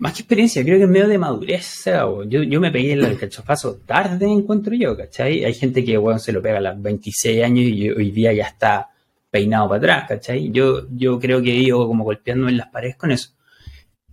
Más 0.00 0.14
que 0.14 0.22
experiencia, 0.22 0.64
creo 0.64 0.78
que 0.78 0.84
es 0.84 0.90
medio 0.90 1.08
de 1.08 1.18
madurez. 1.18 1.84
Yo, 2.26 2.42
yo 2.42 2.58
me 2.58 2.70
pegué 2.70 2.94
el 2.94 3.18
cachofazo 3.18 3.76
tarde, 3.84 4.26
encuentro 4.26 4.74
yo, 4.74 4.96
¿cachai? 4.96 5.44
Hay 5.44 5.52
gente 5.52 5.84
que, 5.84 5.98
bueno, 5.98 6.18
se 6.18 6.32
lo 6.32 6.40
pega 6.40 6.56
a 6.56 6.62
los 6.62 6.80
26 6.80 7.44
años 7.44 7.66
y 7.66 7.90
hoy 7.90 8.10
día 8.10 8.32
ya 8.32 8.44
está 8.44 8.88
peinado 9.30 9.68
para 9.68 9.78
atrás, 9.78 10.08
¿cachai? 10.08 10.50
Yo, 10.52 10.86
yo 10.90 11.18
creo 11.20 11.42
que 11.42 11.52
he 11.52 11.62
ido 11.62 11.86
como 11.86 12.04
golpeando 12.04 12.48
en 12.48 12.56
las 12.56 12.68
paredes 12.68 12.96
con 12.96 13.10
eso. 13.10 13.32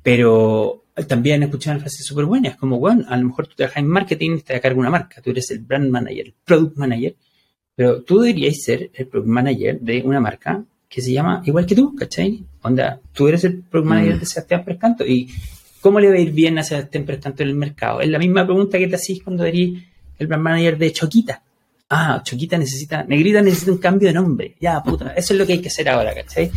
Pero 0.04 0.84
también 1.08 1.42
he 1.42 1.46
escuchado 1.46 1.78
una 1.78 1.84
frase 1.84 2.04
súper 2.04 2.26
buena, 2.26 2.50
es 2.50 2.58
como, 2.58 2.80
bueno, 2.80 3.06
a 3.08 3.16
lo 3.16 3.26
mejor 3.26 3.48
tú 3.48 3.56
trabajas 3.56 3.82
en 3.82 3.88
marketing, 3.88 4.40
te 4.42 4.60
cargo 4.60 4.82
una 4.82 4.90
marca, 4.90 5.22
tú 5.22 5.30
eres 5.30 5.50
el 5.52 5.60
brand 5.60 5.90
manager, 5.90 6.26
el 6.26 6.36
product 6.44 6.76
manager, 6.76 7.16
pero 7.74 8.04
tú 8.04 8.20
deberías 8.20 8.62
ser 8.62 8.92
el 8.94 9.08
product 9.08 9.30
manager 9.30 9.80
de 9.80 10.02
una 10.02 10.20
marca 10.20 10.66
que 10.90 11.02
se 11.02 11.14
llama 11.14 11.42
igual 11.46 11.66
que 11.66 11.76
tú, 11.76 11.96
¿cachai? 11.96 12.44
Onda, 12.62 13.00
tú 13.14 13.30
eres 13.30 13.46
el 13.46 13.62
product 13.62 13.90
manager 13.90 14.16
mm. 14.18 14.20
de 14.20 14.26
Sebastián 14.26 14.66
Prescanto 14.66 15.06
y 15.06 15.30
¿cómo 15.82 16.00
le 16.00 16.10
va 16.10 16.16
a 16.16 16.20
ir 16.20 16.32
bien 16.32 16.58
a 16.58 16.64
Sebastián 16.64 17.06
Prescanto 17.06 17.44
en 17.44 17.50
el 17.50 17.56
mercado? 17.56 18.02
Es 18.02 18.10
la 18.10 18.20
misma 18.20 18.46
pregunta 18.46 18.78
que 18.78 18.88
te 18.88 18.96
hacís 18.96 19.24
cuando 19.24 19.46
eres 19.46 19.70
el 20.20 20.28
brand 20.28 20.44
manager 20.44 20.78
de 20.78 20.92
Choquita. 20.92 21.44
Ah, 21.90 22.22
Choquita 22.24 22.58
necesita, 22.58 23.04
Negrita 23.04 23.42
necesita 23.42 23.72
un 23.72 23.78
cambio 23.78 24.10
de 24.10 24.14
nombre. 24.14 24.56
Ya, 24.60 24.82
puta, 24.84 25.14
eso 25.14 25.34
es 25.34 25.40
lo 25.40 25.46
que 25.46 25.54
hay 25.54 25.62
que 25.62 25.70
hacer 25.70 25.88
ahora, 25.90 26.14
¿cachai? 26.14 26.52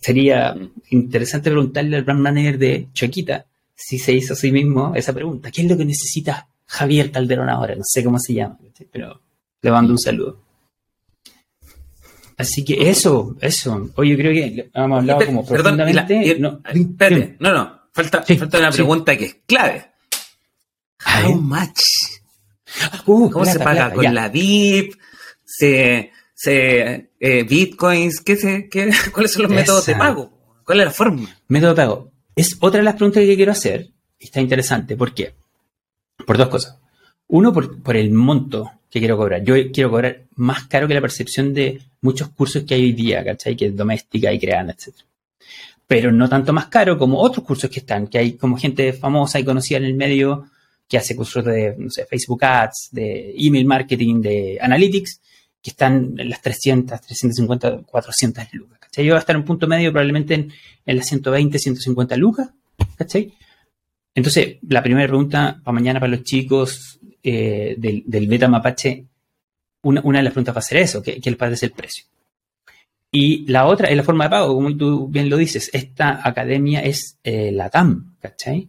Sería 0.00 0.56
interesante 0.90 1.50
preguntarle 1.50 1.96
al 1.96 2.04
brand 2.04 2.20
manager 2.20 2.58
de 2.58 2.88
Choquita 2.92 3.46
si 3.74 3.98
se 3.98 4.12
hizo 4.12 4.34
a 4.34 4.36
sí 4.36 4.52
mismo 4.52 4.94
esa 4.94 5.12
pregunta. 5.12 5.50
¿Qué 5.50 5.62
es 5.62 5.68
lo 5.68 5.76
que 5.76 5.84
necesita 5.84 6.46
Javier 6.66 7.10
Calderón 7.10 7.48
ahora? 7.48 7.74
No 7.74 7.82
sé 7.84 8.04
cómo 8.04 8.18
se 8.18 8.34
llama, 8.34 8.58
pero 8.90 9.20
le 9.60 9.70
mando 9.70 9.92
un 9.92 9.98
saludo. 9.98 10.44
Así 12.36 12.64
que 12.64 12.90
eso, 12.90 13.36
eso. 13.40 13.90
Oye, 13.96 14.16
creo 14.16 14.32
que 14.32 14.70
hemos 14.74 14.98
hablado 14.98 15.26
como 15.26 15.46
profundamente. 15.46 16.38
no, 16.38 16.60
espérate, 16.64 17.36
no, 17.38 17.52
no. 17.52 17.83
Falta, 17.94 18.24
falta 18.24 18.58
una 18.58 18.72
pregunta 18.72 19.16
que 19.16 19.24
es 19.24 19.36
clave. 19.46 19.92
How 21.06 21.34
much? 21.36 21.80
Uh, 23.06 23.30
¿Cómo 23.30 23.44
se 23.44 23.60
paga? 23.60 23.92
¿Con 23.92 24.12
la 24.12 24.28
VIP? 24.28 24.94
¿Se, 25.44 26.10
se 26.34 27.12
eh, 27.20 27.44
bitcoins? 27.44 28.20
¿Qué 28.20 28.34
se, 28.34 28.68
qué, 28.68 28.90
¿Cuáles 29.12 29.32
son 29.32 29.42
los 29.42 29.52
métodos 29.52 29.86
de 29.86 29.94
pago? 29.94 30.32
¿Cuál 30.64 30.80
es 30.80 30.86
la 30.86 30.90
forma? 30.90 31.38
Método 31.46 31.70
de 31.70 31.76
pago. 31.76 32.12
Es 32.34 32.56
otra 32.58 32.78
de 32.78 32.84
las 32.84 32.96
preguntas 32.96 33.22
que 33.22 33.36
quiero 33.36 33.52
hacer. 33.52 33.90
Está 34.18 34.40
interesante. 34.40 34.96
¿Por 34.96 35.14
qué? 35.14 35.36
Por 36.26 36.36
dos 36.36 36.48
cosas. 36.48 36.80
Uno, 37.28 37.52
por, 37.52 37.80
por 37.80 37.96
el 37.96 38.10
monto 38.10 38.72
que 38.90 38.98
quiero 38.98 39.16
cobrar. 39.16 39.44
Yo 39.44 39.54
quiero 39.72 39.90
cobrar 39.90 40.24
más 40.34 40.66
caro 40.66 40.88
que 40.88 40.94
la 40.94 41.00
percepción 41.00 41.54
de 41.54 41.80
muchos 42.00 42.30
cursos 42.30 42.64
que 42.64 42.74
hay 42.74 42.82
hoy 42.86 42.92
día, 42.92 43.24
¿cachai? 43.24 43.56
Que 43.56 43.66
es 43.66 43.76
doméstica 43.76 44.32
y 44.32 44.40
creada, 44.40 44.72
etc. 44.72 44.96
Pero 45.86 46.10
no 46.12 46.28
tanto 46.28 46.52
más 46.52 46.66
caro 46.66 46.96
como 46.98 47.20
otros 47.20 47.44
cursos 47.44 47.70
que 47.70 47.80
están, 47.80 48.06
que 48.06 48.18
hay 48.18 48.32
como 48.34 48.56
gente 48.56 48.92
famosa 48.92 49.38
y 49.38 49.44
conocida 49.44 49.78
en 49.78 49.84
el 49.84 49.94
medio 49.94 50.46
que 50.88 50.98
hace 50.98 51.16
cursos 51.16 51.44
de, 51.44 51.74
no 51.78 51.90
sé, 51.90 52.06
Facebook 52.06 52.44
Ads, 52.44 52.88
de 52.92 53.34
email 53.36 53.66
marketing, 53.66 54.20
de 54.20 54.58
analytics, 54.60 55.20
que 55.62 55.70
están 55.70 56.14
en 56.18 56.28
las 56.28 56.42
300, 56.42 57.00
350, 57.00 57.82
400 57.86 58.44
lucas, 58.52 58.78
¿cachai? 58.78 59.04
Yo 59.04 59.12
voy 59.12 59.16
a 59.16 59.20
estar 59.20 59.34
en 59.34 59.40
un 59.40 59.46
punto 59.46 59.66
medio 59.66 59.90
probablemente 59.92 60.34
en, 60.34 60.52
en 60.84 60.96
las 60.96 61.06
120, 61.06 61.58
150 61.58 62.16
lucas, 62.16 62.50
¿cachai? 62.96 63.32
Entonces, 64.14 64.58
la 64.68 64.82
primera 64.82 65.08
pregunta 65.08 65.60
para 65.64 65.74
mañana 65.74 66.00
para 66.00 66.12
los 66.12 66.22
chicos 66.22 67.00
eh, 67.22 67.74
del, 67.78 68.28
beta 68.28 68.48
mapache, 68.48 69.06
una, 69.82 70.00
de 70.02 70.22
las 70.22 70.32
preguntas 70.32 70.54
va 70.54 70.58
a 70.60 70.62
ser 70.62 70.78
eso, 70.78 71.02
que, 71.02 71.20
que 71.20 71.30
les 71.30 71.62
el 71.62 71.72
precio. 71.72 72.04
Y 73.16 73.46
la 73.46 73.66
otra 73.66 73.88
es 73.88 73.96
la 73.96 74.02
forma 74.02 74.24
de 74.24 74.30
pago, 74.30 74.54
como 74.54 74.76
tú 74.76 75.06
bien 75.06 75.30
lo 75.30 75.36
dices, 75.36 75.70
esta 75.72 76.26
academia 76.26 76.80
es 76.80 77.16
eh, 77.22 77.52
la 77.52 77.70
TAM, 77.70 78.16
¿cachai? 78.20 78.68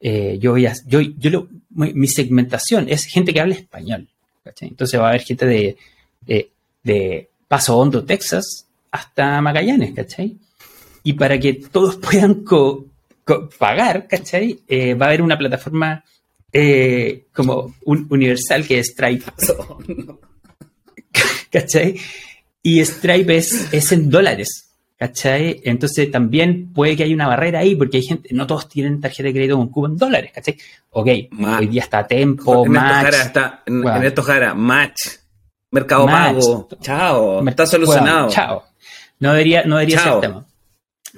Eh, 0.00 0.38
yo 0.40 0.50
voy 0.50 0.66
a, 0.66 0.74
yo, 0.88 1.00
yo 1.00 1.46
mi 1.70 2.08
segmentación 2.08 2.88
es 2.88 3.04
gente 3.04 3.32
que 3.32 3.40
habla 3.40 3.54
español, 3.54 4.08
¿cachai? 4.42 4.70
Entonces 4.70 4.98
va 4.98 5.04
a 5.04 5.08
haber 5.10 5.22
gente 5.22 5.46
de, 5.46 5.76
de, 6.82 7.28
Paso 7.46 7.78
Hondo, 7.78 8.02
Texas, 8.02 8.66
hasta 8.90 9.40
Magallanes, 9.40 9.94
¿cachai? 9.94 10.36
Y 11.04 11.12
para 11.12 11.38
que 11.38 11.54
todos 11.54 11.94
puedan 12.02 12.44
pagar, 13.56 14.08
¿cachai? 14.08 14.58
va 15.00 15.06
a 15.06 15.08
haber 15.10 15.22
una 15.22 15.38
plataforma 15.38 16.02
eh, 16.52 17.26
como 17.32 17.76
un 17.84 18.08
universal 18.10 18.66
que 18.66 18.80
es 18.80 18.88
Stripe. 18.88 19.26
¿Cachai? 21.52 22.00
Y 22.66 22.84
Stripe 22.84 23.36
es, 23.36 23.72
es 23.72 23.92
en 23.92 24.10
dólares. 24.10 24.64
¿Cachai? 24.98 25.60
Entonces 25.62 26.10
también 26.10 26.72
puede 26.72 26.96
que 26.96 27.04
haya 27.04 27.14
una 27.14 27.28
barrera 27.28 27.60
ahí 27.60 27.76
porque 27.76 27.98
hay 27.98 28.02
gente, 28.02 28.30
no 28.32 28.44
todos 28.44 28.68
tienen 28.68 29.00
tarjeta 29.00 29.28
de 29.28 29.34
crédito 29.34 29.56
con 29.56 29.68
cubo 29.68 29.86
en 29.86 29.96
dólares, 29.96 30.32
¿cachai? 30.34 30.56
Ok, 30.90 31.06
hoy 31.06 31.66
día 31.66 31.82
está 31.82 32.06
Tempo, 32.06 32.64
en 32.64 32.72
Match. 32.72 33.14
está, 33.14 33.62
en, 33.66 33.84
esto 34.02 34.22
Jara, 34.22 34.54
Match, 34.54 35.00
Mercado 35.70 36.06
Pago, 36.06 36.68
chao, 36.80 37.46
está 37.46 37.66
solucionado. 37.66 38.30
chao. 38.30 38.64
No 39.20 39.32
debería, 39.32 39.64
no 39.64 39.76
debería 39.76 40.00
ser 40.00 40.20
tema. 40.20 40.46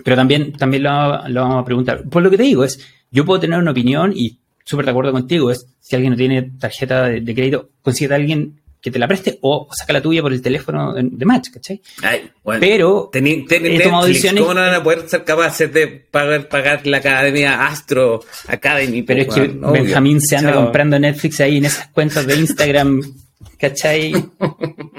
Pero 0.04 0.16
también, 0.16 0.52
también 0.52 0.82
lo, 0.82 1.28
lo, 1.28 1.42
vamos 1.42 1.62
a 1.62 1.64
preguntar. 1.64 2.02
Por 2.10 2.22
lo 2.22 2.30
que 2.30 2.36
te 2.36 2.42
digo 2.42 2.64
es, 2.64 2.84
yo 3.12 3.24
puedo 3.24 3.40
tener 3.40 3.58
una 3.60 3.70
opinión 3.70 4.12
y 4.14 4.40
súper 4.64 4.84
de 4.84 4.90
acuerdo 4.90 5.12
contigo, 5.12 5.50
es 5.50 5.66
si 5.80 5.96
alguien 5.96 6.12
no 6.12 6.16
tiene 6.18 6.42
tarjeta 6.42 7.04
de, 7.04 7.34
crédito, 7.34 7.70
consigue 7.80 8.12
a 8.12 8.16
alguien 8.16 8.60
que 8.88 8.92
te 8.92 8.98
la 8.98 9.06
preste 9.06 9.38
o 9.42 9.68
saca 9.72 9.92
la 9.92 10.02
tuya 10.02 10.22
por 10.22 10.32
el 10.32 10.42
teléfono 10.42 10.94
de 10.94 11.24
Match, 11.24 11.50
¿cachai? 11.50 11.80
Ay, 12.02 12.30
bueno, 12.42 12.60
Pero 12.60 13.10
ten, 13.12 13.46
¿cómo 13.46 14.54
no 14.54 14.60
van 14.60 14.74
a 14.74 14.82
poder 14.82 15.08
ser 15.08 15.24
capaces 15.24 15.72
de 15.72 15.86
pagar, 15.86 16.48
pagar 16.48 16.86
la 16.86 16.98
academia 16.98 17.66
Astro 17.66 18.24
Academy? 18.46 19.02
Pero 19.02 19.22
es 19.22 19.34
que 19.34 19.48
Benjamín 19.48 20.20
se 20.20 20.36
anda 20.36 20.54
comprando 20.54 20.98
Netflix 20.98 21.40
ahí 21.40 21.58
en 21.58 21.66
esas 21.66 21.88
cuentas 21.88 22.26
de 22.26 22.36
Instagram, 22.36 23.02
¿cachai? 23.58 24.12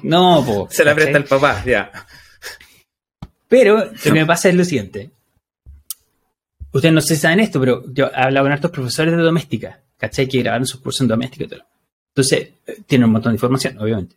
No, 0.04 0.44
po, 0.46 0.68
Se 0.72 0.84
la 0.84 0.96
presta 0.96 1.18
el 1.18 1.26
papá, 1.26 1.64
ya. 1.66 1.92
Pero 3.48 3.86
lo 3.86 3.92
que 3.94 4.12
me 4.12 4.26
pasa 4.26 4.50
es 4.50 4.56
lo 4.56 4.64
siguiente. 4.64 5.10
Ustedes 6.72 6.94
no 6.94 7.02
sé 7.02 7.16
si 7.16 7.22
saben 7.22 7.40
esto, 7.40 7.60
pero 7.60 7.84
yo 7.92 8.06
he 8.06 8.22
hablado 8.22 8.46
con 8.46 8.52
hartos 8.52 8.72
profesores 8.72 9.16
de 9.16 9.24
doméstica, 9.24 9.80
¿cachai? 9.98 10.28
Que 10.28 10.40
grabaron 10.40 10.68
sus 10.68 10.80
cursos 10.80 11.02
en 11.02 11.08
doméstica 11.08 11.46
y 11.46 11.48
todo. 11.48 11.64
Entonces, 12.10 12.50
eh, 12.66 12.82
tienen 12.86 13.06
un 13.06 13.14
montón 13.14 13.32
de 13.32 13.36
información, 13.36 13.78
obviamente. 13.78 14.16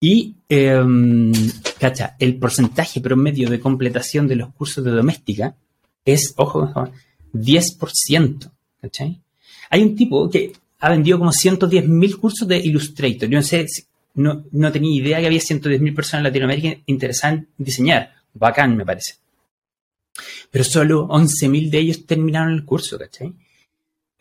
Y, 0.00 0.34
eh, 0.48 0.82
¿cacha? 1.78 2.16
El 2.18 2.36
porcentaje 2.36 3.00
promedio 3.00 3.48
de 3.48 3.60
completación 3.60 4.26
de 4.26 4.36
los 4.36 4.52
cursos 4.52 4.84
de 4.84 4.90
doméstica 4.90 5.54
es, 6.04 6.34
ojo, 6.36 6.72
10%, 7.32 8.50
¿cachai? 8.80 9.20
Hay 9.70 9.82
un 9.82 9.96
tipo 9.96 10.28
que 10.28 10.52
ha 10.80 10.90
vendido 10.90 11.18
como 11.18 11.30
110.000 11.30 12.16
cursos 12.16 12.48
de 12.48 12.58
Illustrator. 12.58 13.28
Yo 13.28 13.38
no 13.38 13.42
sé, 13.42 13.66
no, 14.14 14.44
no 14.50 14.72
tenía 14.72 15.00
idea 15.00 15.20
que 15.20 15.26
había 15.26 15.40
110.000 15.40 15.94
personas 15.94 16.20
en 16.20 16.24
Latinoamérica 16.24 16.82
interesadas 16.86 17.38
en 17.38 17.48
diseñar. 17.58 18.12
Bacán, 18.34 18.76
me 18.76 18.84
parece 18.84 19.22
pero 20.50 20.64
solo 20.64 21.08
11.000 21.08 21.70
de 21.70 21.78
ellos 21.78 22.06
terminaron 22.06 22.52
el 22.52 22.64
curso, 22.64 22.98
¿cachai? 22.98 23.32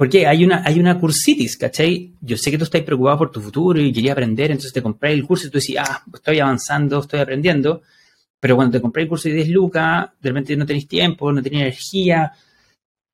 Porque 0.02 0.26
hay 0.26 0.44
una, 0.44 0.64
hay 0.66 0.80
una 0.80 0.98
cursitis, 0.98 1.56
¿cachai? 1.58 2.16
Yo 2.22 2.36
sé 2.36 2.50
que 2.50 2.58
tú 2.58 2.64
estás 2.64 2.82
preocupado 2.82 3.20
por 3.20 3.32
tu 3.32 3.40
futuro 3.40 3.80
y 3.80 3.94
querías 3.94 4.14
aprender, 4.14 4.50
entonces 4.50 4.74
te 4.74 4.82
compré 4.82 5.14
el 5.14 5.24
curso 5.24 5.46
y 5.46 5.52
tú 5.52 5.60
decís, 5.60 5.76
ah, 5.78 6.04
estoy 6.12 6.40
avanzando, 6.40 7.02
estoy 7.02 7.20
aprendiendo, 7.20 7.84
pero 8.40 8.56
cuando 8.56 8.72
te 8.72 8.82
compré 8.82 9.04
el 9.04 9.10
curso 9.10 9.30
de 9.30 9.36
10 9.36 9.50
lucas, 9.50 10.10
de 10.20 10.30
repente 10.30 10.58
no 10.58 10.66
tenéis 10.66 10.88
tiempo, 10.88 11.32
no 11.32 11.44
tenéis 11.44 11.62
energía, 11.62 12.32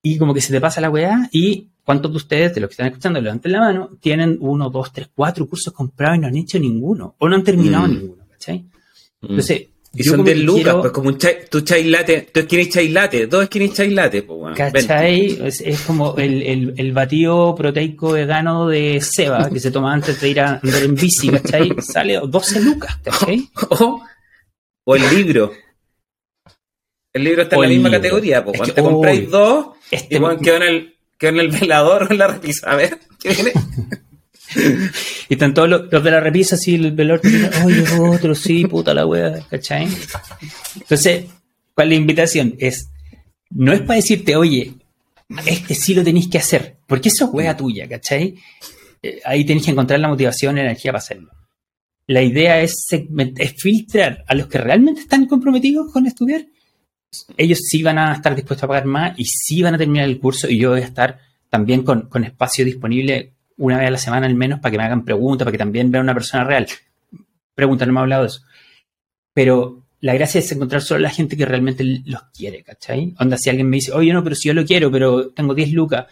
y 0.01 0.17
como 0.17 0.33
que 0.33 0.39
se 0.39 0.53
te 0.53 0.61
pasa 0.61 0.79
la 0.79 0.89
weá, 0.89 1.27
y 1.33 1.67
¿cuántos 1.83 2.09
de 2.09 2.17
ustedes, 2.19 2.55
de 2.55 2.61
los 2.61 2.69
que 2.69 2.75
están 2.75 2.87
escuchando, 2.87 3.19
levanten 3.19 3.51
la 3.51 3.59
mano, 3.59 3.89
tienen 3.99 4.37
uno, 4.39 4.69
dos, 4.69 4.93
tres, 4.93 5.09
cuatro 5.13 5.45
cursos 5.45 5.73
comprados 5.73 6.15
y 6.15 6.21
no 6.21 6.27
han 6.27 6.37
hecho 6.37 6.57
ninguno, 6.57 7.15
o 7.17 7.27
no 7.27 7.35
han 7.35 7.43
terminado 7.43 7.85
mm. 7.85 7.91
ninguno, 7.91 8.23
¿cachai? 8.29 8.59
Mm. 8.59 9.25
Entonces, 9.31 9.67
y 9.93 10.03
son 10.03 10.23
de 10.23 10.35
lucas, 10.35 10.75
pues 10.79 10.91
como 10.91 11.09
un 11.09 11.17
chai, 11.17 11.45
tu 11.49 11.61
chai 11.61 11.83
latte, 11.85 12.29
tu 12.31 12.41
skinny 12.41 12.69
chai 12.69 12.89
latte, 12.89 13.27
dos 13.27 13.45
skinny 13.45 13.71
chai 13.71 13.89
latte, 13.89 14.21
pues 14.23 14.39
bueno. 14.39 14.55
¿Cachai? 14.55 15.39
Es, 15.43 15.81
como 15.81 16.15
el, 16.17 16.43
el, 16.43 16.73
el, 16.77 16.91
batido 16.91 17.55
proteico 17.55 18.11
vegano 18.11 18.67
de 18.67 18.99
Seba 19.01 19.49
que 19.49 19.59
se 19.59 19.71
toma 19.71 19.93
antes 19.93 20.19
de 20.21 20.29
ir 20.29 20.39
a 20.39 20.59
andar 20.61 20.83
en 20.83 20.95
bici, 20.95 21.29
¿cachai? 21.29 21.73
Sale 21.81 22.19
12 22.23 22.61
lucas, 22.61 22.99
¿cachai? 23.03 23.49
O, 23.69 24.01
o 24.83 24.95
el 24.95 25.09
libro. 25.15 25.51
El 27.13 27.23
libro 27.23 27.41
está 27.43 27.55
en 27.55 27.61
la 27.63 27.67
misma 27.67 27.91
categoría, 27.91 28.43
pues. 28.43 28.57
Cuando 28.57 28.75
te 28.75 28.81
compráis 28.83 29.29
dos, 29.29 29.67
este 29.89 30.15
y 30.15 30.19
quedó 30.43 30.55
en 30.57 30.63
el, 30.63 30.95
quedó 31.17 31.29
en 31.31 31.39
el 31.39 31.47
velador 31.49 32.03
o 32.03 32.07
en 32.11 32.17
la 32.17 32.27
repisa. 32.27 32.71
A 32.71 32.75
ver, 32.75 32.99
¿qué 33.19 33.29
viene? 33.33 33.53
y 35.29 35.33
están 35.33 35.53
todos 35.53 35.69
los, 35.69 36.03
de 36.03 36.11
la 36.11 36.19
repisa 36.19 36.55
así, 36.55 36.75
el 36.75 36.91
velador, 36.91 37.21
oye, 37.65 37.83
otro, 37.99 38.35
sí, 38.35 38.65
puta 38.65 38.93
la 38.93 39.05
wea, 39.05 39.39
¿cachai? 39.49 39.87
Entonces, 40.75 41.25
¿cuál 41.73 41.87
es 41.87 41.89
la 41.89 41.95
invitación? 41.95 42.55
Es, 42.59 42.89
no 43.51 43.73
es 43.73 43.81
para 43.81 43.95
decirte, 43.95 44.35
oye, 44.35 44.73
este 45.45 45.75
sí 45.75 45.93
lo 45.93 46.03
tenéis 46.03 46.27
que 46.27 46.37
hacer, 46.37 46.77
porque 46.87 47.09
eso 47.09 47.25
es 47.25 47.31
wea 47.33 47.55
tuya, 47.55 47.87
¿cachai? 47.87 48.35
Eh, 49.01 49.21
ahí 49.25 49.45
tenéis 49.45 49.65
que 49.65 49.71
encontrar 49.71 49.99
la 49.99 50.07
motivación 50.07 50.55
y 50.55 50.61
la 50.61 50.67
energía 50.67 50.91
para 50.91 50.99
hacerlo. 50.99 51.31
La 52.07 52.23
idea 52.23 52.61
es, 52.61 52.87
filtrar 53.57 54.23
a 54.27 54.33
los 54.33 54.47
que 54.47 54.57
realmente 54.57 55.01
están 55.01 55.25
comprometidos 55.25 55.91
con 55.91 56.07
estudiar. 56.07 56.45
Ellos 57.35 57.59
sí 57.63 57.83
van 57.83 57.97
a 57.97 58.13
estar 58.13 58.33
dispuestos 58.33 58.63
a 58.63 58.67
pagar 58.67 58.85
más 58.85 59.17
y 59.19 59.25
sí 59.25 59.61
van 59.61 59.75
a 59.75 59.77
terminar 59.77 60.05
el 60.05 60.19
curso 60.19 60.49
y 60.49 60.59
yo 60.59 60.71
voy 60.71 60.81
a 60.81 60.85
estar 60.85 61.19
también 61.49 61.83
con 61.83 62.23
espacio 62.23 62.65
disponible 62.65 63.36
una 63.57 63.77
vez 63.77 63.87
a 63.87 63.91
la 63.91 63.97
semana 63.97 64.27
al 64.27 64.35
menos 64.35 64.59
para 64.59 64.71
que 64.71 64.77
me 64.77 64.83
hagan 64.83 65.03
preguntas, 65.03 65.45
para 65.45 65.51
que 65.51 65.57
también 65.57 65.91
vean 65.91 66.03
una 66.03 66.13
persona 66.13 66.43
real. 66.43 66.67
Pregunta, 67.55 67.85
no 67.85 67.93
me 67.93 67.99
ha 67.99 68.03
hablado 68.03 68.23
de 68.23 68.27
eso. 68.27 68.41
Pero 69.33 69.83
la 69.99 70.13
gracia 70.13 70.39
es 70.39 70.51
encontrar 70.51 70.81
solo 70.81 70.99
a 70.99 71.09
la 71.09 71.09
gente 71.09 71.35
que 71.35 71.45
realmente 71.45 71.83
los 72.05 72.21
quiere, 72.33 72.63
¿cachai? 72.63 73.15
Onda, 73.19 73.37
si 73.37 73.49
alguien 73.49 73.69
me 73.69 73.77
dice, 73.77 73.91
oye, 73.93 74.13
no, 74.13 74.23
pero 74.23 74.35
si 74.35 74.47
yo 74.47 74.53
lo 74.53 74.65
quiero, 74.65 74.91
pero 74.91 75.29
tengo 75.29 75.55
10 75.55 75.71
lucas, 75.73 76.05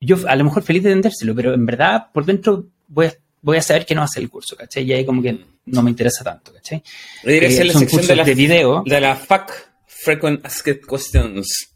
yo 0.00 0.16
a 0.26 0.36
lo 0.36 0.44
mejor 0.44 0.62
feliz 0.62 0.82
de 0.82 0.90
vendérselo, 0.90 1.34
pero 1.34 1.54
en 1.54 1.66
verdad 1.66 2.06
por 2.12 2.24
dentro 2.24 2.66
voy 2.86 3.06
a, 3.06 3.14
voy 3.42 3.58
a 3.58 3.62
saber 3.62 3.84
que 3.84 3.94
no 3.94 4.02
hace 4.02 4.20
el 4.20 4.30
curso, 4.30 4.56
¿cachai? 4.56 4.84
Y 4.84 4.92
ahí 4.92 5.04
como 5.04 5.20
que 5.22 5.38
no 5.66 5.82
me 5.82 5.90
interesa 5.90 6.24
tanto, 6.24 6.52
¿cachai? 6.52 6.82
Eh, 7.24 7.72
son 7.72 7.84
cursos 7.84 8.08
de, 8.08 8.16
la, 8.16 8.24
de 8.24 8.34
video. 8.34 8.82
De 8.86 9.00
la 9.00 9.16
FAQ, 9.16 9.50
Frequent 9.86 10.44
Asked 10.46 10.80
Questions. 10.88 11.74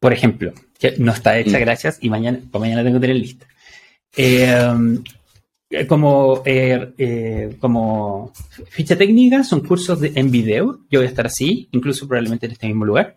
Por 0.00 0.12
ejemplo, 0.12 0.52
no 0.98 1.12
está 1.12 1.38
hecha, 1.38 1.58
mm. 1.58 1.60
gracias, 1.60 1.98
y 2.00 2.10
mañana, 2.10 2.40
pues 2.50 2.60
mañana 2.60 2.82
tengo 2.82 3.00
que 3.00 3.06
tener 3.06 3.16
lista. 3.16 3.46
Eh, 4.16 4.98
como, 5.88 6.42
eh, 6.44 7.56
como 7.58 8.32
ficha 8.70 8.96
técnica, 8.96 9.42
son 9.42 9.60
cursos 9.60 9.98
en 10.02 10.30
video. 10.30 10.80
Yo 10.90 11.00
voy 11.00 11.06
a 11.06 11.08
estar 11.08 11.26
así, 11.26 11.68
incluso 11.72 12.06
probablemente 12.06 12.46
en 12.46 12.52
este 12.52 12.66
mismo 12.66 12.84
lugar. 12.84 13.16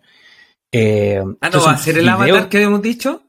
ah, 0.72 1.50
¿no 1.52 1.62
va 1.62 1.72
a 1.72 1.78
ser 1.78 1.98
el 1.98 2.08
avatar 2.08 2.48
que 2.48 2.56
habíamos 2.56 2.82
dicho? 2.82 3.22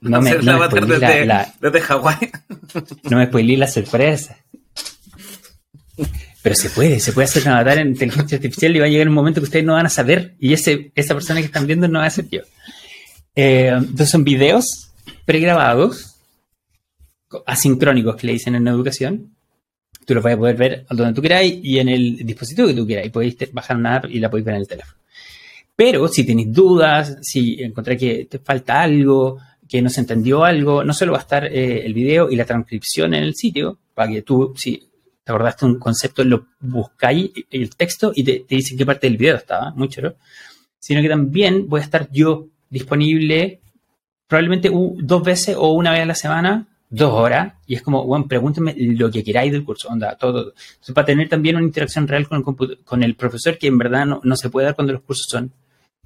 No 0.00 0.20
me, 0.20 0.34
no 0.34 0.58
me 0.58 0.68
desde, 0.68 1.24
la, 1.24 1.54
desde 1.60 1.80
Hawái. 1.80 2.30
No 3.04 3.16
me 3.16 3.26
spoilé 3.26 3.56
la 3.56 3.68
sorpresa. 3.68 4.36
Pero 6.44 6.56
se 6.56 6.68
puede, 6.68 7.00
se 7.00 7.14
puede 7.14 7.24
hacer 7.24 7.44
un 7.44 7.52
avatar 7.52 7.78
en 7.78 7.88
inteligencia 7.88 8.36
artificial 8.36 8.76
y 8.76 8.78
va 8.78 8.84
a 8.84 8.88
llegar 8.90 9.08
un 9.08 9.14
momento 9.14 9.40
que 9.40 9.46
ustedes 9.46 9.64
no 9.64 9.72
van 9.72 9.86
a 9.86 9.88
saber 9.88 10.34
y 10.38 10.52
ese, 10.52 10.92
esa 10.94 11.14
persona 11.14 11.40
que 11.40 11.46
están 11.46 11.66
viendo 11.66 11.88
no 11.88 12.00
va 12.00 12.04
a 12.04 12.10
ser 12.10 12.28
yo. 12.28 12.42
Eh, 13.34 13.68
entonces 13.68 14.10
son 14.10 14.24
videos 14.24 14.90
pregrabados, 15.24 16.16
asincrónicos 17.46 18.16
que 18.16 18.26
le 18.26 18.34
dicen 18.34 18.56
en 18.56 18.68
educación. 18.68 19.34
Tú 20.04 20.12
los 20.12 20.22
vas 20.22 20.34
a 20.34 20.36
poder 20.36 20.56
ver 20.56 20.86
donde 20.90 21.14
tú 21.14 21.22
queráis 21.22 21.60
y 21.62 21.78
en 21.78 21.88
el 21.88 22.18
dispositivo 22.26 22.68
que 22.68 22.74
tú 22.74 22.86
queráis. 22.86 23.10
Podéis 23.10 23.38
bajar 23.50 23.78
una 23.78 23.96
app 23.96 24.10
y 24.10 24.20
la 24.20 24.28
podéis 24.28 24.44
ver 24.44 24.56
en 24.56 24.60
el 24.60 24.68
teléfono. 24.68 24.98
Pero 25.74 26.08
si 26.08 26.24
tenéis 26.24 26.52
dudas, 26.52 27.16
si 27.22 27.62
encontráis 27.62 27.98
que 27.98 28.26
te 28.26 28.38
falta 28.38 28.82
algo, 28.82 29.38
que 29.66 29.80
no 29.80 29.88
se 29.88 30.00
entendió 30.00 30.44
algo, 30.44 30.84
no 30.84 30.92
solo 30.92 31.12
va 31.12 31.18
a 31.20 31.22
estar 31.22 31.46
eh, 31.46 31.86
el 31.86 31.94
video 31.94 32.30
y 32.30 32.36
la 32.36 32.44
transcripción 32.44 33.14
en 33.14 33.22
el 33.22 33.34
sitio, 33.34 33.78
para 33.94 34.12
que 34.12 34.20
tú, 34.20 34.52
si 34.54 34.90
te 35.24 35.32
acordaste 35.32 35.64
un 35.64 35.78
concepto, 35.78 36.22
lo 36.22 36.46
buscáis 36.60 37.30
el 37.50 37.74
texto 37.74 38.12
y 38.14 38.22
te, 38.24 38.40
te 38.40 38.56
dice 38.56 38.76
qué 38.76 38.84
parte 38.84 39.06
del 39.08 39.16
video 39.16 39.36
estaba, 39.36 39.72
muy 39.72 39.88
chulo, 39.88 40.16
sino 40.78 41.00
que 41.00 41.08
también 41.08 41.66
voy 41.68 41.80
a 41.80 41.84
estar 41.84 42.10
yo 42.12 42.46
disponible 42.68 43.60
probablemente 44.26 44.70
dos 44.70 45.22
veces 45.22 45.56
o 45.58 45.72
una 45.72 45.92
vez 45.92 46.02
a 46.02 46.06
la 46.06 46.14
semana, 46.14 46.66
dos 46.90 47.12
horas, 47.12 47.54
y 47.66 47.74
es 47.74 47.82
como, 47.82 48.04
bueno, 48.04 48.26
pregúntame 48.28 48.74
lo 48.76 49.10
que 49.10 49.24
queráis 49.24 49.52
del 49.52 49.64
curso, 49.64 49.88
onda, 49.88 50.16
todo. 50.16 50.48
Entonces, 50.50 50.94
para 50.94 51.06
tener 51.06 51.28
también 51.28 51.56
una 51.56 51.64
interacción 51.64 52.06
real 52.06 52.28
con 52.28 52.38
el, 52.38 52.78
con 52.84 53.02
el 53.02 53.14
profesor 53.14 53.58
que 53.58 53.68
en 53.68 53.78
verdad 53.78 54.06
no, 54.06 54.20
no 54.22 54.36
se 54.36 54.50
puede 54.50 54.66
dar 54.66 54.74
cuando 54.74 54.92
los 54.92 55.02
cursos 55.02 55.26
son 55.28 55.52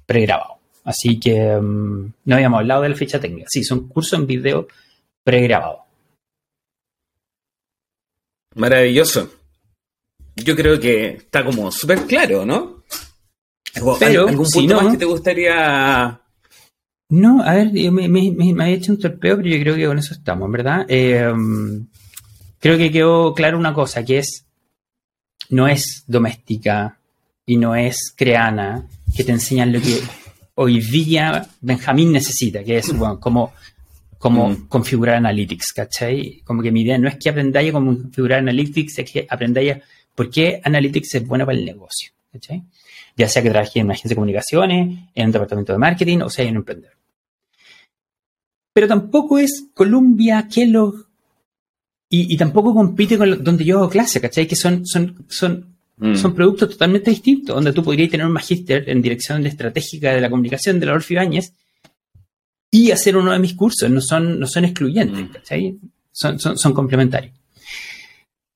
pregrabados. 0.05 0.57
Así 0.83 1.19
que 1.19 1.55
mm, 1.55 2.13
no 2.25 2.35
habíamos 2.35 2.59
hablado 2.59 2.83
de 2.83 2.89
la 2.89 2.95
ficha 2.95 3.19
técnica. 3.19 3.47
Sí, 3.49 3.63
son 3.63 3.87
cursos 3.87 4.19
en 4.19 4.25
video 4.25 4.67
pregrabado. 5.23 5.88
Maravilloso. 8.59 9.29
Yo 10.35 10.55
creo 10.55 10.79
que 10.79 11.07
está 11.15 11.43
como 11.43 11.71
súper 11.71 12.05
claro, 12.05 12.45
¿no? 12.45 12.83
Pero, 13.99 14.27
¿Algún 14.27 14.47
punto 14.49 14.75
más 14.81 14.91
que 14.91 14.97
te 14.97 15.05
gustaría 15.05 16.21
no, 17.11 17.41
a 17.41 17.55
ver, 17.55 17.71
me, 17.71 18.07
me, 18.07 18.31
me, 18.31 18.63
había 18.63 18.75
hecho 18.75 18.91
un 18.91 18.99
torpeo, 18.99 19.37
pero 19.37 19.49
yo 19.49 19.59
creo 19.59 19.75
que 19.75 19.87
con 19.87 19.97
eso 19.97 20.13
estamos, 20.13 20.51
¿verdad? 20.51 20.85
Eh, 20.87 21.33
creo 22.59 22.77
que 22.77 22.91
quedó 22.91 23.33
claro 23.33 23.57
una 23.57 23.73
cosa, 23.73 24.05
que 24.05 24.19
es, 24.19 24.45
no 25.49 25.67
es 25.67 26.03
doméstica 26.05 26.99
y 27.47 27.57
no 27.57 27.75
es 27.75 28.13
creana, 28.15 28.85
que 29.15 29.23
te 29.23 29.31
enseñan 29.31 29.73
lo 29.73 29.81
que 29.81 29.99
hoy 30.53 30.81
día 30.81 31.47
Benjamín 31.61 32.11
necesita, 32.11 32.63
que 32.63 32.77
es 32.77 32.95
bueno, 32.95 33.19
como, 33.19 33.53
como 34.19 34.49
mm. 34.49 34.67
configurar 34.67 35.15
Analytics, 35.15 35.73
¿cachai? 35.73 36.41
Como 36.43 36.61
que 36.61 36.71
mi 36.71 36.81
idea 36.81 36.99
no 36.99 37.07
es 37.07 37.17
que 37.17 37.29
aprendáis 37.29 37.71
cómo 37.71 37.97
configurar 37.97 38.39
Analytics, 38.39 38.99
es 38.99 39.11
que 39.11 39.25
aprendáis 39.27 39.77
por 40.13 40.29
qué 40.29 40.61
Analytics 40.63 41.15
es 41.15 41.25
buena 41.25 41.45
para 41.45 41.57
el 41.57 41.65
negocio, 41.65 42.11
¿cachai? 42.31 42.63
Ya 43.15 43.27
sea 43.27 43.41
que 43.41 43.49
trabaje 43.49 43.79
en 43.79 43.85
una 43.85 43.93
agencia 43.93 44.09
de 44.09 44.15
comunicaciones, 44.15 44.99
en 45.15 45.25
un 45.25 45.31
departamento 45.31 45.73
de 45.73 45.79
marketing 45.79 46.19
o 46.19 46.29
sea 46.29 46.45
en 46.45 46.51
un 46.51 46.57
emprendedor. 46.57 46.95
Pero 48.73 48.87
tampoco 48.87 49.39
es 49.39 49.65
Columbia, 49.73 50.47
Kellogg, 50.47 51.07
y, 52.11 52.33
y 52.33 52.37
tampoco 52.37 52.73
compite 52.75 53.17
con 53.17 53.43
donde 53.43 53.65
yo 53.65 53.79
hago 53.79 53.89
clase, 53.89 54.21
¿cachai? 54.21 54.47
Que 54.47 54.55
son, 54.55 54.85
son, 54.85 55.25
son 55.27 55.79
Mm. 55.99 56.15
Son 56.15 56.33
productos 56.33 56.69
totalmente 56.69 57.11
distintos, 57.11 57.53
donde 57.53 57.73
tú 57.73 57.83
podrías 57.83 58.09
tener 58.09 58.25
un 58.25 58.31
magíster 58.31 58.89
en 58.89 59.01
dirección 59.01 59.45
estratégica 59.45 60.13
de 60.13 60.21
la 60.21 60.29
comunicación 60.29 60.79
de 60.79 60.85
la 60.85 60.93
Orfi 60.93 61.13
Ibáñez 61.13 61.53
y 62.71 62.91
hacer 62.91 63.17
uno 63.17 63.31
de 63.31 63.39
mis 63.39 63.53
cursos. 63.53 63.89
No 63.89 64.01
son, 64.01 64.39
no 64.39 64.47
son 64.47 64.65
excluyentes, 64.65 65.51
mm. 65.51 65.87
Son, 66.11 66.39
son, 66.39 66.73
complementarios. 66.73 67.33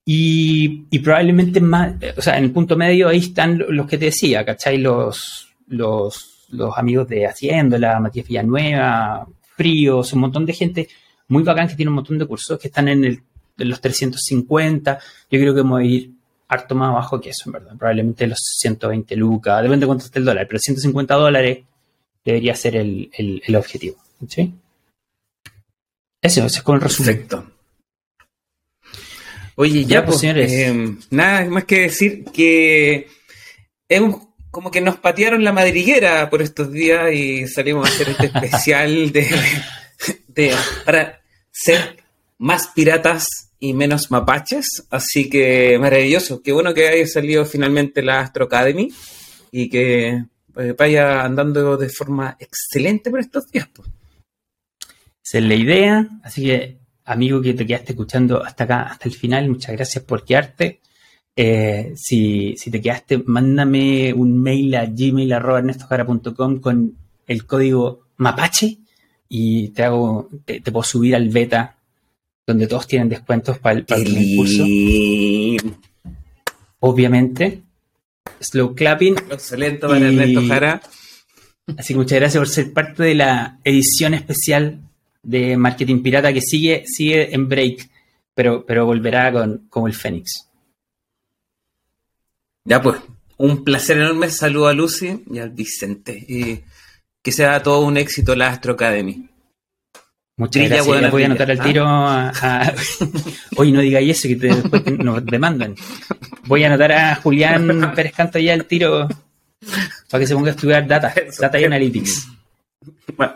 Y, 0.05 0.99
probablemente 0.99 1.61
más, 1.61 1.95
o 2.17 2.21
sea, 2.21 2.37
en 2.37 2.45
el 2.45 2.51
punto 2.51 2.75
medio 2.75 3.07
ahí 3.07 3.19
están 3.19 3.63
los 3.69 3.87
que 3.87 3.97
te 3.97 4.05
decía, 4.05 4.43
¿cachai? 4.43 4.77
Los, 4.79 5.47
los, 5.67 6.47
los 6.49 6.77
amigos 6.77 7.07
de 7.07 7.25
Haciéndola, 7.25 7.99
Matías 8.01 8.27
Villanueva, 8.27 9.25
Fríos, 9.55 10.11
un 10.11 10.19
montón 10.19 10.45
de 10.45 10.53
gente 10.53 10.89
muy 11.29 11.43
bacán 11.43 11.69
que 11.69 11.75
tiene 11.75 11.89
un 11.89 11.95
montón 11.95 12.17
de 12.17 12.25
cursos 12.25 12.59
que 12.59 12.67
están 12.67 12.89
en, 12.89 13.05
el, 13.05 13.21
en 13.57 13.69
los 13.69 13.79
350. 13.79 14.99
Yo 15.31 15.39
creo 15.39 15.53
que 15.53 15.61
vamos 15.61 15.79
a 15.79 15.83
ir 15.85 16.11
harto 16.47 16.75
más 16.75 16.93
bajo 16.93 17.19
que 17.19 17.29
eso, 17.29 17.43
en 17.45 17.53
verdad. 17.53 17.75
Probablemente 17.77 18.27
los 18.27 18.39
120 18.39 19.15
lucas, 19.15 19.61
depende 19.61 19.85
de 19.85 19.87
cuánto 19.87 20.05
esté 20.05 20.19
el 20.19 20.25
dólar, 20.25 20.47
pero 20.47 20.59
150 20.59 21.15
dólares 21.15 21.59
debería 22.23 22.55
ser 22.55 22.75
el, 22.75 23.55
objetivo. 23.55 23.97
¿Sí? 24.27 24.53
Eso, 26.21 26.45
es 26.45 26.61
con 26.61 26.75
el 26.75 26.81
resumen. 26.81 27.15
Perfecto. 27.15 27.51
Oye, 29.55 29.85
ya, 29.85 30.05
pues, 30.05 30.19
señores. 30.19 30.51
Eh, 30.51 30.95
nada 31.11 31.45
más 31.45 31.65
que 31.65 31.81
decir 31.81 32.25
que 32.25 33.07
hemos 33.87 34.27
como 34.53 34.69
que 34.69 34.81
nos 34.81 34.97
patearon 34.97 35.43
la 35.43 35.51
madriguera 35.51 36.29
por 36.29 36.43
estos 36.43 36.71
días 36.71 37.11
y 37.11 37.47
salimos 37.47 37.89
a 37.89 37.91
hacer 37.91 38.09
este 38.09 38.25
especial 38.33 39.11
de, 39.11 39.27
de 40.27 40.55
para 40.85 41.21
ser 41.51 41.97
más 42.37 42.67
piratas 42.67 43.25
y 43.59 43.73
menos 43.73 44.11
mapaches, 44.11 44.85
así 44.91 45.29
que 45.29 45.79
maravilloso. 45.79 46.43
Qué 46.43 46.51
bueno 46.51 46.73
que 46.73 46.87
haya 46.87 47.07
salido 47.07 47.45
finalmente 47.45 48.03
la 48.03 48.19
Astro 48.19 48.45
Academy 48.45 48.93
y 49.51 49.69
que 49.69 50.23
eh, 50.57 50.75
vaya 50.77 51.23
andando 51.23 51.75
de 51.77 51.89
forma 51.89 52.37
excelente 52.39 53.09
por 53.09 53.21
estos 53.21 53.47
tiempos. 53.47 53.87
Esa 55.23 55.37
es 55.37 55.43
la 55.45 55.55
idea, 55.55 56.07
así 56.23 56.43
que 56.43 56.77
amigo 57.05 57.41
que 57.41 57.53
te 57.53 57.65
quedaste 57.65 57.93
escuchando 57.93 58.43
hasta 58.43 58.65
acá, 58.65 58.81
hasta 58.83 59.07
el 59.07 59.15
final, 59.15 59.49
muchas 59.49 59.75
gracias 59.75 60.03
por 60.03 60.23
quedarte. 60.25 60.81
Eh, 61.35 61.93
si, 61.95 62.55
te 62.55 62.81
quedaste, 62.81 63.23
mándame 63.25 64.13
un 64.13 64.41
mail 64.41 64.75
a 64.75 64.85
gmail.com 64.85 66.59
con 66.59 66.97
el 67.25 67.45
código 67.45 68.07
mapache 68.17 68.77
y 69.29 69.69
te 69.69 69.83
hago, 69.83 70.29
te 70.45 70.61
puedo 70.61 70.83
subir 70.83 71.15
al 71.15 71.29
beta 71.29 71.77
donde 72.45 72.67
todos 72.67 72.87
tienen 72.87 73.09
descuentos 73.09 73.57
para 73.59 73.79
el, 73.79 73.85
para 73.85 74.01
el 74.01 74.35
curso. 74.35 74.63
Obviamente. 76.79 77.63
Slow 78.39 78.75
clapping. 78.75 79.15
Excelente 79.31 79.87
para 79.87 80.05
Ernesto 80.05 80.45
Jara. 80.45 80.81
Así 81.77 81.93
que 81.93 81.99
muchas 81.99 82.19
gracias 82.19 82.39
por 82.39 82.49
ser 82.49 82.73
parte 82.73 83.03
de 83.03 83.15
la 83.15 83.59
edición 83.63 84.13
especial 84.13 84.81
de 85.23 85.57
Marketing 85.57 86.03
Pirata 86.03 86.33
que 86.33 86.41
sigue, 86.41 86.83
sigue 86.85 87.33
en 87.33 87.47
break, 87.47 87.89
pero, 88.35 88.65
pero 88.65 88.85
volverá 88.85 89.31
con, 89.31 89.65
como 89.69 89.87
el 89.87 89.93
Fénix. 89.93 90.47
Ya 92.65 92.81
pues, 92.81 92.99
Un 93.37 93.63
placer 93.63 93.97
enorme. 93.97 94.29
Saludo 94.29 94.67
a 94.67 94.73
Lucy 94.73 95.23
y 95.31 95.39
al 95.39 95.49
Vicente. 95.49 96.13
Y 96.27 96.61
que 97.21 97.31
sea 97.31 97.63
todo 97.63 97.81
un 97.81 97.97
éxito 97.97 98.35
la 98.35 98.49
Astro 98.49 98.73
Academy. 98.73 99.29
Muchas 100.35 100.67
gracias. 100.67 101.11
voy 101.11 101.23
a 101.23 101.25
anotar 101.27 101.51
el 101.51 101.59
tiro 101.59 101.85
a, 101.87 102.73
Hoy 103.55 103.71
no 103.71 103.81
digáis 103.81 104.17
eso, 104.17 104.27
que 104.27 104.35
después 104.35 104.83
nos 104.97 105.23
demandan. 105.25 105.75
Voy 106.45 106.63
a 106.63 106.67
anotar 106.67 106.91
a 106.91 107.15
Julián 107.15 107.93
Pérez 107.95 108.13
Canto 108.13 108.39
ya 108.39 108.53
el 108.53 108.65
tiro 108.65 109.07
para 110.09 110.21
que 110.21 110.27
se 110.27 110.33
ponga 110.33 110.49
a 110.49 110.55
estudiar 110.55 110.87
data, 110.87 111.13
data 111.39 111.59
y 111.59 111.63
analytics. 111.63 112.27
Bueno, 113.15 113.33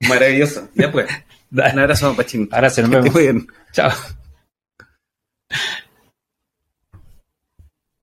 Maravilloso. 0.00 0.68
Ya 0.74 0.90
pues. 0.90 1.08
Un 1.50 1.78
abrazo, 1.78 2.14
Pachín. 2.14 2.48
Ahora 2.52 2.70
se 2.70 2.82
nos 2.82 2.90
vemos. 2.90 3.12
Muy 3.12 3.22
bien. 3.22 3.46
Chao. 3.72 3.92